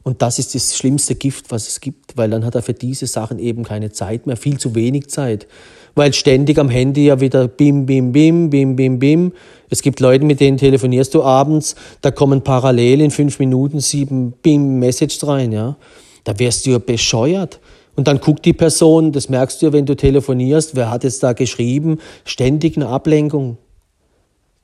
Und 0.03 0.21
das 0.21 0.39
ist 0.39 0.55
das 0.55 0.77
schlimmste 0.77 1.15
Gift, 1.15 1.51
was 1.51 1.67
es 1.67 1.81
gibt, 1.81 2.15
weil 2.15 2.29
dann 2.29 2.45
hat 2.45 2.55
er 2.55 2.61
für 2.61 2.73
diese 2.73 3.05
Sachen 3.05 3.37
eben 3.37 3.63
keine 3.63 3.91
Zeit 3.91 4.27
mehr, 4.27 4.37
viel 4.37 4.57
zu 4.57 4.73
wenig 4.73 5.09
Zeit. 5.09 5.47
Weil 5.95 6.13
ständig 6.13 6.57
am 6.57 6.69
Handy 6.69 7.05
ja 7.05 7.19
wieder 7.19 7.47
bim, 7.47 7.85
bim, 7.85 8.11
bim, 8.11 8.49
bim, 8.49 8.75
bim, 8.75 8.99
bim. 8.99 9.33
Es 9.69 9.81
gibt 9.81 9.99
Leute, 9.99 10.23
mit 10.23 10.39
denen 10.39 10.57
telefonierst 10.57 11.13
du 11.13 11.23
abends, 11.23 11.75
da 12.01 12.11
kommen 12.11 12.43
parallel 12.43 13.01
in 13.01 13.11
fünf 13.11 13.39
Minuten 13.39 13.81
sieben 13.81 14.31
bim 14.31 14.79
Messages 14.79 15.27
rein, 15.27 15.51
ja. 15.51 15.75
Da 16.23 16.37
wärst 16.39 16.65
du 16.65 16.71
ja 16.71 16.79
bescheuert. 16.79 17.59
Und 17.95 18.07
dann 18.07 18.21
guckt 18.21 18.45
die 18.45 18.53
Person, 18.53 19.11
das 19.11 19.27
merkst 19.27 19.61
du 19.61 19.65
ja, 19.65 19.73
wenn 19.73 19.85
du 19.85 19.95
telefonierst, 19.95 20.75
wer 20.75 20.89
hat 20.89 21.03
jetzt 21.03 21.21
da 21.21 21.33
geschrieben, 21.33 21.99
ständig 22.23 22.77
eine 22.77 22.87
Ablenkung. 22.87 23.57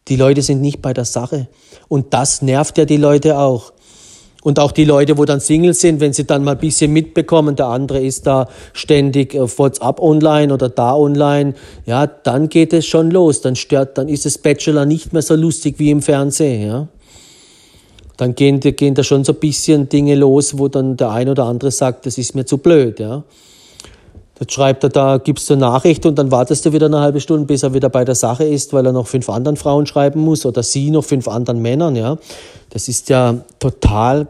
Die 0.08 0.16
Leute 0.16 0.42
sind 0.42 0.62
nicht 0.62 0.82
bei 0.82 0.94
der 0.94 1.06
Sache. 1.06 1.48
Und 1.90 2.14
das 2.14 2.42
nervt 2.42 2.78
ja 2.78 2.86
die 2.86 2.98
Leute 2.98 3.38
auch. 3.38 3.74
Und 4.46 4.60
auch 4.60 4.72
die 4.72 4.86
Leute, 4.86 5.18
wo 5.18 5.26
dann 5.26 5.39
Single 5.39 5.74
sind, 5.74 6.02
wenn 6.02 6.14
sie 6.14 6.28
dann 6.28 6.43
mal 6.43 6.52
ein 6.52 6.60
bisschen 6.60 6.93
mitbekommen, 6.93 7.56
der 7.56 7.66
andere 7.66 8.00
ist 8.00 8.28
da 8.28 8.48
ständig 8.74 9.36
auf 9.36 9.58
WhatsApp 9.58 10.00
online 10.00 10.54
oder 10.54 10.70
da 10.70 10.93
online, 10.93 11.56
ja, 11.88 12.06
dann 12.06 12.48
geht 12.48 12.72
es 12.72 12.86
schon 12.86 13.10
los. 13.10 13.41
Dann 13.41 13.56
stört, 13.56 13.98
dann 13.98 14.08
ist 14.08 14.24
das 14.24 14.38
Bachelor 14.38 14.86
nicht 14.86 15.14
mehr 15.14 15.24
so 15.24 15.34
lustig 15.34 15.80
wie 15.80 15.89
im 15.89 16.04
Fernsehen, 16.04 16.68
ja. 16.68 16.88
Dann 18.18 18.36
gehen, 18.36 18.60
gehen 18.60 18.93
da 18.93 19.02
schon 19.02 19.24
so 19.24 19.32
ein 19.32 19.39
bisschen 19.39 19.89
Dinge 19.89 20.14
los, 20.14 20.60
wo 20.60 20.68
dann 20.68 20.96
der 20.96 21.10
ein 21.10 21.28
oder 21.28 21.46
andere 21.46 21.72
sagt, 21.72 22.06
das 22.06 22.20
ist 22.20 22.36
mir 22.36 22.46
zu 22.46 22.60
blöd, 22.60 23.00
ja. 23.00 23.24
Dann 24.36 24.50
schreibt 24.50 24.84
er 24.84 24.89
da, 24.89 25.18
gibst 25.18 25.50
du 25.50 25.56
eine 25.56 25.62
Nachricht 25.62 26.06
und 26.06 26.20
dann 26.20 26.30
wartest 26.30 26.68
du 26.68 26.72
wieder 26.72 26.86
eine 26.86 27.00
halbe 27.00 27.20
Stunde, 27.20 27.48
bis 27.48 27.64
er 27.64 27.74
wieder 27.74 27.89
bei 27.89 28.06
der 28.06 28.14
Sache 28.14 28.43
ist, 28.43 28.74
weil 28.74 28.86
er 28.86 28.91
noch 28.91 29.08
fünf 29.08 29.28
anderen 29.28 29.58
Frauen 29.58 29.88
schreiben 29.88 30.20
muss 30.20 30.46
oder 30.46 30.62
sie 30.62 30.91
noch 30.91 31.04
fünf 31.04 31.28
anderen 31.28 31.64
Männern, 31.64 31.96
ja. 31.96 32.20
Das 32.70 32.88
ist 32.88 33.10
ja 33.10 33.39
total 33.60 34.28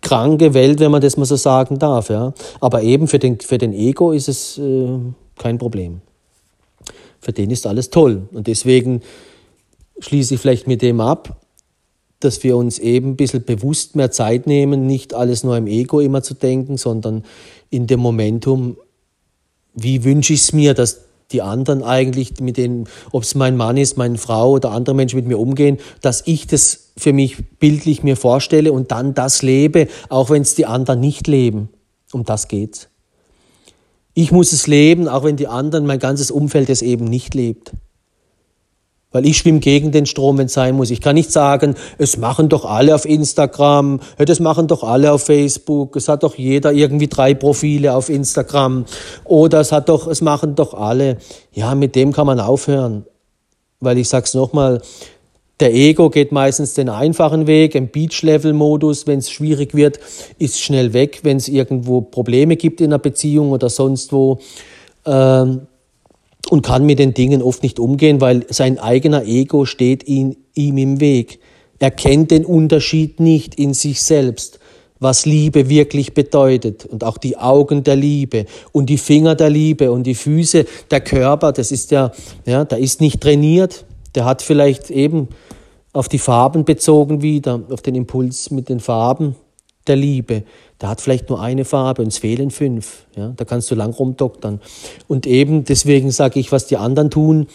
kranke 0.00 0.54
Welt, 0.54 0.80
wenn 0.80 0.90
man 0.90 1.00
das 1.00 1.16
mal 1.16 1.24
so 1.26 1.36
sagen 1.36 1.78
darf. 1.78 2.10
Ja. 2.10 2.32
Aber 2.60 2.82
eben 2.82 3.08
für 3.08 3.18
den, 3.18 3.40
für 3.40 3.58
den 3.58 3.72
Ego 3.72 4.12
ist 4.12 4.28
es 4.28 4.58
äh, 4.58 4.88
kein 5.38 5.58
Problem. 5.58 6.00
Für 7.20 7.32
den 7.32 7.50
ist 7.50 7.66
alles 7.66 7.90
toll. 7.90 8.22
Und 8.32 8.46
deswegen 8.46 9.02
schließe 10.00 10.34
ich 10.34 10.40
vielleicht 10.40 10.66
mit 10.66 10.82
dem 10.82 11.00
ab, 11.00 11.40
dass 12.20 12.42
wir 12.42 12.56
uns 12.56 12.78
eben 12.78 13.10
ein 13.10 13.16
bisschen 13.16 13.44
bewusst 13.44 13.96
mehr 13.96 14.10
Zeit 14.10 14.46
nehmen, 14.46 14.86
nicht 14.86 15.14
alles 15.14 15.42
nur 15.42 15.56
im 15.56 15.66
Ego 15.66 16.00
immer 16.00 16.22
zu 16.22 16.34
denken, 16.34 16.76
sondern 16.76 17.24
in 17.70 17.86
dem 17.86 18.00
Momentum, 18.00 18.76
wie 19.74 20.04
wünsche 20.04 20.34
ich 20.34 20.40
es 20.40 20.52
mir, 20.52 20.74
dass 20.74 21.02
die 21.32 21.42
anderen 21.42 21.82
eigentlich, 21.82 22.40
mit 22.40 22.56
denen, 22.56 22.88
ob 23.12 23.22
es 23.22 23.34
mein 23.34 23.56
Mann 23.56 23.76
ist, 23.76 23.96
meine 23.96 24.18
Frau 24.18 24.52
oder 24.52 24.72
andere 24.72 24.94
Menschen 24.94 25.16
mit 25.16 25.26
mir 25.26 25.38
umgehen, 25.38 25.78
dass 26.00 26.22
ich 26.26 26.46
das 26.46 26.92
für 26.96 27.12
mich 27.12 27.58
bildlich 27.58 28.02
mir 28.02 28.16
vorstelle 28.16 28.72
und 28.72 28.90
dann 28.90 29.14
das 29.14 29.42
lebe, 29.42 29.88
auch 30.08 30.30
wenn 30.30 30.42
es 30.42 30.54
die 30.54 30.66
anderen 30.66 31.00
nicht 31.00 31.26
leben. 31.26 31.68
Um 32.12 32.24
das 32.24 32.48
geht's. 32.48 32.88
Ich 34.14 34.32
muss 34.32 34.52
es 34.52 34.66
leben, 34.66 35.08
auch 35.08 35.24
wenn 35.24 35.36
die 35.36 35.46
anderen, 35.46 35.86
mein 35.86 36.00
ganzes 36.00 36.30
Umfeld 36.30 36.68
es 36.68 36.82
eben 36.82 37.04
nicht 37.04 37.34
lebt. 37.34 37.72
Weil 39.12 39.26
ich 39.26 39.38
schwimme 39.38 39.58
gegen 39.58 39.90
den 39.90 40.06
Strom, 40.06 40.38
wenn 40.38 40.46
es 40.46 40.52
sein 40.52 40.76
muss. 40.76 40.90
Ich 40.90 41.00
kann 41.00 41.16
nicht 41.16 41.32
sagen, 41.32 41.74
es 41.98 42.16
machen 42.16 42.48
doch 42.48 42.64
alle 42.64 42.94
auf 42.94 43.04
Instagram, 43.04 44.00
das 44.18 44.38
machen 44.38 44.68
doch 44.68 44.84
alle 44.84 45.12
auf 45.12 45.24
Facebook, 45.24 45.96
es 45.96 46.08
hat 46.08 46.22
doch 46.22 46.36
jeder 46.36 46.72
irgendwie 46.72 47.08
drei 47.08 47.34
Profile 47.34 47.94
auf 47.94 48.08
Instagram 48.08 48.84
oder 49.24 49.60
es 49.60 49.72
hat 49.72 49.88
doch, 49.88 50.06
es 50.06 50.20
machen 50.20 50.54
doch 50.54 50.74
alle. 50.74 51.16
Ja, 51.52 51.74
mit 51.74 51.96
dem 51.96 52.12
kann 52.12 52.26
man 52.26 52.38
aufhören. 52.38 53.04
Weil 53.80 53.98
ich 53.98 54.08
sag's 54.08 54.34
nochmal, 54.34 54.80
der 55.60 55.74
Ego 55.74 56.08
geht 56.08 56.32
meistens 56.32 56.74
den 56.74 56.88
einfachen 56.88 57.46
Weg, 57.46 57.74
im 57.74 57.88
Beach-Level-Modus, 57.88 59.06
wenn 59.06 59.18
es 59.18 59.30
schwierig 59.30 59.74
wird, 59.74 60.00
ist 60.38 60.60
schnell 60.60 60.92
weg, 60.92 61.20
wenn 61.22 61.36
es 61.36 61.48
irgendwo 61.48 62.00
Probleme 62.00 62.56
gibt 62.56 62.80
in 62.80 62.86
einer 62.86 62.98
Beziehung 62.98 63.50
oder 63.50 63.68
sonst 63.68 64.12
wo. 64.12 64.38
Ähm, 65.04 65.66
und 66.48 66.62
kann 66.62 66.86
mit 66.86 66.98
den 66.98 67.14
Dingen 67.14 67.42
oft 67.42 67.62
nicht 67.62 67.78
umgehen, 67.78 68.20
weil 68.20 68.46
sein 68.48 68.78
eigener 68.78 69.24
Ego 69.24 69.66
steht 69.66 70.06
ihn, 70.08 70.36
ihm 70.54 70.78
im 70.78 71.00
Weg. 71.00 71.40
Er 71.78 71.90
kennt 71.90 72.30
den 72.30 72.44
Unterschied 72.44 73.20
nicht 73.20 73.54
in 73.54 73.74
sich 73.74 74.02
selbst, 74.02 74.58
was 74.98 75.26
Liebe 75.26 75.68
wirklich 75.68 76.14
bedeutet. 76.14 76.84
Und 76.86 77.04
auch 77.04 77.18
die 77.18 77.36
Augen 77.36 77.84
der 77.84 77.96
Liebe 77.96 78.46
und 78.72 78.86
die 78.86 78.98
Finger 78.98 79.34
der 79.34 79.50
Liebe 79.50 79.90
und 79.90 80.04
die 80.04 80.14
Füße, 80.14 80.66
der 80.90 81.00
Körper, 81.00 81.52
das 81.52 81.72
ist 81.72 81.90
ja, 81.90 82.12
ja, 82.46 82.64
der 82.64 82.78
ist 82.78 83.00
nicht 83.00 83.20
trainiert, 83.20 83.84
der 84.14 84.24
hat 84.24 84.42
vielleicht 84.42 84.90
eben 84.90 85.28
auf 85.92 86.08
die 86.08 86.18
Farben 86.18 86.64
bezogen 86.64 87.22
wieder, 87.22 87.62
auf 87.70 87.82
den 87.82 87.94
Impuls 87.94 88.50
mit 88.50 88.68
den 88.68 88.80
Farben 88.80 89.34
der 89.86 89.96
Liebe 89.96 90.44
der 90.80 90.88
hat 90.88 91.00
vielleicht 91.00 91.28
nur 91.28 91.40
eine 91.40 91.64
Farbe 91.64 92.02
und 92.02 92.08
es 92.08 92.18
fehlen 92.18 92.50
fünf. 92.50 93.06
Ja, 93.16 93.32
da 93.36 93.44
kannst 93.44 93.70
du 93.70 93.74
lang 93.74 93.92
rumdoktern. 93.92 94.60
Und 95.08 95.26
eben 95.26 95.64
deswegen 95.64 96.10
sage 96.10 96.40
ich, 96.40 96.52
was 96.52 96.66
die 96.66 96.76
anderen 96.76 97.10
tun, 97.10 97.46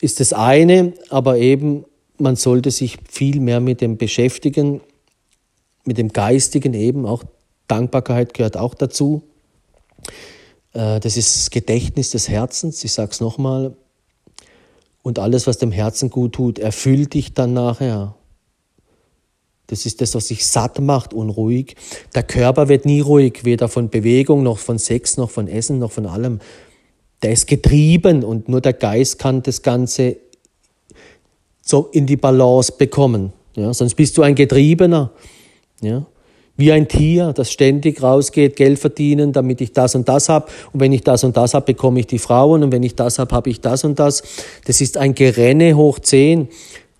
ist 0.00 0.20
das 0.20 0.32
eine, 0.32 0.92
aber 1.10 1.38
eben 1.38 1.84
man 2.18 2.36
sollte 2.36 2.70
sich 2.70 2.98
viel 3.08 3.40
mehr 3.40 3.60
mit 3.60 3.80
dem 3.80 3.96
beschäftigen, 3.96 4.80
mit 5.84 5.98
dem 5.98 6.08
Geistigen 6.08 6.74
eben, 6.74 7.06
auch 7.06 7.24
Dankbarkeit 7.68 8.34
gehört 8.34 8.56
auch 8.56 8.74
dazu. 8.74 9.22
Äh, 10.72 11.00
das 11.00 11.16
ist 11.16 11.36
das 11.36 11.50
Gedächtnis 11.50 12.10
des 12.10 12.28
Herzens, 12.28 12.82
ich 12.84 12.92
sage 12.92 13.10
es 13.12 13.20
nochmal. 13.20 13.76
Und 15.02 15.18
alles, 15.18 15.46
was 15.46 15.58
dem 15.58 15.72
Herzen 15.72 16.10
gut 16.10 16.34
tut, 16.34 16.58
erfüllt 16.58 17.14
dich 17.14 17.32
dann 17.32 17.52
nachher. 17.52 18.14
Das 19.68 19.86
ist 19.86 20.00
das, 20.00 20.14
was 20.14 20.28
sich 20.28 20.46
satt 20.46 20.80
macht, 20.80 21.14
unruhig. 21.14 21.76
Der 22.14 22.22
Körper 22.22 22.68
wird 22.68 22.84
nie 22.84 23.00
ruhig, 23.00 23.44
weder 23.44 23.68
von 23.68 23.90
Bewegung 23.90 24.42
noch 24.42 24.58
von 24.58 24.78
Sex 24.78 25.16
noch 25.16 25.30
von 25.30 25.46
Essen 25.46 25.78
noch 25.78 25.92
von 25.92 26.06
allem. 26.06 26.40
Der 27.22 27.32
ist 27.32 27.46
getrieben 27.46 28.24
und 28.24 28.48
nur 28.48 28.60
der 28.60 28.72
Geist 28.72 29.18
kann 29.18 29.42
das 29.42 29.62
Ganze 29.62 30.16
so 31.60 31.88
in 31.92 32.06
die 32.06 32.16
Balance 32.16 32.72
bekommen. 32.76 33.32
Ja, 33.54 33.74
sonst 33.74 33.94
bist 33.94 34.16
du 34.16 34.22
ein 34.22 34.34
Getriebener. 34.34 35.12
Ja, 35.80 36.06
wie 36.58 36.72
ein 36.72 36.88
Tier, 36.88 37.32
das 37.32 37.52
ständig 37.52 38.02
rausgeht, 38.02 38.56
Geld 38.56 38.80
verdienen, 38.80 39.32
damit 39.32 39.60
ich 39.60 39.72
das 39.72 39.94
und 39.94 40.08
das 40.08 40.28
habe. 40.28 40.46
Und 40.72 40.80
wenn 40.80 40.92
ich 40.92 41.04
das 41.04 41.22
und 41.22 41.36
das 41.36 41.54
habe, 41.54 41.66
bekomme 41.66 42.00
ich 42.00 42.08
die 42.08 42.18
Frauen. 42.18 42.64
Und 42.64 42.72
wenn 42.72 42.82
ich 42.82 42.96
das 42.96 43.20
habe, 43.20 43.34
habe 43.34 43.48
ich 43.48 43.60
das 43.60 43.84
und 43.84 44.00
das. 44.00 44.24
Das 44.64 44.80
ist 44.80 44.96
ein 44.96 45.14
Gerenne 45.14 45.76
hoch 45.76 46.00
zehn. 46.00 46.48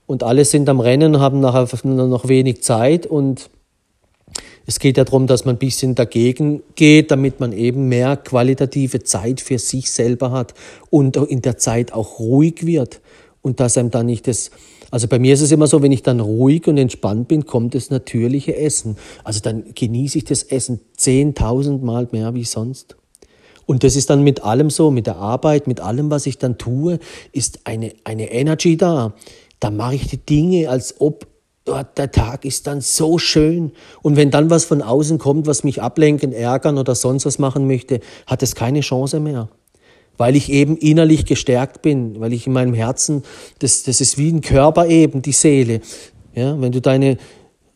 Und 0.09 0.23
alle 0.25 0.45
sind 0.47 0.69
am 0.71 0.81
Rennen, 0.81 1.21
haben 1.21 1.39
nachher 1.39 1.69
noch 1.85 2.27
wenig 2.27 2.63
Zeit 2.63 3.07
und 3.07 3.51
es 4.67 4.79
geht 4.81 4.97
ja 4.97 5.05
darum, 5.05 5.27
dass 5.27 5.45
man 5.45 5.57
ein 5.57 5.59
bisschen 5.59 5.95
dagegen 5.95 6.63
geht, 6.75 7.11
damit 7.11 7.41
man 7.41 7.53
eben 7.53 7.89
mehr 7.89 8.17
qualitative 8.17 9.03
Zeit 9.03 9.41
für 9.41 9.59
sich 9.59 9.91
selber 9.91 10.31
hat 10.31 10.55
und 10.91 11.17
in 11.17 11.43
der 11.43 11.59
Zeit 11.59 11.93
auch 11.93 12.19
ruhig 12.19 12.65
wird 12.67 13.01
und 13.43 13.61
dass 13.61 13.79
einem 13.79 13.91
dann 13.91 14.07
nicht 14.07 14.27
das 14.27 14.51
also 14.91 15.07
bei 15.07 15.19
mir 15.19 15.35
ist 15.35 15.43
es 15.43 15.53
immer 15.53 15.67
so, 15.67 15.83
wenn 15.83 15.93
ich 15.93 16.03
dann 16.03 16.19
ruhig 16.19 16.67
und 16.67 16.79
entspannt 16.79 17.29
bin, 17.29 17.45
kommt 17.45 17.75
das 17.75 17.91
natürliche 17.91 18.57
Essen. 18.57 18.97
Also 19.23 19.41
dann 19.41 19.75
genieße 19.75 20.17
ich 20.17 20.25
das 20.25 20.43
Essen 20.43 20.81
zehntausendmal 20.97 22.09
mehr 22.11 22.33
wie 22.33 22.45
sonst. 22.45 22.97
Und 23.67 23.85
das 23.85 23.97
ist 23.97 24.09
dann 24.09 24.23
mit 24.23 24.45
allem 24.45 24.71
so, 24.71 24.91
mit 24.91 25.07
der 25.07 25.17
Arbeit, 25.17 25.67
mit 25.67 25.81
allem, 25.81 26.11
was 26.11 26.25
ich 26.25 26.39
dann 26.39 26.57
tue, 26.57 27.01
ist 27.33 27.61
eine, 27.65 27.93
eine 28.05 28.33
Energy 28.33 28.79
da. 28.79 29.13
Da 29.61 29.71
mache 29.71 29.97
ich 29.97 30.07
die 30.09 30.19
Dinge, 30.19 30.69
als 30.69 31.01
ob 31.01 31.27
oh, 31.69 31.83
der 31.97 32.11
Tag 32.11 32.45
ist 32.45 32.67
dann 32.67 32.81
so 32.81 33.19
schön. 33.19 33.73
Und 34.03 34.17
wenn 34.17 34.31
dann 34.31 34.51
was 34.51 34.65
von 34.65 34.83
außen 34.83 35.19
kommt, 35.19 35.47
was 35.47 35.65
mich 35.65 35.83
ablenken, 35.83 36.33
ärgern 36.33 36.79
oder 36.79 36.95
sonst 36.95 37.27
was 37.27 37.39
machen 37.39 37.67
möchte, 37.67 38.01
hat 38.27 38.43
es 38.43 38.55
keine 38.55 38.81
Chance 38.81 39.21
mehr. 39.21 39.49
Weil 40.17 40.35
ich 40.35 40.51
eben 40.51 40.77
innerlich 40.77 41.27
gestärkt 41.27 41.83
bin, 41.83 42.19
weil 42.21 42.33
ich 42.33 42.47
in 42.47 42.53
meinem 42.53 42.75
Herzen, 42.75 43.23
das, 43.61 43.85
das 43.85 44.01
ist 44.01 44.19
wie 44.19 44.31
ein 44.31 44.41
Körper 44.41 44.87
eben, 44.87 45.23
die 45.23 45.33
Seele. 45.33 45.81
Ja, 46.35 46.61
wenn 46.61 46.73
du 46.73 46.81
deine, 46.81 47.19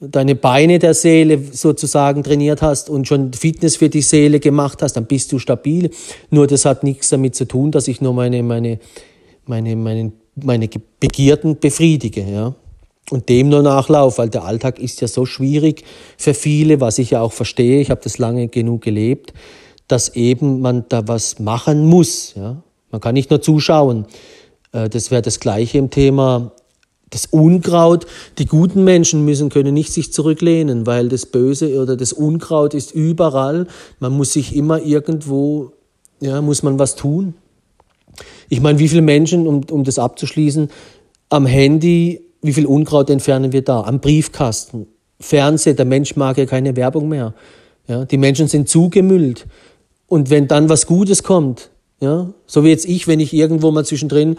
deine 0.01 0.35
Beine 0.35 0.78
der 0.78 0.95
Seele 0.95 1.41
sozusagen 1.53 2.24
trainiert 2.24 2.62
hast 2.62 2.91
und 2.91 3.07
schon 3.07 3.33
Fitness 3.33 3.76
für 3.76 3.89
die 3.89 4.03
Seele 4.03 4.41
gemacht 4.41 4.83
hast, 4.83 4.95
dann 4.95 5.07
bist 5.07 5.30
du 5.33 5.39
stabil. 5.39 5.91
Nur 6.30 6.49
das 6.49 6.64
hat 6.64 6.83
nichts 6.83 7.09
damit 7.11 7.37
zu 7.37 7.47
tun, 7.47 7.70
dass 7.70 7.87
ich 7.87 8.01
nur 8.01 8.12
meine, 8.12 8.43
meine, 8.43 8.80
meine, 9.47 9.76
meine, 9.76 10.12
meine 10.35 10.68
Begierden 11.01 11.59
befriedige. 11.59 12.22
Ja? 12.22 12.55
Und 13.11 13.28
dem 13.28 13.49
nur 13.49 13.62
nachlauf, 13.62 14.18
weil 14.18 14.30
der 14.30 14.45
Alltag 14.45 14.78
ist 14.78 15.01
ja 15.01 15.09
so 15.09 15.26
schwierig 15.26 15.85
für 16.16 16.35
viele, 16.35 16.80
was 16.80 16.99
ich 16.99 17.11
ja 17.11 17.20
auch 17.20 17.33
verstehe. 17.33 17.80
Ich 17.80 17.91
habe 17.91 18.01
das 18.03 18.18
lange 18.18 18.49
genug 18.49 18.83
gelebt, 18.83 19.33
dass 19.89 20.14
eben 20.14 20.61
man 20.61 20.85
da 20.89 21.07
was 21.09 21.39
machen 21.39 21.87
muss. 21.87 22.35
Ja? 22.35 22.62
Man 22.91 23.01
kann 23.01 23.14
nicht 23.14 23.30
nur 23.30 23.43
zuschauen. 23.43 24.07
Äh, 24.72 24.89
das 24.89 25.11
wäre 25.11 25.22
das 25.22 25.41
Gleiche 25.41 25.78
im 25.78 25.91
Thema 25.91 26.53
das 27.12 27.26
Unkraut, 27.26 28.07
die 28.39 28.47
guten 28.47 28.85
Menschen 28.85 29.24
müssen 29.24 29.51
können 29.51 29.74
nicht 29.74 29.93
sich 29.93 30.12
zurücklehnen, 30.12 30.87
weil 30.87 31.09
das 31.09 31.26
Böse 31.26 31.80
oder 31.80 31.97
das 31.97 32.12
Unkraut 32.12 32.74
ist 32.74 32.93
überall. 32.93 33.66
Man 34.01 34.12
muss 34.12 34.33
sich 34.33 34.57
immer 34.57 34.83
irgendwo, 34.83 35.72
ja, 36.20 36.41
muss 36.41 36.62
man 36.62 36.78
was 36.78 36.97
tun. 36.97 37.35
Ich 38.49 38.61
meine, 38.61 38.79
wie 38.79 38.89
viele 38.89 39.03
Menschen, 39.03 39.47
um, 39.47 39.63
um 39.71 39.85
das 39.85 39.99
abzuschließen, 39.99 40.69
am 41.29 41.47
Handy, 41.47 42.21
wie 42.43 42.53
viel 42.53 42.67
Unkraut 42.67 43.09
entfernen 43.11 43.53
wir 43.53 43.63
da? 43.63 43.83
Am 43.83 44.01
Briefkasten, 44.01 44.87
Fernseher, 45.21 45.75
der 45.75 45.85
Mensch 45.85 46.17
mag 46.17 46.39
ja 46.39 46.47
keine 46.47 46.77
Werbung 46.77 47.09
mehr. 47.09 47.35
Ja, 47.89 48.05
die 48.05 48.19
Menschen 48.19 48.49
sind 48.49 48.69
zugemüllt. 48.69 49.47
Und 50.07 50.31
wenn 50.31 50.49
dann 50.49 50.69
was 50.69 50.87
Gutes 50.87 51.23
kommt, 51.23 51.71
ja, 52.01 52.33
so 52.47 52.65
wie 52.65 52.69
jetzt 52.69 52.87
ich, 52.87 53.07
wenn 53.07 53.21
ich 53.21 53.33
irgendwo 53.33 53.71
mal 53.71 53.85
zwischendrin 53.85 54.37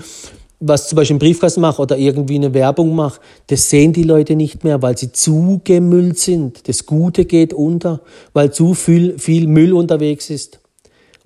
was 0.65 0.87
zum 0.87 0.95
Beispiel 0.95 1.15
im 1.15 1.19
Briefkasten 1.19 1.61
mache 1.61 1.81
oder 1.81 1.97
irgendwie 1.97 2.35
eine 2.35 2.53
Werbung 2.53 2.95
mache, 2.95 3.19
das 3.47 3.69
sehen 3.69 3.93
die 3.93 4.03
Leute 4.03 4.35
nicht 4.35 4.63
mehr, 4.63 4.81
weil 4.81 4.97
sie 4.97 5.11
zugemüllt 5.11 6.17
sind. 6.17 6.67
Das 6.67 6.85
Gute 6.85 7.25
geht 7.25 7.53
unter, 7.53 8.01
weil 8.33 8.53
zu 8.53 8.73
viel, 8.73 9.19
viel 9.19 9.47
Müll 9.47 9.73
unterwegs 9.73 10.29
ist. 10.29 10.59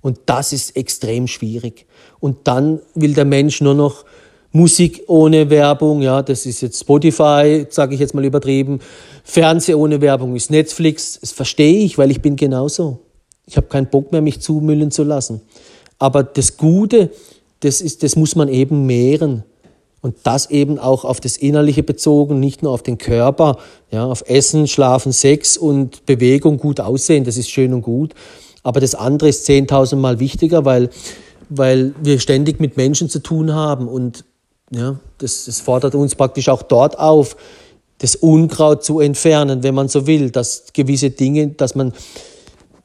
Und 0.02 0.20
das 0.26 0.54
ist 0.54 0.76
extrem 0.76 1.28
schwierig. 1.28 1.86
Und 2.20 2.38
dann 2.46 2.80
will 2.96 3.14
der 3.14 3.26
Mensch 3.26 3.62
nur 3.62 3.74
noch 3.74 4.06
Musik 4.52 5.04
ohne 5.08 5.50
Werbung, 5.50 6.02
ja, 6.02 6.24
das 6.24 6.46
ist 6.46 6.62
jetzt 6.62 6.80
Spotify, 6.80 7.68
sage 7.70 7.94
ich 7.94 8.00
jetzt 8.00 8.16
mal 8.16 8.26
übertrieben. 8.26 8.80
Fernseh 9.24 9.74
ohne 9.74 10.02
Werbung 10.02 10.36
ist 10.36 10.50
Netflix. 10.50 11.20
Das 11.20 11.32
verstehe 11.32 11.84
ich, 11.84 11.98
weil 11.98 12.12
ich 12.12 12.22
bin 12.22 12.36
genauso. 12.36 13.00
Ich 13.46 13.58
habe 13.58 13.68
keinen 13.68 13.88
Bock 13.88 14.12
mehr, 14.12 14.22
mich 14.22 14.40
zumüllen 14.42 14.90
zu 14.90 15.04
lassen. 15.04 15.42
Aber 16.00 16.24
das 16.24 16.58
Gute, 16.58 17.12
das, 17.60 17.82
ist, 17.82 18.04
das 18.04 18.16
muss 18.16 18.36
man 18.36 18.48
eben 18.48 18.86
mehren. 18.86 19.44
Und 20.02 20.16
das 20.24 20.50
eben 20.50 20.80
auch 20.80 21.06
auf 21.06 21.20
das 21.20 21.38
Innerliche 21.38 21.84
bezogen, 21.84 22.40
nicht 22.40 22.64
nur 22.64 22.72
auf 22.72 22.84
den 22.84 22.98
Körper, 22.98 23.58
ja, 23.92 24.06
auf 24.06 24.24
Essen, 24.28 24.68
Schlafen, 24.68 25.12
Sex 25.12 25.58
und 25.58 26.06
Bewegung, 26.06 26.58
gut 26.58 26.80
aussehen, 26.80 27.24
das 27.24 27.36
ist 27.36 27.50
schön 27.50 27.74
und 27.74 27.82
gut. 27.82 28.14
Aber 28.64 28.80
das 28.80 28.96
andere 28.96 29.30
ist 29.30 29.46
zehntausendmal 29.46 30.20
wichtiger, 30.20 30.66
weil, 30.66 30.90
weil 31.50 31.94
wir 32.02 32.20
ständig 32.20 32.60
mit 32.60 32.78
Menschen 32.78 33.10
zu 33.10 33.20
tun 33.20 33.54
haben 33.54 33.88
und 33.88 34.26
ja, 34.72 35.00
das, 35.18 35.46
das 35.46 35.62
fordert 35.62 35.96
uns 35.96 36.16
praktisch 36.16 36.50
auch 36.50 36.62
dort 36.62 37.00
auf, 37.00 37.38
das 38.00 38.16
Unkraut 38.16 38.84
zu 38.84 39.00
entfernen, 39.00 39.64
wenn 39.64 39.74
man 39.74 39.88
so 39.88 40.06
will, 40.06 40.30
dass 40.30 40.66
gewisse 40.74 41.10
Dinge, 41.10 41.48
dass 41.48 41.74
man, 41.74 41.94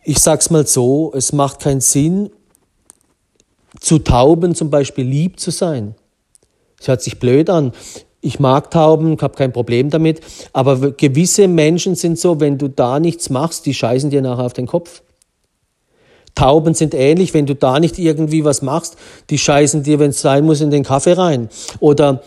ich 0.05 0.19
sag's 0.19 0.51
mal 0.51 0.67
so, 0.67 1.13
es 1.15 1.33
macht 1.33 1.61
keinen 1.61 1.81
Sinn, 1.81 2.31
zu 3.81 3.99
Tauben 3.99 4.55
zum 4.55 4.71
Beispiel 4.71 5.07
lieb 5.07 5.41
zu 5.41 5.51
sein. 5.51 5.95
Das 6.79 6.89
hört 6.89 7.03
sich 7.03 7.19
blöd 7.19 7.51
an. 7.51 7.73
Ich 8.21 8.39
mag 8.39 8.71
Tauben, 8.71 9.17
habe 9.21 9.35
kein 9.35 9.53
Problem 9.53 9.91
damit. 9.91 10.21
Aber 10.53 10.93
gewisse 10.93 11.49
Menschen 11.49 11.95
sind 11.95 12.19
so, 12.19 12.39
wenn 12.39 12.59
du 12.59 12.69
da 12.69 13.01
nichts 13.01 13.31
machst, 13.31 13.67
die 13.67 13.75
scheißen 13.75 14.11
dir 14.11 14.23
nachher 14.23 14.45
auf 14.45 14.53
den 14.53 14.67
Kopf. 14.67 15.03
Tauben 16.35 16.74
sind 16.74 16.95
ähnlich, 16.95 17.35
wenn 17.35 17.47
du 17.47 17.55
da 17.55 17.78
nicht 17.78 17.99
irgendwie 17.99 18.45
was 18.45 18.62
machst, 18.62 18.97
die 19.30 19.39
scheißen 19.39 19.83
dir, 19.83 19.99
wenn 19.99 20.11
es 20.11 20.20
sein 20.20 20.45
muss, 20.45 20.61
in 20.61 20.70
den 20.70 20.83
Kaffee 20.83 21.12
rein. 21.12 21.49
Oder 21.80 22.22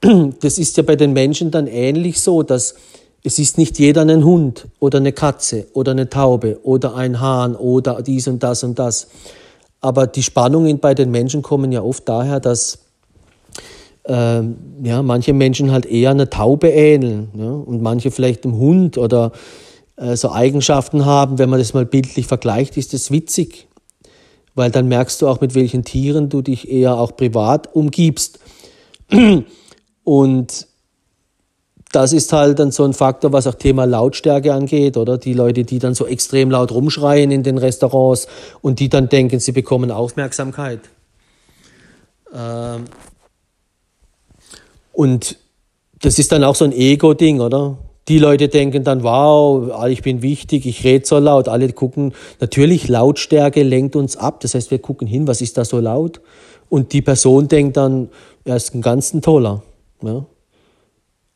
das 0.40 0.58
ist 0.58 0.76
ja 0.76 0.82
bei 0.82 0.96
den 0.96 1.12
Menschen 1.12 1.50
dann 1.50 1.66
ähnlich 1.66 2.20
so, 2.20 2.42
dass 2.42 2.74
es 3.22 3.38
ist 3.38 3.58
nicht 3.58 3.78
jeder 3.78 4.02
ein 4.02 4.24
Hund 4.24 4.66
oder 4.78 4.98
eine 4.98 5.12
Katze 5.12 5.66
oder 5.74 5.92
eine 5.92 6.08
Taube 6.08 6.58
oder 6.62 6.94
ein 6.94 7.20
Hahn 7.20 7.54
oder 7.54 8.00
dies 8.02 8.28
und 8.28 8.42
das 8.42 8.64
und 8.64 8.78
das. 8.78 9.08
Aber 9.82 10.06
die 10.06 10.22
Spannungen 10.22 10.78
bei 10.78 10.94
den 10.94 11.10
Menschen 11.10 11.42
kommen 11.42 11.70
ja 11.70 11.82
oft 11.82 12.08
daher, 12.08 12.40
dass 12.40 12.78
äh, 14.04 14.42
ja, 14.82 15.02
manche 15.02 15.34
Menschen 15.34 15.70
halt 15.70 15.84
eher 15.84 16.10
einer 16.10 16.30
Taube 16.30 16.68
ähneln 16.68 17.28
ja, 17.34 17.50
und 17.50 17.82
manche 17.82 18.10
vielleicht 18.10 18.44
einem 18.44 18.56
Hund 18.56 18.96
oder 18.96 19.32
äh, 20.00 20.16
so 20.16 20.32
Eigenschaften 20.32 21.04
haben. 21.04 21.38
Wenn 21.38 21.50
man 21.50 21.58
das 21.58 21.74
mal 21.74 21.84
bildlich 21.84 22.26
vergleicht, 22.26 22.76
ist 22.76 22.94
das 22.94 23.10
witzig, 23.10 23.68
weil 24.54 24.70
dann 24.70 24.88
merkst 24.88 25.20
du 25.20 25.28
auch, 25.28 25.40
mit 25.40 25.54
welchen 25.54 25.84
Tieren 25.84 26.28
du 26.28 26.42
dich 26.42 26.70
eher 26.70 26.96
auch 26.96 27.14
privat 27.16 27.74
umgibst. 27.74 28.40
Und 30.04 30.66
das 31.92 32.12
ist 32.12 32.32
halt 32.32 32.58
dann 32.58 32.70
so 32.70 32.84
ein 32.84 32.94
Faktor, 32.94 33.32
was 33.32 33.46
auch 33.46 33.54
Thema 33.54 33.84
Lautstärke 33.84 34.54
angeht, 34.54 34.96
oder? 34.96 35.18
Die 35.18 35.34
Leute, 35.34 35.64
die 35.64 35.78
dann 35.80 35.94
so 35.94 36.06
extrem 36.06 36.50
laut 36.50 36.70
rumschreien 36.72 37.30
in 37.30 37.42
den 37.42 37.58
Restaurants 37.58 38.26
und 38.62 38.78
die 38.78 38.88
dann 38.88 39.08
denken, 39.08 39.40
sie 39.40 39.52
bekommen 39.52 39.90
Aufmerksamkeit. 39.90 40.80
Ähm 42.32 42.84
und 44.92 45.36
das 46.00 46.18
ist 46.18 46.32
dann 46.32 46.44
auch 46.44 46.54
so 46.54 46.64
ein 46.64 46.72
Ego-Ding, 46.72 47.40
oder? 47.40 47.76
Die 48.10 48.18
Leute 48.18 48.48
denken 48.48 48.82
dann, 48.82 49.04
wow, 49.04 49.86
ich 49.88 50.02
bin 50.02 50.20
wichtig, 50.20 50.66
ich 50.66 50.82
rede 50.82 51.06
so 51.06 51.20
laut. 51.20 51.46
Alle 51.46 51.72
gucken, 51.72 52.12
natürlich, 52.40 52.88
Lautstärke 52.88 53.62
lenkt 53.62 53.94
uns 53.94 54.16
ab. 54.16 54.40
Das 54.40 54.56
heißt, 54.56 54.72
wir 54.72 54.80
gucken 54.80 55.06
hin, 55.06 55.28
was 55.28 55.40
ist 55.40 55.56
da 55.56 55.64
so 55.64 55.78
laut? 55.78 56.20
Und 56.68 56.92
die 56.92 57.02
Person 57.02 57.46
denkt 57.46 57.76
dann, 57.76 58.08
er 58.44 58.56
ist 58.56 58.74
ein 58.74 58.82
ganz 58.82 59.12
toller. 59.20 59.62
Ja? 60.02 60.26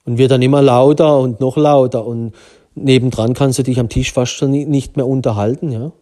Und 0.04 0.18
wird 0.18 0.32
dann 0.32 0.42
immer 0.42 0.62
lauter 0.62 1.20
und 1.20 1.38
noch 1.38 1.56
lauter. 1.56 2.04
Und 2.04 2.32
nebendran 2.74 3.34
kannst 3.34 3.60
du 3.60 3.62
dich 3.62 3.78
am 3.78 3.88
Tisch 3.88 4.12
fast 4.12 4.32
schon 4.32 4.50
nicht 4.50 4.96
mehr 4.96 5.06
unterhalten. 5.06 5.70
Ja? 5.70 5.92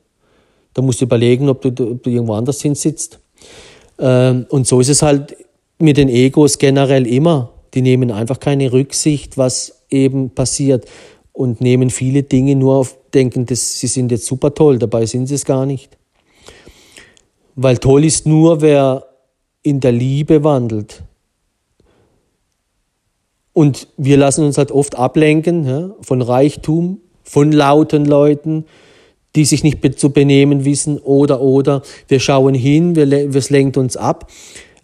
Da 0.73 0.81
musst 0.81 1.03
du 1.03 1.05
überlegen, 1.05 1.51
ob 1.51 1.61
du, 1.61 1.69
ob 1.69 2.03
du 2.03 2.09
irgendwo 2.09 2.33
anders 2.33 2.63
hinsitzt. 2.63 3.21
Ähm, 3.99 4.47
und 4.49 4.67
so 4.67 4.81
ist 4.81 4.89
es 4.89 5.03
halt 5.03 5.37
mit 5.79 5.99
den 5.99 6.09
Egos 6.09 6.57
generell 6.57 7.07
immer. 7.07 7.51
Die 7.75 7.83
nehmen 7.83 8.11
einfach 8.11 8.41
keine 8.41 8.73
Rücksicht, 8.73 9.37
was 9.37 9.82
eben 9.93 10.31
passiert 10.31 10.87
und 11.33 11.61
nehmen 11.61 11.91
viele 11.91 12.23
Dinge 12.23 12.57
nur 12.57 12.77
auf, 12.77 12.99
denken, 13.15 13.47
dass 13.47 13.81
sie 13.81 13.87
sind 13.87 14.11
jetzt 14.11 14.27
super 14.27 14.55
toll, 14.55 14.79
dabei 14.79 15.07
sind 15.07 15.27
sie 15.27 15.35
es 15.35 15.45
gar 15.45 15.67
nicht. 15.67 15.97
Weil 17.55 17.79
toll 17.79 18.05
ist 18.05 18.27
nur, 18.27 18.61
wer 18.61 19.07
in 19.63 19.81
der 19.81 19.93
Liebe 19.93 20.45
wandelt. 20.45 21.03
Und 23.53 23.89
wir 23.97 24.17
lassen 24.17 24.45
uns 24.45 24.57
halt 24.57 24.73
oft 24.73 24.97
ablenken 24.97 25.67
ja, 25.67 25.91
von 26.01 26.23
Reichtum, 26.23 27.01
von 27.23 27.53
lauten 27.53 28.07
Leuten, 28.07 28.65
die 29.37 29.45
sich 29.45 29.63
nicht 29.63 29.99
zu 29.99 30.11
benehmen 30.11 30.65
wissen 30.65 30.99
oder 30.99 31.41
oder 31.41 31.83
wir 32.09 32.21
schauen 32.21 32.55
hin, 32.55 32.97
wir, 32.97 33.11
es 33.35 33.51
lenkt 33.51 33.77
uns 33.77 33.97
ab. 33.97 34.31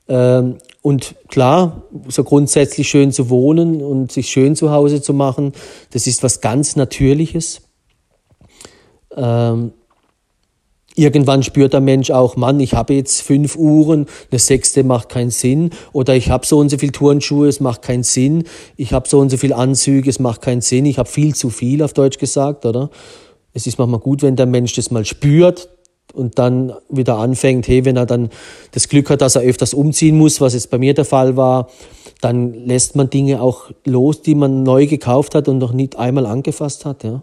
Ähm, 0.09 0.59
und 0.83 1.17
klar, 1.29 1.83
so 2.09 2.25
grundsätzlich 2.25 2.89
schön 2.89 3.13
zu 3.13 3.31
wohnen 3.31 3.83
und 3.83 4.11
sich 4.11 4.29
schön 4.29 4.57
zu 4.57 4.71
Hause 4.71 5.03
zu 5.03 5.13
machen, 5.13 5.53
das 5.91 6.07
ist 6.07 6.23
was 6.23 6.41
ganz 6.41 6.77
Natürliches. 6.77 7.63
Ähm, 9.17 9.73
Irgendwann 10.99 11.45
spürt 11.45 11.75
der 11.75 11.81
Mensch 11.81 12.11
auch, 12.11 12.35
Mann, 12.35 12.59
ich 12.59 12.75
habe 12.75 12.93
jetzt 12.93 13.23
fünf 13.23 13.55
Uhren, 13.55 14.07
eine 14.33 14.41
sechste 14.41 14.83
macht 14.83 15.09
keinen 15.09 15.31
Sinn. 15.31 15.71
Oder 15.93 16.17
ich 16.17 16.29
habe 16.29 16.45
so 16.45 16.59
und 16.59 16.71
so 16.71 16.77
viel 16.77 16.91
Turnschuhe, 16.91 17.47
es 17.47 17.61
macht 17.61 17.83
keinen 17.83 18.03
Sinn. 18.03 18.43
Ich 18.77 18.93
habe 18.93 19.09
so 19.09 19.21
und 19.21 19.31
so 19.31 19.37
viel 19.37 19.53
Anzüge, 19.53 20.11
es 20.11 20.19
macht 20.19 20.43
keinen 20.43 20.61
Sinn. 20.61 20.87
Ich 20.87 20.99
habe 20.99 21.09
viel 21.09 21.37
zu 21.37 21.51
viel, 21.51 21.85
auf 21.85 21.93
Deutsch 21.93 22.19
gesagt, 22.19 22.67
oder? 22.67 22.91
Es 23.53 23.69
ist 23.69 23.79
manchmal 23.79 24.01
gut, 24.01 24.23
wenn 24.23 24.35
der 24.35 24.47
Mensch 24.47 24.73
das 24.73 24.91
mal 24.91 25.05
spürt 25.05 25.69
und 26.13 26.39
dann 26.39 26.73
wieder 26.89 27.19
anfängt, 27.19 27.69
hey, 27.69 27.85
wenn 27.85 27.97
er 27.97 28.07
dann 28.07 28.31
das 28.73 28.89
Glück 28.89 29.11
hat, 29.11 29.21
dass 29.21 29.37
er 29.37 29.43
öfters 29.43 29.75
umziehen 29.75 30.17
muss, 30.17 30.41
was 30.41 30.55
jetzt 30.55 30.71
bei 30.71 30.79
mir 30.79 30.95
der 30.95 31.05
Fall 31.05 31.37
war, 31.37 31.69
dann 32.21 32.55
lässt 32.67 32.97
man 32.97 33.11
Dinge 33.11 33.41
auch 33.41 33.71
los, 33.85 34.23
die 34.23 34.35
man 34.35 34.63
neu 34.63 34.87
gekauft 34.87 35.35
hat 35.35 35.49
und 35.49 35.59
noch 35.59 35.73
nicht 35.73 35.97
einmal 35.97 36.27
angefasst 36.27 36.85
hat, 36.85 37.05
ja 37.05 37.23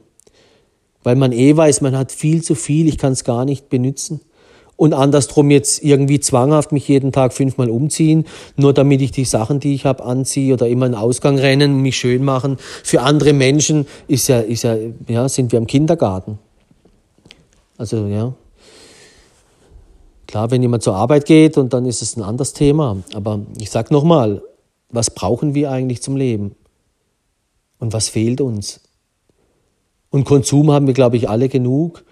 weil 1.05 1.15
man 1.15 1.31
eh 1.31 1.55
weiß, 1.55 1.81
man 1.81 1.95
hat 1.95 2.11
viel 2.11 2.41
zu 2.41 2.55
viel, 2.55 2.87
ich 2.87 2.97
kann 2.97 3.13
es 3.13 3.23
gar 3.23 3.45
nicht 3.45 3.69
benutzen. 3.69 4.21
Und 4.75 4.93
andersrum 4.93 5.51
jetzt 5.51 5.83
irgendwie 5.83 6.19
zwanghaft 6.19 6.73
mich 6.73 6.87
jeden 6.87 7.13
Tag 7.13 7.31
fünfmal 7.31 7.69
umziehen, 7.69 8.25
nur 8.57 8.73
damit 8.73 9.01
ich 9.01 9.11
die 9.11 9.23
Sachen, 9.23 9.59
die 9.61 9.75
ich 9.75 9.85
habe, 9.85 10.03
anziehe 10.03 10.53
oder 10.53 10.67
immer 10.67 10.87
einen 10.87 10.95
Ausgang 10.95 11.37
rennen, 11.37 11.79
mich 11.81 11.95
schön 11.95 12.25
machen. 12.25 12.57
Für 12.83 13.03
andere 13.03 13.33
Menschen 13.33 13.85
ist 14.07 14.27
ja, 14.27 14.39
ist 14.39 14.63
ja, 14.63 14.75
ja, 15.07 15.29
sind 15.29 15.53
wir 15.53 15.59
im 15.59 15.67
Kindergarten. 15.67 16.39
Also 17.77 18.07
ja. 18.07 18.33
Klar, 20.27 20.51
wenn 20.51 20.61
jemand 20.61 20.83
zur 20.83 20.95
Arbeit 20.95 21.25
geht 21.25 21.57
und 21.57 21.73
dann 21.73 21.85
ist 21.85 22.01
es 22.01 22.17
ein 22.17 22.23
anderes 22.23 22.53
Thema. 22.53 22.97
Aber 23.13 23.41
ich 23.59 23.69
sag 23.69 23.91
nochmal, 23.91 24.41
was 24.89 25.11
brauchen 25.11 25.53
wir 25.53 25.71
eigentlich 25.71 26.01
zum 26.01 26.15
Leben? 26.15 26.55
Und 27.79 27.93
was 27.93 28.09
fehlt 28.09 28.41
uns? 28.41 28.81
Und 30.09 30.23
Konsum 30.23 30.71
haben 30.71 30.87
wir, 30.87 30.93
glaube 30.93 31.17
ich, 31.17 31.29
alle 31.29 31.49
genug. 31.49 32.05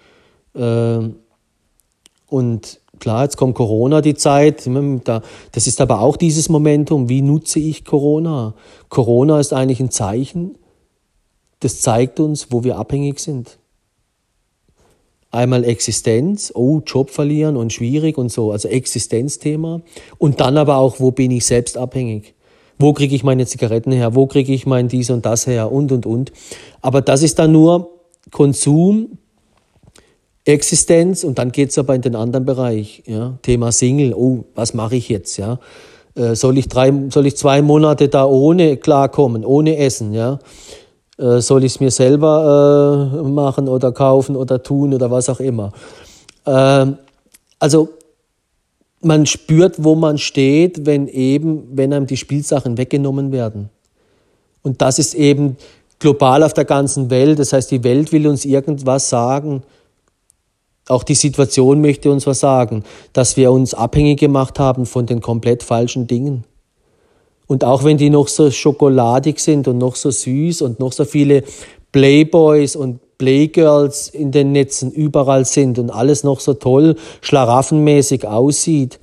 Ähm, 0.54 1.16
und 2.28 2.80
klar, 2.98 3.24
jetzt 3.24 3.36
kommt 3.36 3.54
Corona, 3.54 4.00
die 4.00 4.14
Zeit. 4.14 4.68
Das 5.52 5.66
ist 5.66 5.80
aber 5.80 6.00
auch 6.00 6.16
dieses 6.16 6.48
Momentum. 6.48 7.08
Wie 7.08 7.22
nutze 7.22 7.58
ich 7.58 7.84
Corona? 7.84 8.54
Corona 8.88 9.40
ist 9.40 9.52
eigentlich 9.52 9.80
ein 9.80 9.90
Zeichen, 9.90 10.56
das 11.60 11.80
zeigt 11.80 12.20
uns, 12.20 12.48
wo 12.50 12.62
wir 12.62 12.76
abhängig 12.76 13.20
sind. 13.20 13.58
Einmal 15.34 15.64
Existenz, 15.64 16.52
oh, 16.54 16.80
Job 16.86 17.10
verlieren 17.10 17.56
und 17.56 17.72
schwierig 17.72 18.16
und 18.16 18.30
so, 18.30 18.52
also 18.52 18.68
Existenzthema. 18.68 19.82
Und 20.18 20.40
dann 20.40 20.56
aber 20.56 20.76
auch, 20.76 21.00
wo 21.00 21.10
bin 21.10 21.32
ich 21.32 21.44
selbst 21.44 21.76
abhängig? 21.76 22.34
Wo 22.78 22.92
kriege 22.92 23.14
ich 23.16 23.24
meine 23.24 23.44
Zigaretten 23.44 23.90
her? 23.90 24.14
Wo 24.14 24.26
kriege 24.26 24.52
ich 24.52 24.64
mein 24.64 24.88
dies 24.88 25.10
und 25.10 25.26
das 25.26 25.46
her? 25.46 25.72
Und, 25.72 25.90
und, 25.90 26.06
und. 26.06 26.32
Aber 26.82 27.00
das 27.00 27.22
ist 27.22 27.38
dann 27.38 27.50
nur 27.52 27.90
Konsum, 28.30 29.18
Existenz 30.44 31.24
und 31.24 31.38
dann 31.38 31.52
geht 31.52 31.70
es 31.70 31.78
aber 31.78 31.94
in 31.94 32.02
den 32.02 32.16
anderen 32.16 32.44
Bereich. 32.44 33.02
Ja? 33.06 33.38
Thema 33.42 33.72
Single, 33.72 34.14
oh, 34.14 34.44
was 34.54 34.74
mache 34.74 34.96
ich 34.96 35.08
jetzt? 35.08 35.36
Ja? 35.36 35.58
Äh, 36.14 36.34
soll, 36.36 36.58
ich 36.58 36.68
drei, 36.68 36.92
soll 37.08 37.26
ich 37.26 37.36
zwei 37.36 37.62
Monate 37.62 38.08
da 38.08 38.26
ohne 38.26 38.76
klarkommen, 38.76 39.44
ohne 39.44 39.78
Essen? 39.78 40.12
Ja? 40.12 40.38
Äh, 41.18 41.40
soll 41.40 41.64
ich 41.64 41.74
es 41.74 41.80
mir 41.80 41.90
selber 41.90 43.14
äh, 43.14 43.28
machen 43.28 43.68
oder 43.68 43.92
kaufen 43.92 44.36
oder 44.36 44.62
tun 44.62 44.94
oder 44.94 45.10
was 45.10 45.28
auch 45.28 45.40
immer? 45.40 45.72
Ähm, 46.46 46.98
also 47.58 47.88
man 49.00 49.26
spürt, 49.26 49.84
wo 49.84 49.94
man 49.94 50.18
steht, 50.18 50.86
wenn 50.86 51.06
eben, 51.08 51.68
wenn 51.76 51.92
einem 51.92 52.06
die 52.06 52.16
Spielsachen 52.16 52.78
weggenommen 52.78 53.32
werden. 53.32 53.68
Und 54.62 54.80
das 54.80 54.98
ist 54.98 55.14
eben 55.14 55.56
global 55.98 56.42
auf 56.42 56.54
der 56.54 56.64
ganzen 56.64 57.10
Welt. 57.10 57.38
Das 57.38 57.52
heißt, 57.52 57.70
die 57.70 57.84
Welt 57.84 58.12
will 58.12 58.26
uns 58.26 58.44
irgendwas 58.44 59.08
sagen. 59.08 59.62
Auch 60.88 61.02
die 61.02 61.14
Situation 61.14 61.80
möchte 61.80 62.10
uns 62.10 62.26
was 62.26 62.40
sagen, 62.40 62.82
dass 63.12 63.36
wir 63.36 63.52
uns 63.52 63.72
abhängig 63.72 64.20
gemacht 64.20 64.58
haben 64.58 64.84
von 64.84 65.06
den 65.06 65.20
komplett 65.20 65.62
falschen 65.62 66.06
Dingen. 66.06 66.44
Und 67.46 67.64
auch 67.64 67.84
wenn 67.84 67.98
die 67.98 68.10
noch 68.10 68.28
so 68.28 68.50
schokoladig 68.50 69.38
sind 69.38 69.68
und 69.68 69.78
noch 69.78 69.96
so 69.96 70.10
süß 70.10 70.62
und 70.62 70.80
noch 70.80 70.92
so 70.92 71.04
viele 71.04 71.44
Playboys 71.92 72.74
und 72.76 73.00
Playgirls 73.18 74.08
in 74.08 74.32
den 74.32 74.52
Netzen 74.52 74.90
überall 74.90 75.44
sind 75.44 75.78
und 75.78 75.90
alles 75.90 76.24
noch 76.24 76.40
so 76.40 76.54
toll 76.54 76.96
schlaraffenmäßig 77.20 78.26
aussieht, 78.26 78.98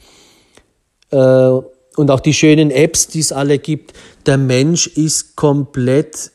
äh, 1.11 1.59
und 1.97 2.09
auch 2.09 2.21
die 2.21 2.33
schönen 2.33 2.71
Apps, 2.71 3.07
die 3.07 3.19
es 3.19 3.31
alle 3.31 3.59
gibt, 3.59 3.93
der 4.25 4.37
Mensch 4.37 4.87
ist 4.87 5.35
komplett 5.35 6.31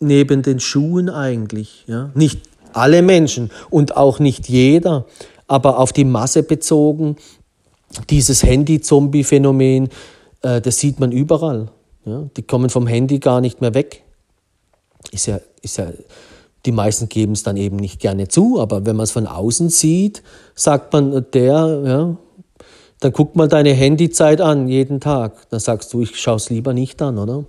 neben 0.00 0.42
den 0.42 0.60
Schuhen 0.60 1.08
eigentlich. 1.08 1.84
Ja? 1.86 2.10
Nicht 2.14 2.40
alle 2.72 3.02
Menschen 3.02 3.50
und 3.70 3.96
auch 3.96 4.18
nicht 4.18 4.48
jeder, 4.48 5.06
aber 5.46 5.78
auf 5.78 5.92
die 5.92 6.04
Masse 6.04 6.42
bezogen, 6.42 7.16
dieses 8.08 8.42
Handy-Zombie-Phänomen, 8.42 9.88
äh, 10.42 10.60
das 10.60 10.78
sieht 10.78 11.00
man 11.00 11.12
überall. 11.12 11.68
Ja? 12.04 12.28
Die 12.36 12.42
kommen 12.42 12.70
vom 12.70 12.86
Handy 12.86 13.18
gar 13.18 13.40
nicht 13.40 13.60
mehr 13.60 13.74
weg. 13.74 14.04
Ist 15.12 15.26
ja, 15.26 15.40
ist 15.62 15.78
ja, 15.78 15.88
die 16.66 16.72
meisten 16.72 17.08
geben 17.08 17.32
es 17.32 17.42
dann 17.42 17.56
eben 17.56 17.76
nicht 17.76 18.00
gerne 18.00 18.28
zu, 18.28 18.60
aber 18.60 18.84
wenn 18.84 18.96
man 18.96 19.04
es 19.04 19.12
von 19.12 19.26
außen 19.26 19.70
sieht, 19.70 20.22
sagt 20.54 20.92
man, 20.92 21.26
der, 21.32 21.82
ja, 21.84 22.16
dann 23.00 23.12
guck 23.12 23.34
mal 23.34 23.48
deine 23.48 23.72
Handyzeit 23.72 24.42
an, 24.42 24.68
jeden 24.68 25.00
Tag. 25.00 25.48
Dann 25.48 25.60
sagst 25.60 25.92
du, 25.92 26.02
ich 26.02 26.20
schaue 26.20 26.36
es 26.36 26.50
lieber 26.50 26.74
nicht 26.74 27.00
an, 27.00 27.18
oder? 27.18 27.44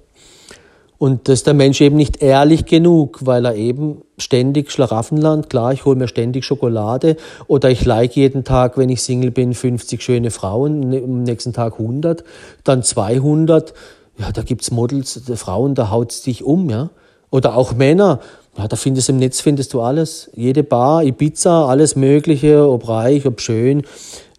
Und 1.02 1.28
das 1.28 1.40
ist 1.40 1.48
der 1.48 1.56
Mensch 1.56 1.82
eben 1.82 1.96
nicht 1.96 2.22
ehrlich 2.22 2.66
genug, 2.66 3.26
weil 3.26 3.44
er 3.46 3.56
eben 3.56 4.04
ständig 4.20 4.70
Schlaraffenland, 4.70 5.50
klar, 5.50 5.74
ich 5.74 5.84
hole 5.84 5.96
mir 5.96 6.08
ständig 6.08 6.46
Schokolade 6.46 7.18
oder 7.48 7.72
ich 7.72 7.86
like 7.86 8.16
jeden 8.16 8.44
Tag, 8.44 8.78
wenn 8.78 8.90
ich 8.90 9.02
Single 9.02 9.32
bin, 9.32 9.56
50 9.56 10.00
schöne 10.04 10.30
Frauen, 10.30 10.80
ne, 10.82 11.02
am 11.04 11.24
nächsten 11.24 11.54
Tag 11.54 11.80
100, 11.80 12.24
dann 12.64 12.84
200. 12.84 13.74
Ja, 14.20 14.32
da 14.32 14.44
gibt's 14.44 14.70
Models, 14.70 15.20
Frauen, 15.38 15.74
da 15.74 15.90
haut's 15.90 16.22
dich 16.22 16.44
um, 16.44 16.70
ja. 16.70 16.92
Oder 17.32 17.56
auch 17.58 17.74
Männer, 17.74 18.20
ja, 18.56 18.68
da 18.68 18.76
findest 18.76 19.10
im 19.10 19.18
Netz 19.18 19.42
findest 19.42 19.74
du 19.74 19.82
alles. 19.82 20.30
Jede 20.36 20.62
Bar, 20.62 21.04
Ibiza, 21.04 21.66
alles 21.66 21.96
Mögliche, 21.96 22.70
ob 22.70 22.88
reich, 22.88 23.26
ob 23.26 23.42
schön. 23.42 23.88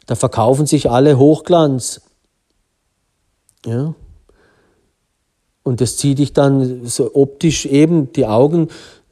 Da 0.07 0.15
verkaufen 0.15 0.67
sich 0.67 0.89
alle 0.89 1.19
Hochglanz. 1.19 2.03
Ja. 3.67 3.97
Und 5.63 5.81
das 5.81 5.97
zieht 5.97 6.19
dich 6.19 6.33
dann 6.33 6.87
so 6.87 7.15
optisch 7.15 7.67
eben 7.67 8.13
die 8.13 8.27
Augen, 8.27 8.69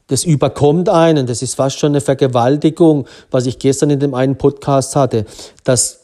das 0.07 0.25
überkommt 0.25 0.89
einen, 0.89 1.25
das 1.25 1.41
ist 1.41 1.55
fast 1.55 1.79
schon 1.79 1.93
eine 1.93 2.01
Vergewaltigung, 2.01 3.07
was 3.29 3.45
ich 3.45 3.59
gestern 3.59 3.91
in 3.91 4.01
dem 4.01 4.13
einen 4.13 4.37
Podcast 4.37 4.97
hatte. 4.97 5.25
Das 5.63 6.01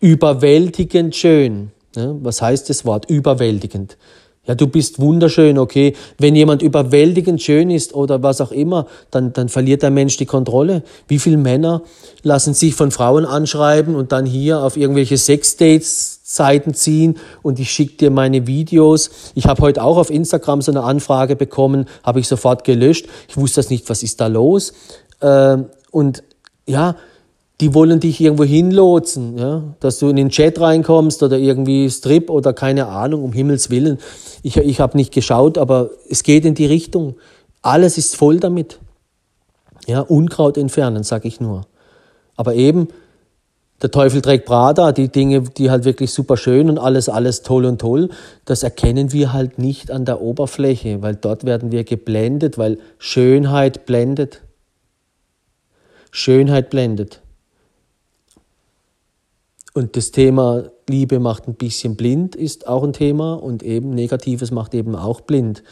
überwältigend 0.00 1.14
schön. 1.14 1.72
Ja, 1.94 2.14
was 2.22 2.40
heißt 2.40 2.70
das 2.70 2.86
Wort? 2.86 3.10
Überwältigend. 3.10 3.98
Ja, 4.46 4.54
du 4.54 4.66
bist 4.66 5.00
wunderschön, 5.00 5.58
okay. 5.58 5.94
Wenn 6.18 6.36
jemand 6.36 6.62
überwältigend 6.62 7.42
schön 7.42 7.70
ist 7.70 7.94
oder 7.94 8.22
was 8.22 8.40
auch 8.40 8.52
immer, 8.52 8.86
dann, 9.10 9.32
dann 9.32 9.48
verliert 9.48 9.82
der 9.82 9.90
Mensch 9.90 10.16
die 10.16 10.26
Kontrolle. 10.26 10.82
Wie 11.08 11.18
viele 11.18 11.36
Männer 11.36 11.82
lassen 12.22 12.54
sich 12.54 12.74
von 12.74 12.90
Frauen 12.90 13.24
anschreiben 13.24 13.94
und 13.94 14.12
dann 14.12 14.26
hier 14.26 14.62
auf 14.62 14.76
irgendwelche 14.76 15.18
Sexdates 15.18 16.20
Seiten 16.28 16.74
ziehen 16.74 17.18
und 17.42 17.60
ich 17.60 17.70
schicke 17.70 17.96
dir 17.96 18.10
meine 18.10 18.48
Videos. 18.48 19.10
Ich 19.34 19.46
habe 19.46 19.62
heute 19.62 19.82
auch 19.82 19.96
auf 19.96 20.10
Instagram 20.10 20.60
so 20.60 20.72
eine 20.72 20.82
Anfrage 20.82 21.36
bekommen, 21.36 21.86
habe 22.02 22.18
ich 22.18 22.26
sofort 22.26 22.64
gelöscht. 22.64 23.06
Ich 23.28 23.36
wusste 23.36 23.60
das 23.60 23.70
nicht, 23.70 23.88
was 23.88 24.02
ist 24.02 24.20
da 24.20 24.26
los. 24.26 24.72
Ähm, 25.22 25.66
und 25.92 26.24
ja, 26.66 26.96
die 27.60 27.72
wollen 27.72 28.00
dich 28.00 28.20
irgendwo 28.20 28.44
hinlotsen, 28.44 29.38
ja? 29.38 29.62
dass 29.80 29.98
du 29.98 30.08
in 30.08 30.16
den 30.16 30.28
Chat 30.28 30.60
reinkommst 30.60 31.22
oder 31.22 31.38
irgendwie 31.38 31.88
Strip 31.90 32.28
oder 32.28 32.52
keine 32.52 32.88
Ahnung, 32.88 33.24
um 33.24 33.32
Himmels 33.32 33.70
Willen. 33.70 33.98
Ich, 34.42 34.56
ich 34.58 34.80
habe 34.80 34.96
nicht 34.96 35.12
geschaut, 35.12 35.56
aber 35.56 35.90
es 36.10 36.22
geht 36.22 36.44
in 36.44 36.54
die 36.54 36.66
Richtung. 36.66 37.16
Alles 37.62 37.96
ist 37.96 38.14
voll 38.14 38.40
damit. 38.40 38.78
Ja, 39.86 40.00
Unkraut 40.00 40.58
entfernen, 40.58 41.02
sag 41.02 41.24
ich 41.24 41.40
nur. 41.40 41.62
Aber 42.36 42.54
eben, 42.54 42.88
der 43.82 43.90
Teufel 43.90 44.20
trägt 44.20 44.46
Prada, 44.46 44.92
die 44.92 45.08
Dinge, 45.08 45.42
die 45.42 45.70
halt 45.70 45.84
wirklich 45.84 46.12
super 46.12 46.36
schön 46.36 46.68
und 46.68 46.78
alles, 46.78 47.08
alles 47.08 47.42
toll 47.42 47.64
und 47.64 47.80
toll, 47.80 48.10
das 48.44 48.62
erkennen 48.62 49.12
wir 49.12 49.32
halt 49.32 49.58
nicht 49.58 49.90
an 49.90 50.04
der 50.04 50.20
Oberfläche, 50.20 51.02
weil 51.02 51.14
dort 51.14 51.44
werden 51.44 51.72
wir 51.72 51.84
geblendet, 51.84 52.58
weil 52.58 52.78
Schönheit 52.98 53.86
blendet. 53.86 54.42
Schönheit 56.10 56.70
blendet. 56.70 57.20
Und 59.76 59.94
das 59.94 60.10
Thema 60.10 60.70
Liebe 60.88 61.20
macht 61.20 61.46
ein 61.48 61.54
bisschen 61.54 61.96
blind 61.96 62.34
ist 62.34 62.66
auch 62.66 62.82
ein 62.82 62.94
Thema 62.94 63.34
und 63.34 63.62
eben 63.62 63.90
Negatives 63.90 64.50
macht 64.50 64.72
eben 64.72 64.96
auch 64.96 65.20
blind. 65.20 65.62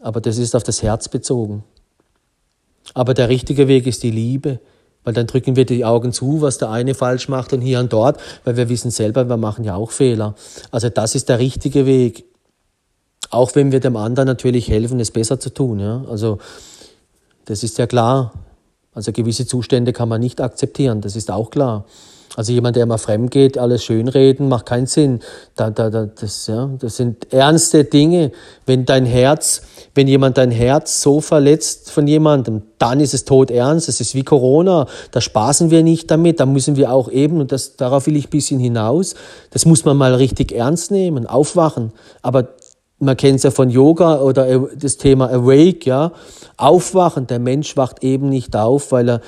Aber 0.00 0.20
das 0.20 0.36
ist 0.36 0.54
auf 0.54 0.64
das 0.64 0.82
Herz 0.82 1.08
bezogen. 1.08 1.64
Aber 2.92 3.14
der 3.14 3.30
richtige 3.30 3.68
Weg 3.68 3.86
ist 3.86 4.02
die 4.02 4.10
Liebe, 4.10 4.60
weil 5.02 5.14
dann 5.14 5.26
drücken 5.26 5.56
wir 5.56 5.64
die 5.64 5.86
Augen 5.86 6.12
zu, 6.12 6.42
was 6.42 6.58
der 6.58 6.68
eine 6.68 6.92
falsch 6.92 7.30
macht 7.30 7.54
und 7.54 7.62
hier 7.62 7.80
und 7.80 7.90
dort, 7.94 8.20
weil 8.44 8.58
wir 8.58 8.68
wissen 8.68 8.90
selber, 8.90 9.26
wir 9.26 9.38
machen 9.38 9.64
ja 9.64 9.76
auch 9.76 9.92
Fehler. 9.92 10.34
Also 10.70 10.90
das 10.90 11.14
ist 11.14 11.30
der 11.30 11.38
richtige 11.38 11.86
Weg. 11.86 12.26
Auch 13.30 13.54
wenn 13.54 13.72
wir 13.72 13.80
dem 13.80 13.96
anderen 13.96 14.26
natürlich 14.26 14.68
helfen, 14.68 15.00
es 15.00 15.10
besser 15.10 15.40
zu 15.40 15.48
tun. 15.54 15.78
Ja? 15.78 16.04
Also 16.06 16.36
das 17.46 17.62
ist 17.62 17.78
ja 17.78 17.86
klar. 17.86 18.34
Also 18.92 19.10
gewisse 19.10 19.46
Zustände 19.46 19.94
kann 19.94 20.10
man 20.10 20.20
nicht 20.20 20.42
akzeptieren, 20.42 21.00
das 21.00 21.16
ist 21.16 21.30
auch 21.30 21.50
klar. 21.50 21.86
Also 22.36 22.52
jemand, 22.52 22.76
der 22.76 22.86
mal 22.86 22.98
fremd 22.98 23.30
geht, 23.30 23.58
alles 23.58 23.84
schönreden, 23.84 24.48
macht 24.48 24.66
keinen 24.66 24.86
Sinn. 24.86 25.20
Da, 25.56 25.70
da, 25.70 25.90
da, 25.90 26.06
das, 26.06 26.46
ja, 26.46 26.70
das 26.78 26.96
sind 26.96 27.32
ernste 27.32 27.84
Dinge. 27.84 28.32
Wenn 28.64 28.84
dein 28.84 29.04
Herz, 29.04 29.62
wenn 29.94 30.08
jemand 30.08 30.38
dein 30.38 30.50
Herz 30.50 31.02
so 31.02 31.20
verletzt 31.20 31.90
von 31.90 32.06
jemandem, 32.06 32.62
dann 32.78 33.00
ist 33.00 33.14
es 33.14 33.24
tot 33.24 33.50
ernst. 33.50 33.88
Das 33.88 34.00
ist 34.00 34.14
wie 34.14 34.22
Corona. 34.22 34.86
Da 35.10 35.20
spaßen 35.20 35.70
wir 35.70 35.82
nicht 35.82 36.10
damit. 36.10 36.40
Da 36.40 36.46
müssen 36.46 36.76
wir 36.76 36.92
auch 36.92 37.10
eben, 37.10 37.40
und 37.40 37.52
das, 37.52 37.76
darauf 37.76 38.06
will 38.06 38.16
ich 38.16 38.28
ein 38.28 38.30
bisschen 38.30 38.60
hinaus, 38.60 39.14
das 39.50 39.66
muss 39.66 39.84
man 39.84 39.96
mal 39.96 40.14
richtig 40.14 40.52
ernst 40.52 40.90
nehmen, 40.90 41.26
aufwachen. 41.26 41.92
Aber 42.22 42.48
man 42.98 43.16
kennt 43.16 43.36
es 43.36 43.42
ja 43.42 43.50
von 43.50 43.68
Yoga 43.68 44.20
oder 44.20 44.68
das 44.76 44.96
Thema 44.96 45.28
Awake, 45.28 45.84
ja. 45.84 46.12
Aufwachen. 46.56 47.26
Der 47.26 47.40
Mensch 47.40 47.76
wacht 47.76 48.04
eben 48.04 48.28
nicht 48.28 48.54
auf, 48.54 48.92
weil 48.92 49.08
er 49.10 49.20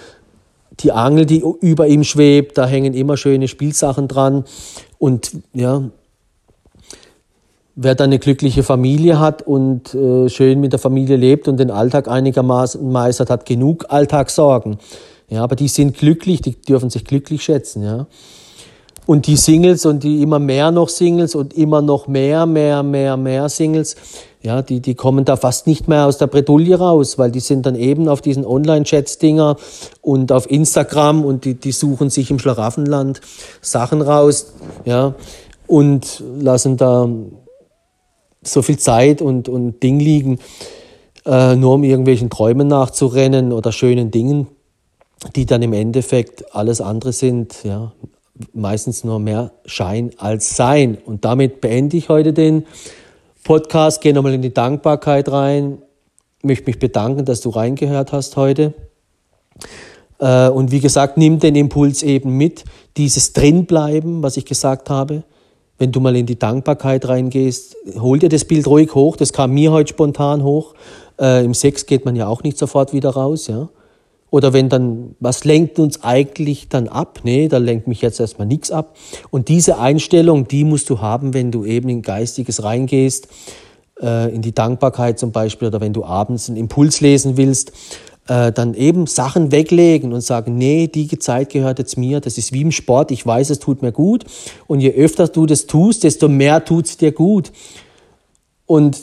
die 0.81 0.93
Angel, 0.93 1.27
die 1.27 1.43
über 1.61 1.87
ihm 1.87 2.05
schwebt, 2.05 2.59
da 2.59 2.67
hängen 2.67 2.95
immer 2.95 3.17
schöne 3.17 3.49
Spielsachen 3.49 4.09
dran. 4.09 4.45
Und 4.99 5.33
ja, 5.53 5.83
wer 7.77 7.95
dann 7.95 8.07
eine 8.07 8.19
glückliche 8.19 8.63
Familie 8.63 9.19
hat 9.19 9.43
und 9.43 9.95
äh, 9.95 10.29
schön 10.29 10.61
mit 10.61 10.73
der 10.73 10.79
Familie 10.79 11.17
lebt 11.17 11.49
und 11.49 11.59
den 11.59 11.71
Alltag 11.71 12.09
einigermaßen 12.09 12.91
meistert, 12.91 13.31
hat 13.31 13.47
genug 13.47 13.87
Alltagssorgen. 13.89 14.79
Ja, 15.29 15.43
aber 15.43 15.57
die 15.57 15.69
sind 15.69 15.97
glücklich, 15.97 16.43
die 16.43 16.61
dürfen 16.61 16.91
sich 16.91 17.05
glücklich 17.05 17.43
schätzen, 17.43 17.83
ja. 17.83 18.07
Und 19.07 19.27
die 19.27 19.37
Singles 19.37 19.85
und 19.85 20.03
die 20.03 20.23
immer 20.23 20.39
mehr 20.39 20.71
noch 20.71 20.89
Singles 20.89 21.35
und 21.35 21.53
immer 21.53 21.83
noch 21.83 22.09
mehr, 22.09 22.47
mehr, 22.47 22.83
mehr, 22.83 23.19
mehr 23.19 23.51
Singles, 23.51 23.97
ja, 24.45 24.61
die, 24.61 24.81
die 24.81 24.95
kommen 24.95 25.25
da 25.25 25.37
fast 25.37 25.67
nicht 25.67 25.89
mehr 25.89 26.05
aus 26.05 26.19
der 26.19 26.27
Bredouille 26.27 26.77
raus, 26.77 27.19
weil 27.19 27.31
die 27.31 27.41
sind 27.41 27.65
dann 27.65 27.75
eben 27.75 28.09
auf 28.09 28.21
diesen 28.21 28.45
Online-Chats-Dinger 28.45 29.57
und 30.03 30.33
auf 30.33 30.51
Instagram 30.51 31.25
und 31.25 31.47
die, 31.47 31.55
die 31.55 31.73
suchen 31.73 32.11
sich 32.11 32.31
im 32.31 32.39
Schlaraffenland 32.39 33.23
Sachen 33.63 34.03
raus, 34.03 34.53
ja, 34.85 35.15
und 35.67 36.23
lassen 36.39 36.77
da 36.77 37.09
so 38.43 38.61
viel 38.61 38.79
Zeit 38.79 39.23
und, 39.23 39.49
und 39.49 39.83
Ding 39.83 39.99
liegen, 39.99 40.39
äh, 41.25 41.57
nur 41.57 41.73
um 41.73 41.83
irgendwelchen 41.83 42.29
Träumen 42.29 42.69
nachzurennen 42.69 43.51
oder 43.51 43.73
schönen 43.73 44.11
Dingen, 44.11 44.49
die 45.37 45.47
dann 45.47 45.63
im 45.63 45.73
Endeffekt 45.73 46.55
alles 46.55 46.83
andere 46.83 47.15
sind, 47.15 47.65
ja, 47.65 47.93
meistens 48.53 49.05
nur 49.05 49.21
mehr 49.21 49.53
Schein 49.65 50.11
als 50.19 50.55
Sein. 50.55 50.99
Und 51.03 51.25
damit 51.25 51.63
beende 51.63 51.97
ich 51.97 52.11
heute 52.11 52.35
den 52.35 52.67
Podcast, 53.45 54.01
gehe 54.01 54.15
nochmal 54.15 54.33
in 54.33 54.43
die 54.43 54.55
Dankbarkeit 54.55 55.31
rein. 55.31 55.79
Möchte 56.43 56.67
mich 56.67 56.79
bedanken, 56.79 57.27
dass 57.27 57.43
du 57.43 57.51
reingehört 57.51 58.13
hast 58.13 58.37
heute. 58.37 58.73
Äh, 60.19 60.49
und 60.49 60.71
wie 60.73 60.81
gesagt, 60.81 61.19
nimm 61.19 61.39
den 61.39 61.55
Impuls 61.55 62.03
eben 62.03 62.37
mit, 62.37 62.65
dieses 62.97 63.35
Drinbleiben, 63.35 64.23
was 64.23 64.39
ich 64.39 64.47
gesagt 64.47 64.89
habe. 64.89 65.25
Wenn 65.77 65.93
du 65.93 66.01
mal 66.01 66.17
in 66.17 66.25
die 66.25 66.39
Dankbarkeit 66.39 67.07
reingehst, 67.07 67.77
hol 67.99 68.19
dir 68.19 68.31
das 68.31 68.47
Bild 68.47 68.67
ruhig 68.67 68.95
hoch. 68.95 69.17
Das 69.17 69.33
kam 69.33 69.53
mir 69.53 69.73
heute 69.73 69.91
spontan 69.91 70.43
hoch. 70.43 70.75
Äh, 71.21 71.45
Im 71.45 71.53
Sex 71.53 71.85
geht 71.85 72.07
man 72.07 72.17
ja 72.17 72.27
auch 72.27 72.43
nicht 72.43 72.57
sofort 72.57 72.93
wieder 72.95 73.11
raus, 73.11 73.47
ja. 73.49 73.69
Oder 74.35 74.53
wenn 74.53 74.69
dann, 74.69 75.15
was 75.21 75.45
lenkt 75.45 75.79
uns 75.79 76.03
eigentlich 76.03 76.69
dann 76.69 76.89
ab? 76.89 77.21
Nee, 77.23 77.47
da 77.47 77.59
lenkt 77.59 77.87
mich 77.87 78.03
jetzt 78.03 78.19
erstmal 78.19 78.49
nichts 78.49 78.73
ab. 78.73 78.97
Und 79.31 79.47
diese 79.47 79.79
Einstellung, 79.79 80.49
die 80.49 80.65
musst 80.65 80.91
du 80.91 81.01
haben, 81.01 81.35
wenn 81.35 81.53
du 81.53 81.65
eben 81.65 81.89
in 81.89 82.03
Geistiges 82.03 82.65
reingehst, 82.65 83.29
äh, 84.03 84.35
in 84.35 84.43
die 84.43 84.53
Dankbarkeit 84.53 85.21
zum 85.21 85.31
Beispiel, 85.31 85.69
oder 85.69 85.81
wenn 85.81 85.93
du 85.93 86.05
abends 86.05 86.49
einen 86.49 86.57
Impuls 86.57 87.01
lesen 87.01 87.37
willst, 87.37 87.71
äh, 88.27 88.51
dann 88.51 88.75
eben 88.75 89.07
Sachen 89.07 89.53
weglegen 89.53 90.13
und 90.13 90.23
sagen, 90.23 90.59
nee, 90.59 90.89
die 90.89 91.07
Zeit 91.21 91.51
gehört 91.51 91.79
jetzt 91.79 91.97
mir. 91.97 92.19
Das 92.19 92.37
ist 92.37 92.53
wie 92.53 92.63
im 92.63 92.73
Sport. 92.73 93.13
Ich 93.13 93.25
weiß, 93.25 93.51
es 93.51 93.61
tut 93.61 93.83
mir 93.83 93.93
gut. 93.93 94.25
Und 94.67 94.81
je 94.81 94.93
öfter 94.95 95.29
du 95.29 95.47
das 95.47 95.69
tust, 95.69 96.03
desto 96.03 96.27
mehr 96.27 96.65
tut 96.65 96.87
es 96.87 96.97
dir 96.97 97.13
gut. 97.13 97.53
Und 98.67 99.01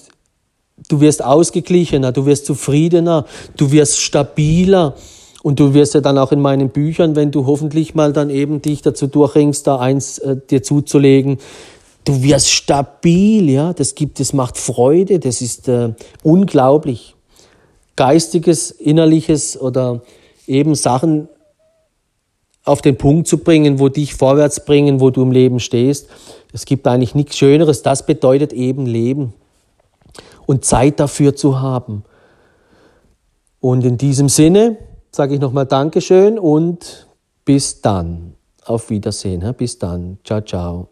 du 0.89 0.99
wirst 0.99 1.23
ausgeglichener, 1.23 2.11
du 2.11 2.25
wirst 2.25 2.45
zufriedener, 2.47 3.25
du 3.55 3.71
wirst 3.71 4.01
stabiler. 4.01 4.95
Und 5.44 5.60
du 5.60 5.74
wirst 5.74 5.96
ja 5.96 6.02
dann 6.02 6.18
auch 6.18 6.32
in 6.32 6.39
meinen 6.39 6.70
Büchern, 6.70 7.16
wenn 7.16 7.32
du 7.32 7.48
hoffentlich 7.48 7.96
mal 7.96 8.14
dann 8.14 8.30
eben 8.30 8.62
dich 8.62 8.82
dazu 8.82 9.08
durchringst, 9.08 9.66
da 9.66 9.80
eins 9.80 10.20
äh, 10.20 10.38
dir 10.50 10.62
zuzulegen, 10.62 11.39
du 12.06 12.22
wirst 12.24 12.50
stabil, 12.50 13.50
ja, 13.50 13.74
das 13.74 13.96
gibt, 13.96 14.20
das 14.20 14.34
macht 14.34 14.58
Freude, 14.58 15.20
das 15.20 15.42
ist 15.42 15.68
äh, 15.68 15.94
unglaublich. 16.24 17.16
Geistiges, 17.96 18.72
innerliches 18.72 19.60
oder 19.60 20.02
eben 20.48 20.76
Sachen 20.76 21.28
auf 22.64 22.82
den 22.82 22.98
Punkt 22.98 23.28
zu 23.28 23.39
bringen, 23.39 23.80
wo 23.80 23.89
dich 23.89 24.14
vorwärts 24.14 24.66
bringen, 24.66 25.00
wo 25.00 25.10
du 25.10 25.24
im 25.24 25.32
Leben 25.32 25.60
stehst. 25.60 26.08
Es 26.54 26.66
gibt 26.66 26.88
eigentlich 26.88 27.16
nichts 27.16 27.38
Schöneres. 27.38 27.82
Das 27.82 28.06
bedeutet 28.06 28.54
eben 28.54 28.86
Leben 28.86 29.34
und 30.46 30.66
Zeit 30.66 31.00
dafür 31.00 31.36
zu 31.36 31.60
haben. 31.62 32.04
Und 33.60 33.86
in 33.86 33.98
diesem 33.98 34.30
Sinne 34.30 34.78
sage 35.12 35.36
ich 35.36 35.41
nochmal 35.41 35.66
Dankeschön 35.66 36.39
und 36.39 37.07
bis 37.45 37.82
dann. 37.82 38.36
Auf 38.66 38.89
Wiedersehen. 38.89 39.53
Bis 39.57 39.78
dann. 39.80 40.20
Ciao, 40.24 40.41
ciao. 40.41 40.91